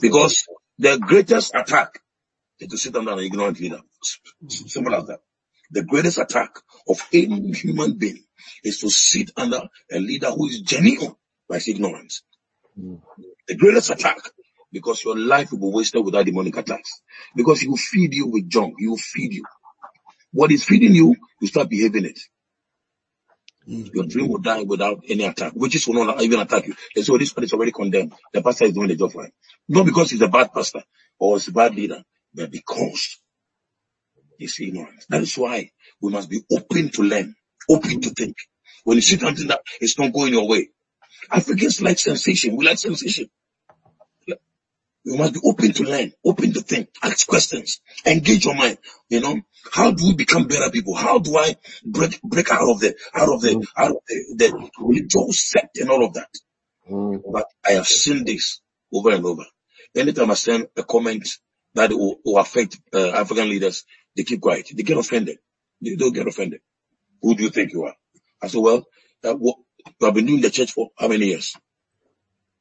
Because 0.00 0.46
the 0.78 0.98
greatest 0.98 1.54
attack 1.54 2.00
is 2.58 2.68
to 2.68 2.78
sit 2.78 2.94
down 2.94 3.08
an 3.08 3.18
ignorant 3.20 3.60
leader. 3.60 3.80
Simple 4.48 4.94
as 4.94 5.06
that. 5.06 5.20
The 5.70 5.82
greatest 5.82 6.18
attack 6.18 6.50
of 6.88 7.00
any 7.12 7.52
human 7.52 7.94
being 7.98 8.22
is 8.62 8.78
to 8.80 8.90
sit 8.90 9.30
under 9.36 9.62
a 9.90 9.98
leader 9.98 10.30
who 10.30 10.46
is 10.46 10.60
genuine 10.60 11.14
by 11.48 11.56
his 11.56 11.68
ignorance. 11.68 12.22
The 12.76 13.56
greatest 13.56 13.90
attack 13.90 14.18
because 14.72 15.04
your 15.04 15.16
life 15.16 15.52
will 15.52 15.58
be 15.58 15.74
wasted 15.74 16.04
without 16.04 16.26
demonic 16.26 16.56
attacks. 16.56 17.00
Because 17.34 17.60
he 17.60 17.68
will 17.68 17.78
feed 17.78 18.14
you 18.14 18.26
with 18.26 18.48
junk. 18.48 18.74
He 18.78 18.86
will 18.86 18.98
feed 18.98 19.32
you. 19.32 19.44
What 20.32 20.52
is 20.52 20.64
feeding 20.64 20.94
you, 20.94 21.16
you 21.40 21.48
start 21.48 21.70
behaving 21.70 22.04
it. 22.04 22.18
Mm. 23.68 23.92
Your 23.94 24.04
dream 24.04 24.28
will 24.28 24.38
die 24.38 24.62
without 24.62 25.02
any 25.08 25.24
attack. 25.24 25.52
Witches 25.54 25.86
will 25.88 26.04
not 26.04 26.20
even 26.22 26.40
attack 26.40 26.66
you. 26.66 26.74
And 26.94 27.04
so 27.04 27.16
this 27.16 27.34
one 27.34 27.44
is 27.44 27.52
already 27.52 27.72
condemned. 27.72 28.12
The 28.32 28.42
pastor 28.42 28.66
is 28.66 28.74
doing 28.74 28.88
the 28.88 28.96
job 28.96 29.12
for 29.12 29.24
him. 29.24 29.32
Not 29.68 29.86
because 29.86 30.10
he's 30.10 30.20
a 30.20 30.28
bad 30.28 30.52
pastor 30.52 30.82
or 31.18 31.36
he's 31.36 31.48
a 31.48 31.52
bad 31.52 31.74
leader, 31.74 32.02
but 32.36 32.50
because 32.50 33.18
it's 34.38 34.60
ignorance. 34.60 35.06
That 35.08 35.22
is 35.22 35.36
why 35.36 35.70
we 36.00 36.12
must 36.12 36.30
be 36.30 36.42
open 36.52 36.90
to 36.90 37.02
learn, 37.02 37.34
open 37.68 38.00
to 38.02 38.10
think. 38.10 38.36
When 38.84 38.96
you 38.96 39.02
see 39.02 39.16
something 39.16 39.48
that 39.48 39.60
is 39.80 39.98
not 39.98 40.12
going 40.12 40.32
your 40.32 40.48
way, 40.48 40.68
Africans 41.30 41.82
like 41.82 41.98
sensation. 41.98 42.56
We 42.56 42.66
like 42.66 42.78
sensation. 42.78 43.28
We 44.28 45.16
must 45.16 45.34
be 45.34 45.40
open 45.44 45.72
to 45.72 45.84
learn, 45.84 46.12
open 46.24 46.52
to 46.52 46.60
think, 46.60 46.88
ask 47.00 47.28
questions, 47.28 47.80
engage 48.04 48.44
your 48.44 48.56
mind. 48.56 48.78
You 49.08 49.20
know, 49.20 49.40
how 49.72 49.92
do 49.92 50.04
we 50.04 50.14
become 50.14 50.48
better 50.48 50.68
people? 50.72 50.96
How 50.96 51.20
do 51.20 51.36
I 51.36 51.54
break 51.84 52.20
break 52.22 52.50
out 52.50 52.68
of 52.68 52.80
the 52.80 52.96
out 53.14 53.32
of 53.32 53.40
the 53.40 53.50
mm. 53.50 53.66
out 53.76 53.90
of 53.92 53.96
the, 54.08 54.34
the 54.36 54.70
religious 54.80 55.48
sect 55.48 55.78
and 55.78 55.90
all 55.90 56.04
of 56.04 56.14
that? 56.14 56.28
Mm. 56.90 57.22
But 57.32 57.46
I 57.64 57.72
have 57.72 57.86
seen 57.86 58.24
this 58.24 58.60
over 58.92 59.10
and 59.10 59.24
over. 59.24 59.44
Anytime 59.94 60.32
I 60.32 60.34
send 60.34 60.66
a 60.76 60.82
comment 60.82 61.28
that 61.76 61.90
will, 61.90 62.16
will 62.24 62.38
affect 62.38 62.78
uh, 62.92 63.10
African 63.10 63.48
leaders, 63.48 63.84
they 64.16 64.24
keep 64.24 64.40
quiet. 64.40 64.68
They 64.74 64.82
get 64.82 64.98
offended. 64.98 65.38
They 65.80 65.94
don't 65.94 66.12
get 66.12 66.26
offended. 66.26 66.60
Who 67.22 67.34
do 67.34 67.44
you 67.44 67.50
think 67.50 67.72
you 67.72 67.84
are? 67.84 67.94
I 68.42 68.48
said, 68.48 68.60
well, 68.60 68.84
uh, 69.24 69.34
what, 69.34 69.56
you 70.00 70.06
have 70.06 70.14
been 70.14 70.26
doing 70.26 70.40
the 70.40 70.50
church 70.50 70.72
for 70.72 70.90
how 70.98 71.08
many 71.08 71.26
years? 71.26 71.54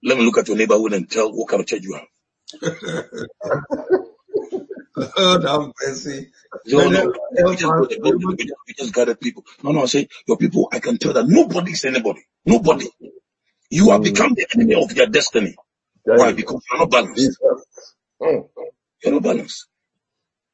Let 0.04 0.18
me 0.18 0.26
look 0.26 0.38
at 0.38 0.48
your 0.48 0.58
neighborhood 0.58 0.94
and 0.94 1.10
tell 1.10 1.32
what 1.32 1.50
kind 1.50 1.62
of 1.62 1.68
church 1.68 1.84
you 1.84 1.94
have. 1.94 2.62
oh, 5.18 5.40
no, 5.42 5.74
mercy. 5.82 6.32
No, 6.68 6.90
no, 6.90 7.14
we 7.48 7.56
just, 7.56 7.74
we 8.68 8.74
just 8.78 8.94
gathered 8.94 9.20
people. 9.20 9.44
No, 9.64 9.72
no, 9.72 9.84
I 9.84 9.86
say, 9.86 10.08
your 10.28 10.38
people, 10.38 10.70
I 10.72 10.80
can 10.80 10.98
tell 10.98 11.14
that 11.14 11.28
nobody 11.28 11.72
is 11.72 11.86
anybody. 11.86 12.22
Nobody. 12.46 12.88
You 13.70 13.92
have 13.92 14.04
become 14.04 14.34
the 14.36 14.46
enemy 14.56 14.76
of 14.76 14.92
your 14.94 15.08
destiny. 15.08 15.56
Why? 16.04 16.34
Because 16.34 16.62
you're 16.70 16.80
not 16.80 16.92
balanced. 16.92 17.40
You're 19.04 19.14
not 19.14 19.24
balanced. 19.24 19.68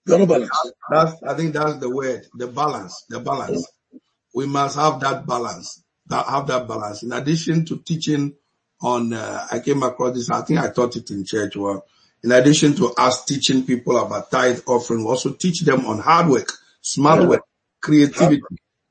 You're 0.06 0.20
not 0.20 0.28
balanced. 0.28 0.52
That's, 0.90 1.24
I 1.24 1.34
think 1.36 1.54
that's 1.54 1.78
the 1.78 1.90
word, 1.90 2.26
the 2.34 2.48
balance, 2.48 3.06
the 3.10 3.20
balance. 3.20 3.68
We 4.34 4.46
must 4.46 4.78
have 4.78 5.00
that 5.02 5.26
balance, 5.28 5.84
that 6.08 6.26
have 6.28 6.48
that 6.48 6.68
balance. 6.68 7.04
In 7.04 7.12
addition 7.14 7.66
to 7.66 7.78
teaching 7.78 8.34
on, 8.82 9.14
uh, 9.14 9.48
I 9.52 9.60
came 9.60 9.84
across 9.84 10.16
this, 10.16 10.30
I 10.30 10.42
think 10.42 10.60
I 10.60 10.70
taught 10.72 10.96
it 10.96 11.12
in 11.12 11.26
church. 11.26 11.56
Well, 11.56 11.86
in 12.24 12.32
addition 12.32 12.74
to 12.76 12.94
us 12.98 13.26
teaching 13.26 13.66
people 13.66 13.98
about 13.98 14.32
tithe 14.32 14.62
offering, 14.68 15.02
we 15.04 15.10
also 15.10 15.34
teach 15.34 15.62
them 15.62 15.86
on 15.86 16.00
hard 16.00 16.28
work, 16.30 16.52
smart 16.82 17.24
work, 17.28 17.44
creativity, 17.82 18.42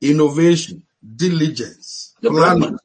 innovation, 0.01 0.83
diligence, 1.15 2.15
planning, 2.25 2.77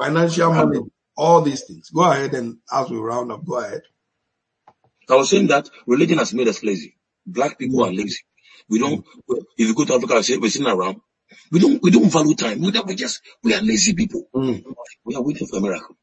financial 0.00 0.52
money, 0.52 0.80
all 1.16 1.42
these 1.42 1.64
things. 1.64 1.90
Go 1.90 2.10
ahead 2.10 2.34
and 2.34 2.58
as 2.72 2.88
we 2.90 2.98
round 2.98 3.30
up, 3.32 3.44
go 3.44 3.58
ahead. 3.58 3.82
I 5.10 5.16
was 5.16 5.30
saying 5.30 5.48
that 5.48 5.68
religion 5.86 6.18
has 6.18 6.32
made 6.34 6.48
us 6.48 6.62
lazy. 6.62 6.96
Black 7.26 7.58
people 7.58 7.84
are 7.84 7.92
lazy. 7.92 8.20
We 8.68 8.78
don't, 8.78 9.04
if 9.28 9.68
you 9.68 9.74
go 9.74 9.84
to 9.84 9.94
Africa, 9.94 10.14
I 10.14 10.20
say, 10.20 10.36
we're 10.36 10.50
sitting 10.50 10.68
around. 10.68 11.00
We 11.50 11.60
don't, 11.60 11.82
we 11.82 11.90
don't 11.90 12.10
value 12.10 12.34
time. 12.34 12.60
We, 12.60 12.70
don't, 12.70 12.86
we 12.86 12.94
just, 12.94 13.20
we 13.42 13.54
are 13.54 13.60
lazy 13.60 13.94
people. 13.94 14.28
Mm. 14.34 14.64
We 15.04 15.14
are 15.14 15.22
waiting 15.22 15.46
for 15.46 15.58
a 15.58 15.60
miracle. 15.60 15.96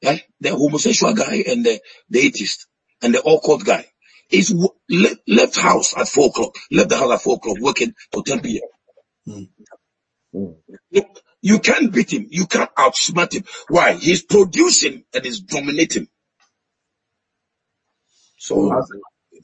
Yeah? 0.00 0.16
The 0.40 0.50
homosexual 0.50 1.14
guy 1.14 1.44
and 1.48 1.64
the, 1.64 1.80
the 2.08 2.20
atheist 2.20 2.66
and 3.02 3.14
the 3.14 3.20
occult 3.20 3.64
guy 3.64 3.86
is 4.30 4.54
left, 4.88 5.16
left 5.26 5.58
house 5.58 5.96
at 5.96 6.08
four 6.08 6.28
o'clock, 6.28 6.54
left 6.70 6.88
the 6.88 6.96
house 6.96 7.12
at 7.12 7.22
four 7.22 7.36
o'clock, 7.36 7.58
working 7.60 7.94
till 8.12 8.22
10 8.22 8.40
p.m. 8.40 8.62
Mm. 9.28 9.48
Mm. 10.34 10.54
You, 10.90 11.02
you 11.42 11.58
can't 11.58 11.92
beat 11.92 12.12
him. 12.12 12.26
You 12.30 12.46
can't 12.46 12.72
outsmart 12.74 13.34
him. 13.34 13.44
Why? 13.68 13.94
He's 13.94 14.22
producing 14.22 15.04
and 15.12 15.26
is 15.26 15.40
dominating. 15.40 16.08
So 18.40 18.72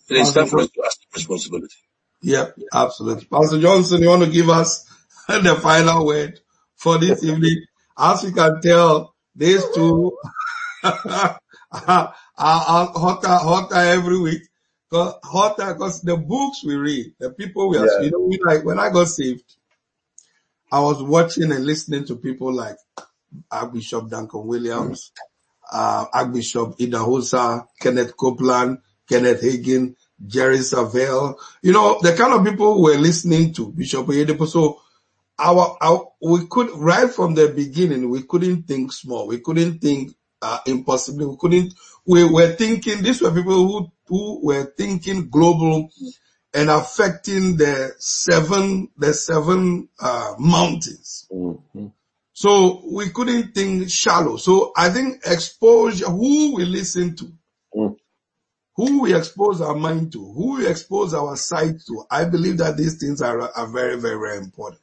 it 0.08 0.16
is 0.16 0.32
time 0.32 0.46
for 0.46 0.60
us 0.60 0.70
to 0.70 0.82
ask 0.86 0.98
responsibility. 1.14 1.76
Yeah, 2.22 2.46
absolutely. 2.72 3.26
Pastor 3.26 3.60
Johnson, 3.60 4.00
you 4.00 4.08
want 4.08 4.24
to 4.24 4.30
give 4.30 4.48
us 4.48 4.86
the 5.28 5.54
final 5.62 6.06
word 6.06 6.40
for 6.76 6.96
this 6.96 7.22
evening? 7.30 7.62
As 7.98 8.24
you 8.24 8.32
can 8.32 8.62
tell, 8.62 9.14
these 9.34 9.62
two 9.74 10.16
are, 10.82 11.40
are 11.70 12.14
hotter, 12.38 13.28
hotter 13.28 13.74
every 13.74 14.18
week. 14.18 14.42
Cause 14.90 15.14
hotter, 15.22 15.74
cause 15.74 16.00
the 16.00 16.16
books 16.16 16.64
we 16.64 16.76
read, 16.76 17.12
the 17.18 17.30
people 17.30 17.68
we 17.68 17.76
are, 17.76 17.86
yeah. 17.86 18.00
you 18.00 18.10
know, 18.10 18.20
we 18.20 18.38
like, 18.42 18.64
when 18.64 18.80
I 18.80 18.88
got 18.88 19.08
saved, 19.08 19.44
I 20.72 20.80
was 20.80 21.02
watching 21.02 21.52
and 21.52 21.66
listening 21.66 22.06
to 22.06 22.16
people 22.16 22.50
like 22.50 22.76
Archbishop 23.50 24.08
Duncan 24.08 24.46
Williams, 24.46 25.12
uh, 25.70 26.06
Archbishop 26.10 26.78
Idahosa, 26.78 27.66
Kenneth 27.78 28.16
Copeland, 28.16 28.78
Kenneth 29.08 29.42
Hagin, 29.42 29.94
Jerry 30.26 30.58
Savelle, 30.58 31.36
you 31.62 31.72
know, 31.72 31.98
the 32.00 32.14
kind 32.14 32.32
of 32.32 32.44
people 32.44 32.82
we're 32.82 32.98
listening 32.98 33.52
to, 33.54 33.70
Bishop 33.72 34.06
Oyedepo. 34.06 34.46
So 34.46 34.80
our, 35.38 35.76
our, 35.80 36.08
we 36.20 36.46
could, 36.46 36.70
right 36.70 37.10
from 37.10 37.34
the 37.34 37.48
beginning, 37.48 38.08
we 38.08 38.22
couldn't 38.22 38.62
think 38.64 38.92
small. 38.92 39.26
We 39.26 39.40
couldn't 39.40 39.80
think, 39.80 40.14
uh, 40.40 40.58
impossibly. 40.66 41.26
We 41.26 41.36
couldn't, 41.38 41.74
we 42.06 42.24
were 42.24 42.52
thinking, 42.52 43.02
these 43.02 43.20
were 43.20 43.30
people 43.32 43.66
who, 43.66 43.92
who 44.06 44.46
were 44.46 44.72
thinking 44.76 45.28
global 45.28 45.90
and 46.54 46.70
affecting 46.70 47.56
the 47.56 47.92
seven, 47.98 48.88
the 48.96 49.12
seven, 49.12 49.88
uh, 50.00 50.34
mountains. 50.38 51.28
Mm-hmm. 51.30 51.86
So 52.32 52.82
we 52.90 53.10
couldn't 53.10 53.54
think 53.54 53.90
shallow. 53.90 54.36
So 54.36 54.72
I 54.76 54.88
think 54.90 55.22
exposure, 55.26 56.06
who 56.06 56.54
we 56.56 56.64
listen 56.64 57.16
to, 57.16 57.32
mm 57.74 57.96
who 58.76 59.02
we 59.02 59.14
expose 59.14 59.60
our 59.60 59.74
mind 59.74 60.12
to, 60.12 60.18
who 60.18 60.58
we 60.58 60.68
expose 60.68 61.14
our 61.14 61.34
sight 61.36 61.80
to, 61.86 62.04
I 62.10 62.26
believe 62.26 62.58
that 62.58 62.76
these 62.76 62.98
things 62.98 63.22
are, 63.22 63.40
are 63.40 63.66
very, 63.66 63.98
very, 63.98 64.18
very 64.18 64.38
important 64.38 64.82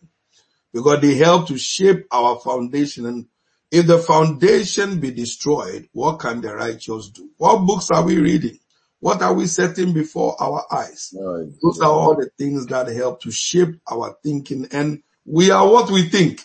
because 0.73 0.99
they 1.01 1.15
help 1.15 1.47
to 1.47 1.58
shape 1.58 2.08
our 2.12 2.39
foundation. 2.39 3.06
And 3.06 3.27
if 3.69 3.86
the 3.86 3.99
foundation 3.99 4.99
be 4.99 5.12
destroyed, 5.12 5.88
what 5.93 6.19
can 6.19 6.41
the 6.41 6.56
righteous 6.56 7.10
do? 7.10 7.29
What 7.38 7.65
books 7.67 7.91
are 7.91 8.03
we 8.03 8.17
reading? 8.17 8.58
What 8.99 9.21
are 9.21 9.34
we 9.34 9.45
setting 9.45 9.93
before 9.93 10.41
our 10.41 10.65
eyes? 10.71 11.13
Right. 11.15 11.49
Those 11.62 11.79
are 11.82 11.91
all 11.91 12.15
the 12.15 12.32
things 12.38 12.65
that 12.67 12.88
help 12.88 13.21
to 13.23 13.32
shape 13.32 13.75
our 13.91 14.17
thinking 14.23 14.67
and 14.71 15.03
we 15.25 15.51
are 15.51 15.67
what 15.67 15.91
we 15.91 16.10
think. 16.10 16.41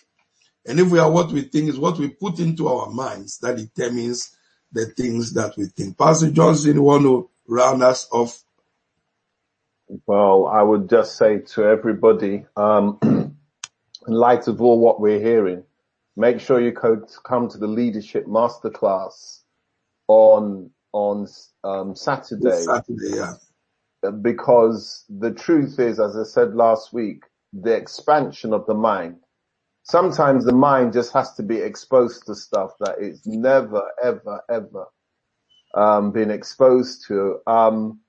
And 0.66 0.78
if 0.78 0.90
we 0.90 0.98
are 0.98 1.10
what 1.10 1.32
we 1.32 1.42
think 1.42 1.70
is 1.70 1.78
what 1.78 1.98
we 1.98 2.08
put 2.08 2.40
into 2.40 2.68
our 2.68 2.90
minds 2.90 3.38
that 3.38 3.56
determines 3.56 4.36
the 4.70 4.86
things 4.86 5.32
that 5.32 5.56
we 5.56 5.66
think. 5.66 5.96
Pastor 5.96 6.30
Johnson, 6.30 6.74
you 6.74 6.82
want 6.82 7.04
to 7.04 7.30
round 7.48 7.82
us 7.82 8.08
off? 8.12 8.42
Well, 10.06 10.46
I 10.46 10.62
would 10.62 10.90
just 10.90 11.16
say 11.18 11.40
to 11.54 11.64
everybody, 11.64 12.46
um, 12.56 12.98
in 13.02 13.36
light 14.14 14.48
of 14.48 14.60
all 14.62 14.80
what 14.80 15.00
we're 15.00 15.20
hearing, 15.20 15.64
make 16.16 16.40
sure 16.40 16.60
you 16.60 16.72
come 16.72 17.48
to 17.48 17.58
the 17.58 17.66
leadership 17.68 18.26
masterclass 18.26 19.40
on 20.08 20.70
on 20.92 21.26
um, 21.64 21.96
Saturday. 21.96 22.50
Saturday, 22.50 23.16
yeah. 23.16 23.34
Because 24.22 25.04
the 25.10 25.32
truth 25.32 25.78
is, 25.80 26.00
as 26.00 26.16
I 26.16 26.24
said 26.24 26.54
last 26.54 26.92
week, 26.92 27.24
the 27.52 27.74
expansion 27.74 28.52
of 28.54 28.66
the 28.66 28.74
mind. 28.74 29.16
Sometimes 29.84 30.44
the 30.44 30.54
mind 30.54 30.92
just 30.94 31.12
has 31.14 31.34
to 31.34 31.42
be 31.44 31.58
exposed 31.58 32.26
to 32.26 32.34
stuff 32.34 32.72
that 32.80 32.96
it's 33.00 33.26
never, 33.26 33.82
ever, 34.02 34.42
ever 34.50 34.86
um, 35.74 36.12
been 36.12 36.30
exposed 36.30 37.06
to. 37.08 37.38
Um, 37.46 38.00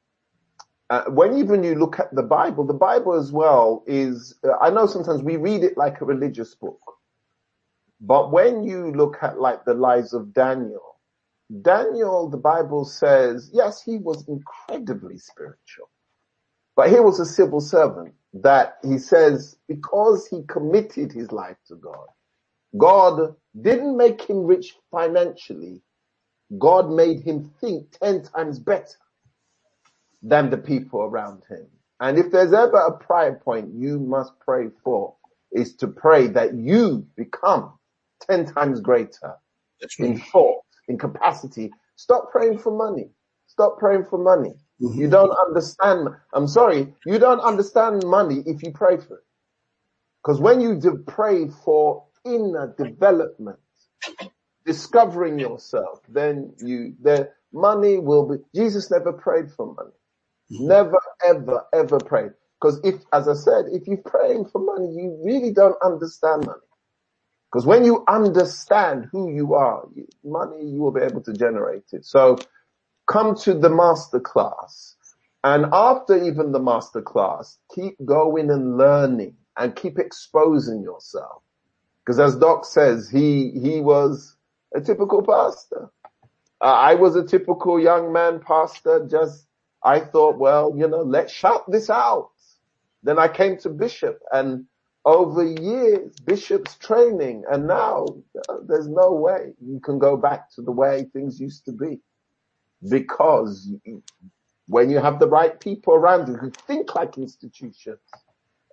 uh, 0.89 1.03
when 1.05 1.37
even 1.37 1.63
you 1.63 1.75
look 1.75 1.99
at 1.99 2.13
the 2.15 2.23
Bible, 2.23 2.65
the 2.65 2.73
Bible 2.73 3.13
as 3.13 3.31
well 3.31 3.83
is, 3.85 4.35
uh, 4.43 4.57
I 4.59 4.71
know 4.71 4.87
sometimes 4.87 5.21
we 5.21 5.37
read 5.37 5.63
it 5.63 5.77
like 5.77 6.01
a 6.01 6.05
religious 6.05 6.55
book, 6.55 6.79
but 8.01 8.31
when 8.31 8.63
you 8.63 8.91
look 8.91 9.17
at 9.21 9.39
like 9.39 9.65
the 9.65 9.75
lives 9.75 10.13
of 10.13 10.33
Daniel, 10.33 10.97
Daniel, 11.61 12.29
the 12.29 12.37
Bible 12.37 12.85
says, 12.85 13.49
yes, 13.53 13.83
he 13.83 13.97
was 13.97 14.27
incredibly 14.27 15.17
spiritual, 15.17 15.89
but 16.75 16.89
he 16.89 16.99
was 16.99 17.19
a 17.19 17.25
civil 17.25 17.61
servant 17.61 18.15
that 18.33 18.77
he 18.83 18.97
says 18.97 19.57
because 19.67 20.27
he 20.27 20.43
committed 20.47 21.11
his 21.11 21.31
life 21.31 21.57
to 21.67 21.75
God, 21.75 22.07
God 22.77 23.35
didn't 23.59 23.97
make 23.97 24.21
him 24.21 24.43
rich 24.45 24.75
financially, 24.91 25.81
God 26.57 26.89
made 26.89 27.21
him 27.21 27.51
think 27.61 27.91
10 28.01 28.23
times 28.23 28.59
better 28.59 28.97
than 30.21 30.49
the 30.49 30.57
people 30.57 31.01
around 31.01 31.43
him. 31.49 31.67
And 31.99 32.17
if 32.17 32.31
there's 32.31 32.53
ever 32.53 32.77
a 32.77 32.97
prayer 32.97 33.41
point 33.43 33.73
you 33.73 33.99
must 33.99 34.33
pray 34.39 34.69
for 34.83 35.15
is 35.51 35.75
to 35.77 35.87
pray 35.87 36.27
that 36.27 36.55
you 36.55 37.05
become 37.15 37.73
10 38.29 38.45
times 38.53 38.79
greater 38.81 39.35
in 39.99 40.19
thought, 40.19 40.63
in 40.87 40.97
capacity. 40.97 41.71
Stop 41.95 42.31
praying 42.31 42.59
for 42.59 42.75
money. 42.75 43.09
Stop 43.47 43.77
praying 43.79 44.05
for 44.05 44.17
money. 44.17 44.53
Mm-hmm. 44.81 44.99
You 44.99 45.09
don't 45.09 45.31
understand. 45.47 46.09
I'm 46.33 46.47
sorry. 46.47 46.93
You 47.05 47.19
don't 47.19 47.39
understand 47.41 48.03
money 48.05 48.43
if 48.45 48.63
you 48.63 48.71
pray 48.71 48.97
for 48.97 49.15
it. 49.15 49.23
Because 50.23 50.39
when 50.39 50.61
you 50.61 51.03
pray 51.07 51.47
for, 51.47 52.05
inner 52.25 52.75
development, 52.77 53.59
discovering 54.65 55.39
yourself, 55.39 56.01
then 56.09 56.53
you, 56.59 56.95
the 57.01 57.31
money 57.51 57.97
will 57.97 58.27
be, 58.27 58.43
Jesus 58.55 58.91
never 58.91 59.13
prayed 59.13 59.51
for 59.51 59.73
money. 59.73 59.95
Mm-hmm. 60.51 60.67
Never, 60.67 60.99
ever, 61.25 61.65
ever 61.73 61.99
prayed. 61.99 62.31
Because 62.59 62.81
if, 62.83 62.95
as 63.13 63.27
I 63.27 63.33
said, 63.33 63.65
if 63.71 63.87
you're 63.87 63.97
praying 63.97 64.45
for 64.45 64.59
money, 64.59 64.91
you 64.91 65.19
really 65.23 65.53
don't 65.53 65.77
understand 65.83 66.45
money. 66.45 66.59
Because 67.51 67.65
when 67.65 67.83
you 67.83 68.03
understand 68.07 69.07
who 69.11 69.33
you 69.33 69.55
are, 69.55 69.87
money, 70.23 70.65
you 70.65 70.81
will 70.81 70.91
be 70.91 71.01
able 71.01 71.21
to 71.21 71.33
generate 71.33 71.85
it. 71.93 72.05
So 72.05 72.37
come 73.07 73.35
to 73.37 73.53
the 73.53 73.69
master 73.69 74.19
class. 74.19 74.95
And 75.43 75.67
after 75.71 76.21
even 76.21 76.51
the 76.51 76.59
master 76.59 77.01
class, 77.01 77.57
keep 77.73 77.95
going 78.05 78.51
and 78.51 78.77
learning 78.77 79.35
and 79.57 79.75
keep 79.75 79.97
exposing 79.97 80.83
yourself. 80.83 81.41
Because 82.05 82.19
as 82.19 82.35
Doc 82.35 82.65
says, 82.65 83.09
he, 83.09 83.51
he 83.51 83.79
was 83.79 84.35
a 84.75 84.81
typical 84.81 85.21
pastor. 85.23 85.89
Uh, 86.61 86.65
I 86.65 86.95
was 86.95 87.15
a 87.15 87.25
typical 87.25 87.79
young 87.79 88.11
man 88.11 88.39
pastor. 88.39 89.07
Just, 89.09 89.47
I 89.83 89.99
thought, 89.99 90.37
well, 90.37 90.73
you 90.75 90.87
know, 90.87 91.01
let's 91.01 91.31
shout 91.31 91.69
this 91.71 91.89
out. 91.89 92.31
Then 93.03 93.17
I 93.17 93.27
came 93.27 93.57
to 93.59 93.69
Bishop 93.69 94.19
and 94.31 94.65
over 95.05 95.43
years, 95.43 96.13
Bishop's 96.19 96.75
training 96.75 97.43
and 97.49 97.67
now 97.67 98.05
uh, 98.49 98.57
there's 98.67 98.89
no 98.89 99.13
way 99.13 99.53
you 99.61 99.79
can 99.79 99.97
go 99.97 100.17
back 100.17 100.51
to 100.55 100.61
the 100.61 100.71
way 100.71 101.07
things 101.13 101.39
used 101.39 101.63
to 101.65 101.71
be 101.71 102.01
because 102.87 103.71
when 104.67 104.89
you 104.89 104.99
have 104.99 105.19
the 105.19 105.27
right 105.27 105.59
people 105.59 105.93
around 105.93 106.27
you 106.27 106.35
who 106.35 106.51
think 106.67 106.95
like 106.95 107.17
institutions, 107.17 107.99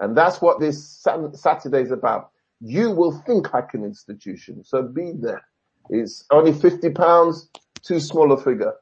and 0.00 0.16
that's 0.16 0.42
what 0.42 0.60
this 0.60 1.02
Saturday 1.32 1.80
is 1.80 1.90
about. 1.90 2.30
You 2.60 2.90
will 2.90 3.12
think 3.26 3.52
like 3.52 3.74
an 3.74 3.84
institution, 3.84 4.62
so 4.64 4.82
be 4.82 5.12
there. 5.14 5.42
It's 5.90 6.24
only 6.30 6.52
50 6.52 6.90
pounds, 6.90 7.48
too 7.82 8.00
small 8.00 8.32
a 8.32 8.36
figure. 8.36 8.74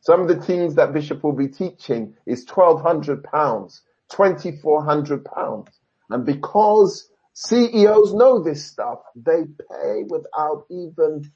Some 0.00 0.22
of 0.22 0.28
the 0.28 0.40
things 0.40 0.74
that 0.76 0.92
Bishop 0.92 1.22
will 1.22 1.32
be 1.32 1.48
teaching 1.48 2.14
is 2.26 2.46
1200 2.48 3.22
pounds, 3.24 3.82
2400 4.10 5.24
pounds. 5.24 5.68
And 6.08 6.24
because 6.24 7.10
CEOs 7.34 8.14
know 8.14 8.42
this 8.42 8.64
stuff, 8.64 9.00
they 9.14 9.44
pay 9.70 10.04
without 10.08 10.64
even, 10.70 11.30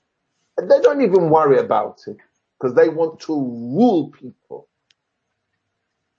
they 0.58 0.80
don't 0.80 1.02
even 1.02 1.30
worry 1.30 1.58
about 1.58 2.00
it 2.06 2.16
because 2.58 2.74
they 2.74 2.88
want 2.88 3.20
to 3.20 3.34
rule 3.34 4.10
people. 4.10 4.68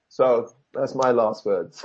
So 0.09 0.53
that's 0.75 0.95
my 0.95 1.11
last 1.11 1.45
words. 1.45 1.83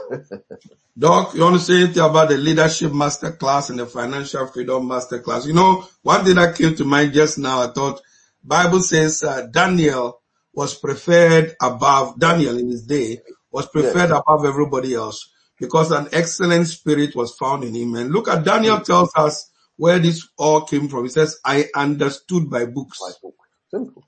Doc, 0.98 1.34
you 1.34 1.40
want 1.42 1.56
to 1.56 1.60
say 1.60 1.82
anything 1.82 2.02
about 2.02 2.28
the 2.28 2.36
leadership 2.36 2.90
masterclass 2.92 3.70
and 3.70 3.78
the 3.78 3.86
financial 3.86 4.46
freedom 4.48 4.88
masterclass? 4.88 5.46
You 5.46 5.52
know, 5.52 5.86
one 6.02 6.24
thing 6.24 6.34
that 6.34 6.56
came 6.56 6.74
to 6.74 6.84
mind 6.84 7.12
just 7.12 7.38
now, 7.38 7.62
I 7.62 7.72
thought 7.72 8.02
Bible 8.42 8.80
says 8.80 9.22
uh, 9.22 9.46
Daniel 9.46 10.20
was 10.52 10.74
preferred 10.74 11.54
above, 11.62 12.18
Daniel 12.18 12.58
in 12.58 12.68
his 12.68 12.82
day 12.82 13.20
was 13.50 13.66
preferred 13.68 14.10
yes. 14.10 14.20
above 14.20 14.44
everybody 14.44 14.94
else 14.94 15.30
because 15.58 15.90
an 15.90 16.08
excellent 16.12 16.66
spirit 16.66 17.14
was 17.14 17.34
found 17.36 17.64
in 17.64 17.74
him. 17.74 17.94
And 17.94 18.10
look 18.10 18.28
at 18.28 18.44
Daniel 18.44 18.80
tells 18.80 19.12
us 19.14 19.50
where 19.76 19.98
this 19.98 20.28
all 20.36 20.62
came 20.62 20.88
from. 20.88 21.04
He 21.04 21.10
says, 21.10 21.38
I 21.44 21.68
understood 21.74 22.50
by 22.50 22.66
books. 22.66 22.98
By 22.98 23.12
book. 23.22 23.36
Simple. 23.70 24.06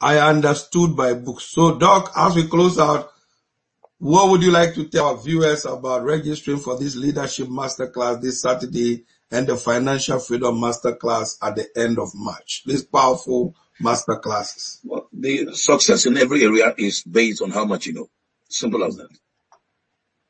I 0.00 0.18
understood 0.18 0.96
by 0.96 1.14
books. 1.14 1.44
So 1.44 1.78
Doc, 1.78 2.12
as 2.16 2.36
we 2.36 2.46
close 2.46 2.78
out, 2.78 3.10
what 3.98 4.30
would 4.30 4.42
you 4.42 4.52
like 4.52 4.74
to 4.74 4.88
tell 4.88 5.06
our 5.06 5.16
viewers 5.16 5.64
about 5.64 6.04
registering 6.04 6.58
for 6.58 6.78
this 6.78 6.94
leadership 6.94 7.48
masterclass 7.48 8.20
this 8.20 8.42
Saturday 8.42 9.04
and 9.30 9.46
the 9.46 9.56
financial 9.56 10.20
freedom 10.20 10.56
masterclass 10.56 11.36
at 11.42 11.56
the 11.56 11.66
end 11.76 11.98
of 11.98 12.10
March? 12.14 12.62
These 12.64 12.84
powerful 12.84 13.54
masterclasses. 13.82 14.78
Well, 14.84 15.08
the 15.12 15.52
success 15.54 16.06
in 16.06 16.16
every 16.16 16.44
area 16.44 16.74
is 16.78 17.02
based 17.02 17.42
on 17.42 17.50
how 17.50 17.64
much 17.64 17.86
you 17.86 17.94
know. 17.94 18.08
Simple 18.48 18.84
as 18.84 18.96
that. 18.96 19.10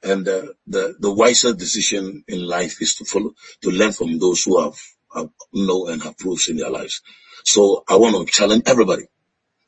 And 0.03 0.27
uh, 0.27 0.47
the 0.67 0.97
the 0.99 1.13
wiser 1.13 1.53
decision 1.53 2.25
in 2.27 2.47
life 2.47 2.81
is 2.81 2.95
to 2.97 3.05
follow, 3.05 3.35
to 3.63 3.71
learn 3.71 3.93
from 3.93 4.19
those 4.19 4.45
who 4.45 4.63
have, 4.63 4.79
have 5.15 5.29
know 5.53 5.89
and 5.89 6.03
have 6.03 6.17
proofs 6.17 6.49
in 6.49 6.57
their 6.57 6.71
lives. 6.71 7.03
So 7.45 7.85
I 7.89 7.97
want 7.97 8.17
to 8.17 8.33
challenge 8.33 8.63
everybody. 8.67 9.05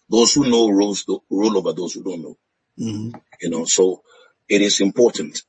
Those 0.09 0.33
who 0.35 0.49
know 0.49 0.69
rules, 0.69 1.05
rule 1.29 1.59
over 1.59 1.73
those 1.73 1.95
who 1.95 2.03
don't 2.03 2.23
know. 2.23 2.39
Mm-hmm. 2.79 3.19
You 3.41 3.51
know, 3.51 3.65
so 3.65 4.03
it 4.49 4.63
is 4.63 4.81
important. 4.81 5.43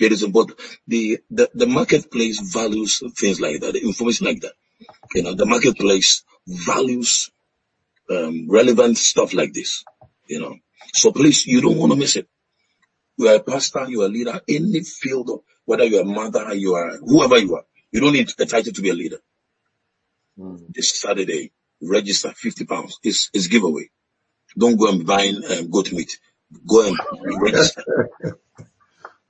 It 0.00 0.12
is 0.12 0.22
important. 0.22 0.60
The, 0.86 1.18
the, 1.30 1.50
the 1.54 1.66
marketplace 1.66 2.40
values 2.40 3.02
things 3.16 3.40
like 3.40 3.60
that, 3.60 3.72
the 3.72 3.80
information 3.80 4.26
like 4.26 4.40
that. 4.40 4.52
You 5.14 5.22
know, 5.22 5.34
the 5.34 5.46
marketplace 5.46 6.22
values, 6.46 7.30
um, 8.10 8.48
relevant 8.48 8.96
stuff 8.96 9.34
like 9.34 9.52
this, 9.52 9.84
you 10.28 10.40
know. 10.40 10.56
So 10.94 11.12
please, 11.12 11.46
you 11.46 11.60
don't 11.60 11.78
want 11.78 11.92
to 11.92 11.98
miss 11.98 12.16
it. 12.16 12.28
You 13.16 13.28
are 13.28 13.36
a 13.36 13.40
pastor, 13.40 13.86
you 13.88 14.02
are 14.02 14.06
a 14.06 14.08
leader, 14.08 14.40
any 14.48 14.80
field, 14.82 15.30
of, 15.30 15.40
whether 15.64 15.84
you 15.84 15.98
are 15.98 16.02
a 16.02 16.04
mother, 16.04 16.54
you 16.54 16.74
are 16.74 16.96
whoever 16.98 17.38
you 17.38 17.56
are, 17.56 17.64
you 17.90 18.00
don't 18.00 18.12
need 18.12 18.30
a 18.38 18.46
title 18.46 18.72
to 18.72 18.82
be 18.82 18.90
a 18.90 18.94
leader. 18.94 19.18
Mm. 20.38 20.72
This 20.72 21.00
Saturday, 21.00 21.52
register 21.82 22.30
50 22.30 22.64
pounds. 22.64 22.98
It's, 23.02 23.30
it's 23.34 23.48
giveaway. 23.48 23.90
Don't 24.56 24.76
go 24.76 24.88
and 24.88 25.04
buy 25.04 25.28
um, 25.28 25.70
goat 25.70 25.92
meat. 25.92 26.18
Go 26.66 26.86
and 26.86 26.98
register. 27.40 27.84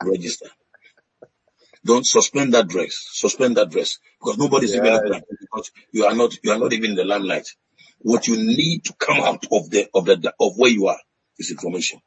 register. 0.05 0.47
Don't 1.85 2.07
suspend 2.07 2.55
that 2.55 2.69
dress. 2.69 3.07
Suspend 3.13 3.57
that 3.57 3.71
dress 3.71 3.99
because 4.21 4.39
nobody's 4.39 4.73
yeah. 4.73 4.79
even 4.79 4.93
looking 4.93 5.15
at 5.15 5.23
it 5.23 5.39
because 5.41 5.71
you 5.93 6.05
are 6.05 6.15
not 6.15 6.37
you 6.43 6.53
are 6.53 6.59
not 6.59 6.73
even 6.73 6.91
in 6.91 6.97
the 6.97 7.05
limelight. 7.05 7.49
What 8.01 8.27
you 8.29 8.37
need 8.37 8.85
to 8.85 8.95
come 8.95 9.21
out 9.21 9.45
of 9.51 9.71
the 9.71 9.89
of 9.95 10.05
the 10.05 10.35
of 10.39 10.57
where 10.57 10.71
you 10.71 10.87
are 10.89 11.01
is 11.39 11.51
information. 11.51 12.01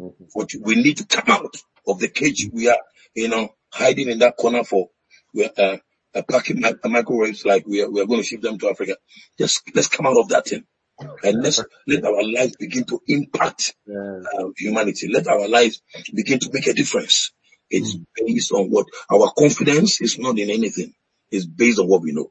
Mm-hmm. 0.00 0.24
What 0.32 0.52
you, 0.52 0.62
we 0.62 0.76
need 0.76 0.98
to 0.98 1.06
come 1.06 1.28
out 1.28 1.56
of 1.86 1.98
the 1.98 2.08
cage 2.08 2.48
we 2.52 2.68
are, 2.68 2.78
you 3.14 3.28
know, 3.28 3.48
hiding 3.70 4.08
in 4.08 4.18
that 4.20 4.36
corner 4.36 4.64
for 4.64 4.88
we're 5.32 5.50
uh, 5.56 5.76
uh, 6.14 6.22
packing 6.22 6.62
microwaves 6.84 7.44
like 7.44 7.66
we 7.66 7.82
are, 7.82 7.90
we 7.90 8.00
are 8.00 8.06
going 8.06 8.20
to 8.20 8.26
ship 8.26 8.40
them 8.40 8.58
to 8.58 8.70
Africa. 8.70 8.96
Just 9.38 9.62
let's 9.74 9.88
come 9.88 10.06
out 10.06 10.18
of 10.18 10.28
that 10.28 10.46
thing. 10.46 10.64
And 10.98 11.42
let's 11.42 11.62
let 11.86 12.04
our 12.04 12.22
lives 12.22 12.56
begin 12.56 12.84
to 12.84 13.00
impact 13.06 13.74
uh, 13.88 14.48
humanity. 14.56 15.08
Let 15.12 15.26
our 15.28 15.46
lives 15.46 15.82
begin 16.14 16.38
to 16.38 16.50
make 16.52 16.66
a 16.66 16.72
difference. 16.72 17.32
It's 17.68 17.96
mm. 17.96 18.06
based 18.14 18.52
on 18.52 18.70
what 18.70 18.86
our 19.10 19.30
confidence 19.36 20.00
is 20.00 20.18
not 20.18 20.38
in 20.38 20.50
anything. 20.50 20.94
It's 21.30 21.44
based 21.44 21.78
on 21.78 21.88
what 21.88 22.02
we 22.02 22.12
know. 22.12 22.30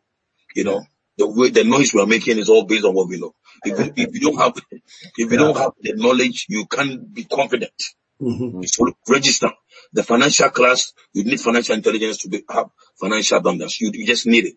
You 0.55 0.63
know, 0.63 0.84
the 1.18 1.28
way 1.28 1.49
the 1.49 1.63
noise 1.63 1.93
we 1.93 2.01
are 2.01 2.07
making 2.07 2.39
is 2.39 2.49
all 2.49 2.66
based 2.66 2.86
on 2.86 2.95
what 2.95 3.07
we 3.07 3.20
know. 3.20 3.36
If 3.63 3.80
you, 3.80 3.93
if 3.95 4.13
you 4.16 4.22
don't 4.22 4.38
have, 4.38 4.55
if 4.72 5.32
you 5.32 5.38
don't 5.38 5.57
have 5.57 5.74
the 5.80 5.93
knowledge, 5.95 6.47
you 6.49 6.66
can't 6.66 7.13
be 7.13 7.26
confident. 7.26 7.74
Mm-hmm. 8.22 8.61
So 8.63 8.93
register 9.07 9.51
the 9.93 10.03
financial 10.03 10.49
class. 10.49 10.93
You 11.13 11.26
need 11.26 11.39
financial 11.39 11.76
intelligence 11.76 12.18
to 12.20 12.30
be, 12.30 12.43
have 12.49 12.70
financial 12.99 13.38
abundance. 13.38 13.80
You, 13.82 13.91
you 13.93 14.07
just 14.07 14.26
need 14.26 14.45
it 14.45 14.55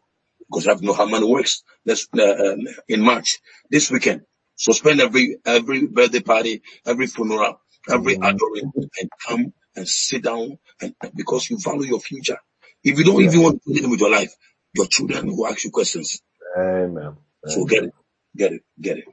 because 0.49 0.66
I 0.66 0.70
have 0.72 0.82
know 0.82 0.92
how 0.92 1.07
many 1.07 1.26
works. 1.26 1.62
Let's, 1.84 2.09
uh, 2.16 2.22
um, 2.22 2.61
in 2.88 3.01
March, 3.03 3.38
this 3.70 3.90
weekend, 3.90 4.22
suspend 4.57 5.01
every, 5.01 5.36
every 5.44 5.86
birthday 5.86 6.20
party, 6.20 6.62
every 6.86 7.07
funeral, 7.07 7.61
every 7.88 8.14
mm-hmm. 8.14 8.24
adoring 8.24 8.72
and 8.76 9.11
come 9.26 9.53
and 9.76 9.88
sit 9.88 10.24
down 10.24 10.59
and, 10.80 10.94
because 11.14 11.49
you 11.51 11.59
value 11.59 11.88
your 11.88 12.01
future. 12.01 12.38
If 12.82 12.99
you 12.99 13.05
don't 13.05 13.20
yeah. 13.20 13.28
even 13.28 13.42
want 13.42 13.62
to 13.62 13.74
deal 13.74 13.90
with 13.90 14.01
your 14.01 14.11
life, 14.11 14.32
your 14.74 14.86
children 14.86 15.36
will 15.36 15.46
ask 15.46 15.64
you 15.64 15.70
questions. 15.70 16.20
Amen. 16.57 17.16
So 17.46 17.64
get 17.64 17.84
it, 17.84 17.94
get 18.36 18.53
it, 18.53 18.62
get 18.80 18.99
it. 18.99 19.05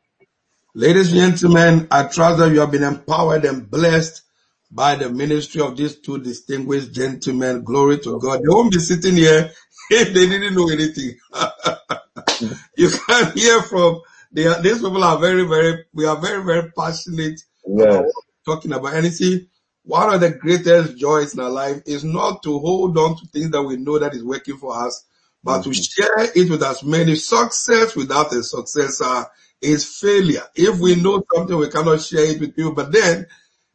Ladies 0.74 1.14
and 1.14 1.38
gentlemen, 1.38 1.88
I 1.90 2.04
trust 2.04 2.40
that 2.40 2.52
you 2.52 2.60
have 2.60 2.72
been 2.72 2.84
empowered 2.84 3.46
and 3.46 3.70
blessed 3.70 4.24
by 4.70 4.96
the 4.96 5.10
ministry 5.10 5.62
of 5.62 5.78
these 5.78 6.00
two 6.00 6.20
distinguished 6.20 6.94
gentlemen. 6.94 7.64
Glory 7.64 8.00
to 8.00 8.20
God. 8.20 8.40
They 8.40 8.50
won't 8.50 8.74
be 8.74 8.80
sitting 8.80 9.16
here 9.16 9.52
if 9.90 10.14
they 10.14 10.28
didn't 10.28 10.56
know 10.56 10.70
anything. 10.70 11.18
you 12.78 12.90
can 12.90 13.32
hear 13.38 13.62
from 13.64 14.02
they 14.36 14.48
are, 14.48 14.62
these 14.62 14.82
people 14.82 15.02
are 15.02 15.18
very, 15.18 15.48
very, 15.48 15.86
we 15.94 16.06
are 16.06 16.18
very, 16.18 16.44
very 16.44 16.70
passionate 16.78 17.42
yes. 17.66 17.96
about 17.96 18.06
talking 18.46 18.74
about. 18.74 18.94
And 18.94 19.06
you 19.06 19.12
see, 19.12 19.48
one 19.84 20.14
of 20.14 20.20
the 20.20 20.32
greatest 20.32 20.98
joys 20.98 21.34
in 21.34 21.40
our 21.40 21.50
life 21.50 21.82
is 21.86 22.04
not 22.04 22.44
to 22.44 22.60
hold 22.60 22.98
on 22.98 23.16
to 23.18 23.26
things 23.28 23.52
that 23.52 23.64
we 23.64 23.78
know 23.78 23.98
that 23.98 24.14
is 24.14 24.26
working 24.26 24.58
for 24.58 24.78
us, 24.78 25.06
but 25.42 25.62
mm-hmm. 25.62 25.72
to 25.72 25.74
share 25.74 26.32
it 26.36 26.50
with 26.50 26.64
as 26.64 26.84
many. 26.84 27.16
Success 27.16 27.96
without 27.96 28.34
a 28.34 28.44
successor 28.44 29.26
is 29.62 29.86
failure. 29.86 30.44
If 30.54 30.80
we 30.80 30.96
know 30.96 31.24
something, 31.34 31.56
we 31.56 31.70
cannot 31.70 32.02
share 32.02 32.26
it 32.26 32.42
with 32.42 32.58
people, 32.58 32.74
but 32.74 32.92
then 32.92 33.28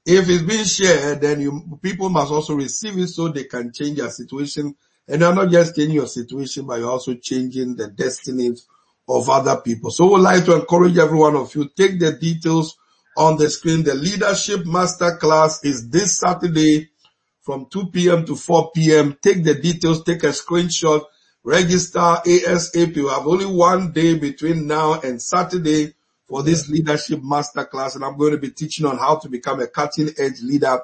if 0.05 0.29
it's 0.29 0.43
being 0.43 0.65
shared, 0.65 1.23
then 1.23 1.41
you, 1.41 1.79
people 1.81 2.11
must 2.11 2.33
also 2.33 2.55
receive 2.55 2.99
it 2.99 3.09
so 3.09 3.29
they 3.29 3.45
can 3.45 3.73
change 3.73 3.97
their 3.97 4.11
situation 4.11 4.75
and 5.11 5.21
you're 5.21 5.35
not 5.35 5.51
just 5.51 5.75
changing 5.75 5.97
your 5.97 6.07
situation, 6.07 6.67
but 6.67 6.79
you're 6.79 6.91
also 6.91 7.15
changing 7.15 7.75
the 7.77 7.89
destinies 7.89 8.67
of 9.09 9.29
other 9.29 9.61
people. 9.61 9.91
So 9.91 10.15
we'd 10.15 10.23
like 10.23 10.45
to 10.45 10.55
encourage 10.55 10.97
every 10.99 11.19
one 11.19 11.35
of 11.35 11.55
you, 11.55 11.69
take 11.77 11.99
the 11.99 12.13
details 12.13 12.77
on 13.17 13.37
the 13.37 13.51
screen. 13.51 13.83
The 13.83 13.95
leadership 13.95 14.61
masterclass 14.61 15.65
is 15.65 15.89
this 15.91 16.19
Saturday 16.19 16.91
from 17.41 17.67
2 17.71 17.87
p.m. 17.87 18.25
to 18.27 18.37
4 18.37 18.71
p.m. 18.73 19.17
Take 19.21 19.43
the 19.43 19.55
details, 19.55 20.05
take 20.05 20.23
a 20.23 20.29
screenshot, 20.29 21.03
Register 21.43 21.99
ASAP. 21.99 22.95
We 22.95 23.09
have 23.09 23.27
only 23.27 23.47
one 23.47 23.93
day 23.93 24.17
between 24.17 24.67
now 24.67 25.01
and 25.01 25.21
Saturday 25.21 25.95
for 26.29 26.45
this 26.45 26.69
leadership 26.69 27.19
masterclass 27.21 27.97
and 27.97 28.05
I'm 28.05 28.17
going 28.17 28.33
to 28.33 28.39
be 28.39 28.51
teaching 28.51 28.87
on 28.87 28.99
how 28.99 29.17
to 29.17 29.29
become 29.29 29.61
a 29.61 29.67
cutting 29.67 30.11
edge 30.19 30.41
leader, 30.43 30.81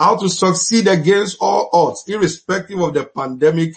how 0.00 0.16
to 0.16 0.30
succeed 0.30 0.88
against 0.88 1.36
all 1.42 1.68
odds, 1.74 2.04
irrespective 2.08 2.80
of 2.80 2.94
the 2.94 3.04
pandemic. 3.04 3.76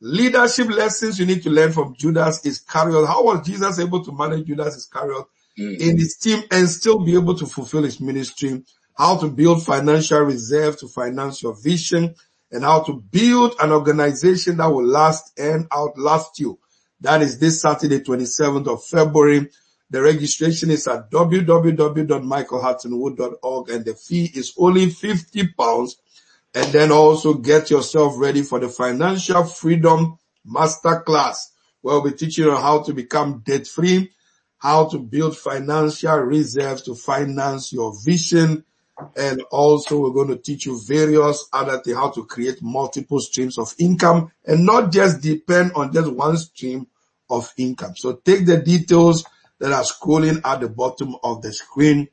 Leadership 0.00 0.68
lessons 0.68 1.20
you 1.20 1.26
need 1.26 1.44
to 1.44 1.50
learn 1.50 1.70
from 1.70 1.94
Judas 1.94 2.44
Iscariot. 2.44 3.06
How 3.06 3.22
was 3.22 3.46
Jesus 3.46 3.78
able 3.78 4.04
to 4.04 4.10
manage 4.10 4.48
Judas 4.48 4.76
Iscariot 4.76 5.26
mm. 5.56 5.78
in 5.78 5.96
his 5.96 6.16
team 6.16 6.42
and 6.50 6.68
still 6.68 6.98
be 6.98 7.14
able 7.14 7.36
to 7.36 7.46
fulfill 7.46 7.84
his 7.84 8.00
ministry? 8.00 8.64
How 8.98 9.16
to 9.18 9.28
build 9.28 9.64
financial 9.64 10.18
reserve 10.22 10.76
to 10.78 10.88
finance 10.88 11.40
your 11.40 11.54
vision 11.54 12.16
and 12.50 12.64
how 12.64 12.82
to 12.82 12.94
build 12.94 13.54
an 13.60 13.70
organization 13.70 14.56
that 14.56 14.66
will 14.66 14.84
last 14.84 15.38
and 15.38 15.68
outlast 15.70 16.40
you. 16.40 16.58
That 17.00 17.22
is 17.22 17.38
this 17.38 17.62
Saturday, 17.62 18.00
27th 18.00 18.66
of 18.66 18.84
February. 18.84 19.48
The 19.90 20.00
registration 20.00 20.70
is 20.70 20.88
at 20.88 21.10
www.michaelhuttonwood.org 21.10 23.70
and 23.70 23.84
the 23.84 23.94
fee 23.94 24.30
is 24.34 24.54
only 24.56 24.88
50 24.88 25.48
pounds. 25.48 25.98
And 26.54 26.72
then 26.72 26.90
also 26.90 27.34
get 27.34 27.70
yourself 27.70 28.14
ready 28.16 28.42
for 28.42 28.58
the 28.58 28.68
financial 28.68 29.44
freedom 29.44 30.18
masterclass 30.48 31.50
where 31.80 32.00
we'll 32.00 32.10
be 32.10 32.16
teaching 32.16 32.44
you 32.44 32.56
how 32.56 32.82
to 32.82 32.92
become 32.92 33.42
debt 33.46 33.66
free, 33.66 34.10
how 34.58 34.88
to 34.88 34.98
build 34.98 35.36
financial 35.36 36.16
reserves 36.18 36.82
to 36.82 36.94
finance 36.94 37.72
your 37.72 37.94
vision 38.04 38.64
and 39.16 39.42
also 39.50 39.98
we're 39.98 40.10
going 40.10 40.28
to 40.28 40.36
teach 40.36 40.66
you 40.66 40.80
various 40.86 41.48
other 41.52 41.80
things, 41.80 41.96
how 41.96 42.10
to 42.10 42.24
create 42.24 42.62
multiple 42.62 43.20
streams 43.20 43.58
of 43.58 43.74
income 43.78 44.30
and 44.44 44.64
not 44.64 44.92
just 44.92 45.22
depend 45.22 45.72
on 45.74 45.92
just 45.92 46.12
one 46.12 46.36
stream 46.36 46.86
of 47.28 47.52
income. 47.56 47.94
So 47.96 48.14
take 48.14 48.46
the 48.46 48.58
details 48.58 49.24
that 49.60 49.72
are 49.72 49.84
scrolling 49.84 50.40
at 50.44 50.60
the 50.60 50.68
bottom 50.68 51.14
of 51.22 51.42
the 51.42 51.52
screen. 51.52 52.08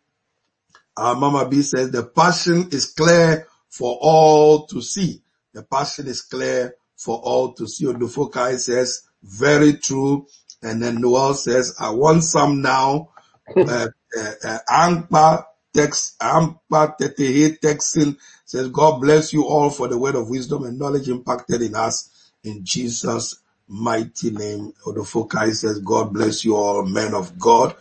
Uh, 0.96 1.16
Mama 1.16 1.48
B 1.48 1.62
says 1.62 1.92
the 1.92 2.04
passion 2.04 2.70
is 2.72 2.88
clear 2.88 3.48
for 3.70 3.98
all 4.02 4.68
to 4.68 4.82
see. 4.82 5.22
The 5.54 5.64
passion 5.64 6.08
is 6.08 6.22
clear 6.22 6.76
for 6.98 7.18
all 7.18 7.54
to 7.54 7.68
see. 7.68 7.86
Odufokai 7.86 8.60
says 8.60 9.04
very 9.24 9.78
true. 9.78 10.28
And 10.62 10.82
then 10.82 11.02
Noel 11.02 11.34
says, 11.34 11.76
I 11.80 11.92
want 11.92 12.24
some 12.24 12.62
now. 12.62 13.10
Uh, 13.56 13.88
uh, 14.18 14.58
uh, 14.74 15.42
text, 15.74 16.20
Ampa 16.20 16.98
Tetehe 17.00 17.60
texting 17.60 18.18
says, 18.46 18.70
God 18.70 19.00
bless 19.00 19.34
you 19.34 19.46
all 19.46 19.70
for 19.70 19.88
the 19.88 19.98
word 19.98 20.16
of 20.16 20.30
wisdom 20.30 20.64
and 20.64 20.80
knowledge 20.80 21.08
impacted 21.08 21.62
in 21.62 21.76
us 21.76 22.32
in 22.44 22.66
Jesus 22.66 23.40
mighty 23.68 24.32
name. 24.32 24.74
Odofokai 24.86 25.54
says, 25.54 25.80
God 25.80 26.14
bless 26.14 26.46
you 26.46 26.56
all 26.56 26.86
men 26.86 27.14
of 27.14 27.38
God. 27.38 27.76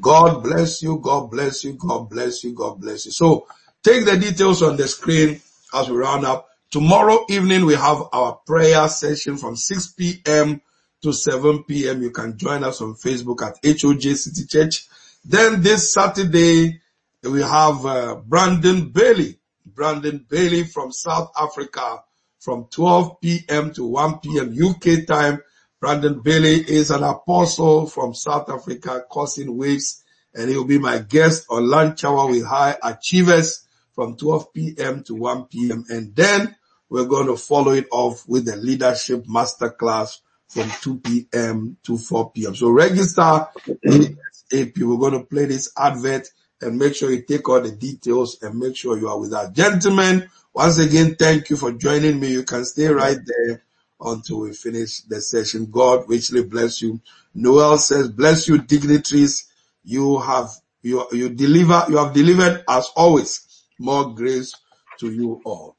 God 0.00 0.42
bless 0.42 0.82
you. 0.82 0.98
God 0.98 1.30
bless 1.30 1.64
you. 1.64 1.74
God 1.74 2.10
bless 2.10 2.44
you. 2.44 2.52
God 2.52 2.80
bless 2.80 3.06
you. 3.06 3.12
So 3.12 3.46
take 3.82 4.04
the 4.04 4.16
details 4.16 4.62
on 4.62 4.76
the 4.76 4.88
screen 4.88 5.40
as 5.74 5.88
we 5.88 5.96
round 5.96 6.24
up. 6.24 6.48
Tomorrow 6.70 7.24
evening 7.28 7.64
we 7.64 7.74
have 7.74 8.02
our 8.12 8.34
prayer 8.46 8.88
session 8.88 9.36
from 9.36 9.56
6 9.56 9.92
p.m. 9.92 10.60
to 11.02 11.12
7 11.12 11.64
p.m. 11.64 12.02
You 12.02 12.10
can 12.10 12.36
join 12.36 12.64
us 12.64 12.80
on 12.80 12.94
Facebook 12.94 13.42
at 13.46 13.62
HOJ 13.62 14.16
City 14.16 14.46
Church. 14.46 14.86
Then 15.24 15.62
this 15.62 15.92
Saturday, 15.92 16.80
we 17.22 17.42
have 17.42 17.86
uh, 17.86 18.16
Brandon 18.16 18.90
Bailey, 18.90 19.38
Brandon 19.64 20.24
Bailey 20.28 20.64
from 20.64 20.92
South 20.92 21.30
Africa 21.40 22.02
from 22.46 22.68
12 22.70 23.20
p.m. 23.20 23.72
to 23.74 23.84
1 23.84 24.20
p.m. 24.20 24.54
UK 24.56 25.04
time. 25.04 25.42
Brandon 25.80 26.20
Bailey 26.20 26.54
is 26.54 26.92
an 26.92 27.02
apostle 27.02 27.88
from 27.88 28.14
South 28.14 28.48
Africa 28.48 29.02
causing 29.10 29.56
waves 29.56 30.04
and 30.32 30.48
he 30.48 30.56
will 30.56 30.64
be 30.64 30.78
my 30.78 30.98
guest 30.98 31.46
on 31.50 31.68
lunch 31.68 32.04
hour 32.04 32.30
with 32.30 32.46
high 32.46 32.76
achievers 32.84 33.66
from 33.96 34.16
12 34.16 34.52
p.m. 34.52 35.02
to 35.02 35.16
1 35.16 35.46
p.m. 35.46 35.86
And 35.88 36.14
then 36.14 36.54
we're 36.88 37.06
going 37.06 37.26
to 37.26 37.36
follow 37.36 37.72
it 37.72 37.88
off 37.90 38.22
with 38.28 38.44
the 38.44 38.54
leadership 38.54 39.24
masterclass 39.26 40.20
from 40.48 40.70
2 40.82 41.00
p.m. 41.00 41.76
to 41.82 41.98
4 41.98 42.30
p.m. 42.30 42.54
So 42.54 42.70
register 42.70 43.48
ASAP. 43.84 44.78
We're 44.78 44.98
going 44.98 45.20
to 45.20 45.24
play 45.24 45.46
this 45.46 45.72
advert 45.76 46.28
and 46.60 46.78
make 46.78 46.94
sure 46.94 47.10
you 47.10 47.22
take 47.22 47.48
all 47.48 47.60
the 47.60 47.72
details 47.72 48.40
and 48.40 48.56
make 48.56 48.76
sure 48.76 48.96
you 48.96 49.08
are 49.08 49.18
with 49.18 49.32
us. 49.32 49.50
Gentlemen, 49.50 50.30
once 50.56 50.78
again, 50.78 51.14
thank 51.16 51.50
you 51.50 51.56
for 51.58 51.70
joining 51.70 52.18
me. 52.18 52.32
You 52.32 52.42
can 52.42 52.64
stay 52.64 52.86
right 52.86 53.18
there 53.22 53.62
until 54.00 54.40
we 54.40 54.54
finish 54.54 55.00
the 55.02 55.20
session. 55.20 55.66
God 55.70 56.08
richly 56.08 56.44
bless 56.44 56.80
you. 56.80 56.98
Noel 57.34 57.76
says, 57.76 58.08
bless 58.08 58.48
you 58.48 58.62
dignitaries. 58.62 59.52
You 59.84 60.18
have, 60.18 60.48
you, 60.80 61.06
you 61.12 61.28
deliver, 61.28 61.84
you 61.90 61.98
have 61.98 62.14
delivered 62.14 62.64
as 62.70 62.88
always. 62.96 63.64
More 63.78 64.14
grace 64.14 64.54
to 65.00 65.12
you 65.12 65.42
all. 65.44 65.76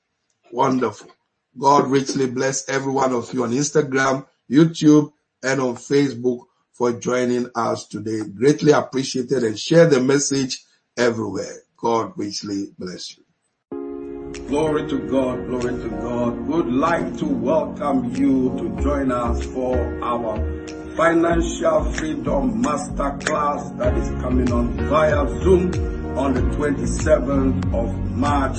Wonderful. 0.51 1.09
God 1.57 1.87
richly 1.87 2.29
bless 2.29 2.69
every 2.69 2.93
one 2.93 3.13
of 3.13 3.33
you 3.33 3.45
on 3.45 3.53
Instagram, 3.53 4.27
YouTube, 4.47 5.11
and 5.41 5.59
on 5.59 5.75
Facebook 5.77 6.41
for 6.71 6.91
joining 6.91 7.49
us 7.55 7.87
today. 7.87 8.21
Greatly 8.29 8.73
appreciated 8.73 9.43
and 9.43 9.59
share 9.59 9.87
the 9.87 9.99
message 9.99 10.63
everywhere. 10.95 11.63
God 11.77 12.13
richly 12.15 12.67
bless 12.77 13.17
you. 13.17 13.23
Glory 14.45 14.87
to 14.87 14.99
God, 15.09 15.45
glory 15.47 15.73
to 15.81 15.89
God. 15.89 16.47
Would 16.47 16.67
like 16.67 17.17
to 17.17 17.25
welcome 17.25 18.15
you 18.15 18.55
to 18.57 18.81
join 18.81 19.11
us 19.11 19.43
for 19.47 19.75
our 20.03 20.37
financial 20.95 21.83
freedom 21.93 22.63
masterclass 22.63 23.77
that 23.77 23.97
is 23.97 24.07
coming 24.21 24.49
on 24.51 24.71
via 24.87 25.27
Zoom 25.41 26.17
on 26.17 26.33
the 26.33 26.41
27th 26.55 27.73
of 27.73 27.93
March 28.15 28.57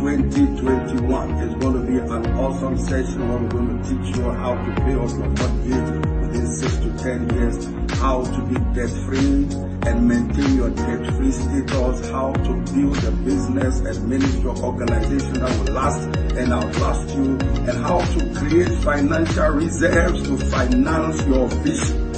2021. 0.00 1.30
It's 1.38 1.54
going 1.62 1.74
to 1.74 1.92
be 1.92 1.98
an 1.98 2.38
awesome 2.38 2.76
session 2.78 3.28
where 3.28 3.38
we're 3.38 3.48
going 3.48 3.82
to 3.82 3.88
teach 3.88 4.16
you 4.16 4.30
how 4.32 4.54
to 4.54 4.74
pay 4.80 4.94
off 4.96 5.10
your 5.12 5.28
mortgage 5.28 6.06
within 6.22 6.46
six 6.56 6.76
to 6.78 6.98
ten 6.98 7.28
years, 7.34 7.66
how 8.00 8.24
to 8.24 8.42
be 8.46 8.56
debt 8.74 8.90
free 9.06 9.69
and 9.86 10.08
maintain 10.08 10.56
your 10.56 10.70
debt 10.70 11.06
free 11.14 11.32
status, 11.32 12.08
how 12.10 12.32
to 12.32 12.52
build 12.72 13.04
a 13.04 13.10
business 13.10 13.80
and 13.80 14.08
manage 14.08 14.42
your 14.42 14.56
organization 14.58 15.34
that 15.34 15.50
will 15.58 15.74
last 15.74 16.02
and 16.36 16.52
outlast 16.52 17.16
you, 17.16 17.38
and 17.38 17.84
how 17.84 17.98
to 18.00 18.34
create 18.38 18.72
financial 18.82 19.48
reserves 19.48 20.22
to 20.22 20.36
finance 20.36 21.26
your 21.26 21.48
vision. 21.48 22.10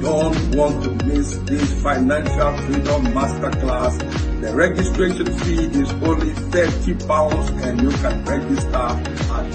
Don't 0.00 0.54
want 0.54 0.84
to 0.84 0.90
miss 1.06 1.36
this 1.38 1.82
financial 1.82 2.56
freedom 2.58 3.06
masterclass. 3.06 3.98
The 4.40 4.54
registration 4.54 5.26
fee 5.40 5.64
is 5.80 5.92
only 5.94 6.30
30 6.30 6.94
pounds 7.06 7.50
and 7.64 7.82
you 7.82 7.90
can 7.90 8.24
register 8.24 8.76
at 8.76 9.04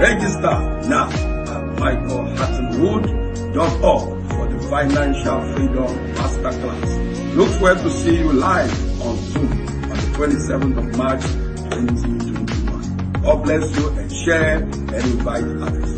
Register 0.00 0.58
now 0.88 1.10
at 1.10 1.62
michaelhuttonwood.org 1.76 4.30
for 4.30 4.48
the 4.48 4.58
Financial 4.70 5.42
Freedom 5.52 5.92
Masterclass. 6.14 7.36
Look 7.36 7.50
forward 7.58 7.82
to 7.82 7.90
see 7.90 8.16
you 8.16 8.32
live 8.32 8.72
on 9.02 9.18
Zoom 9.18 9.52
on 9.52 9.90
the 9.90 10.08
27th 10.16 10.78
of 10.78 10.96
March 10.96 11.20
2021. 11.20 13.22
God 13.22 13.42
bless 13.44 13.76
you 13.76 13.90
and 13.90 14.10
share 14.10 14.62
and 14.62 14.90
invite 14.90 15.44
others. 15.44 15.95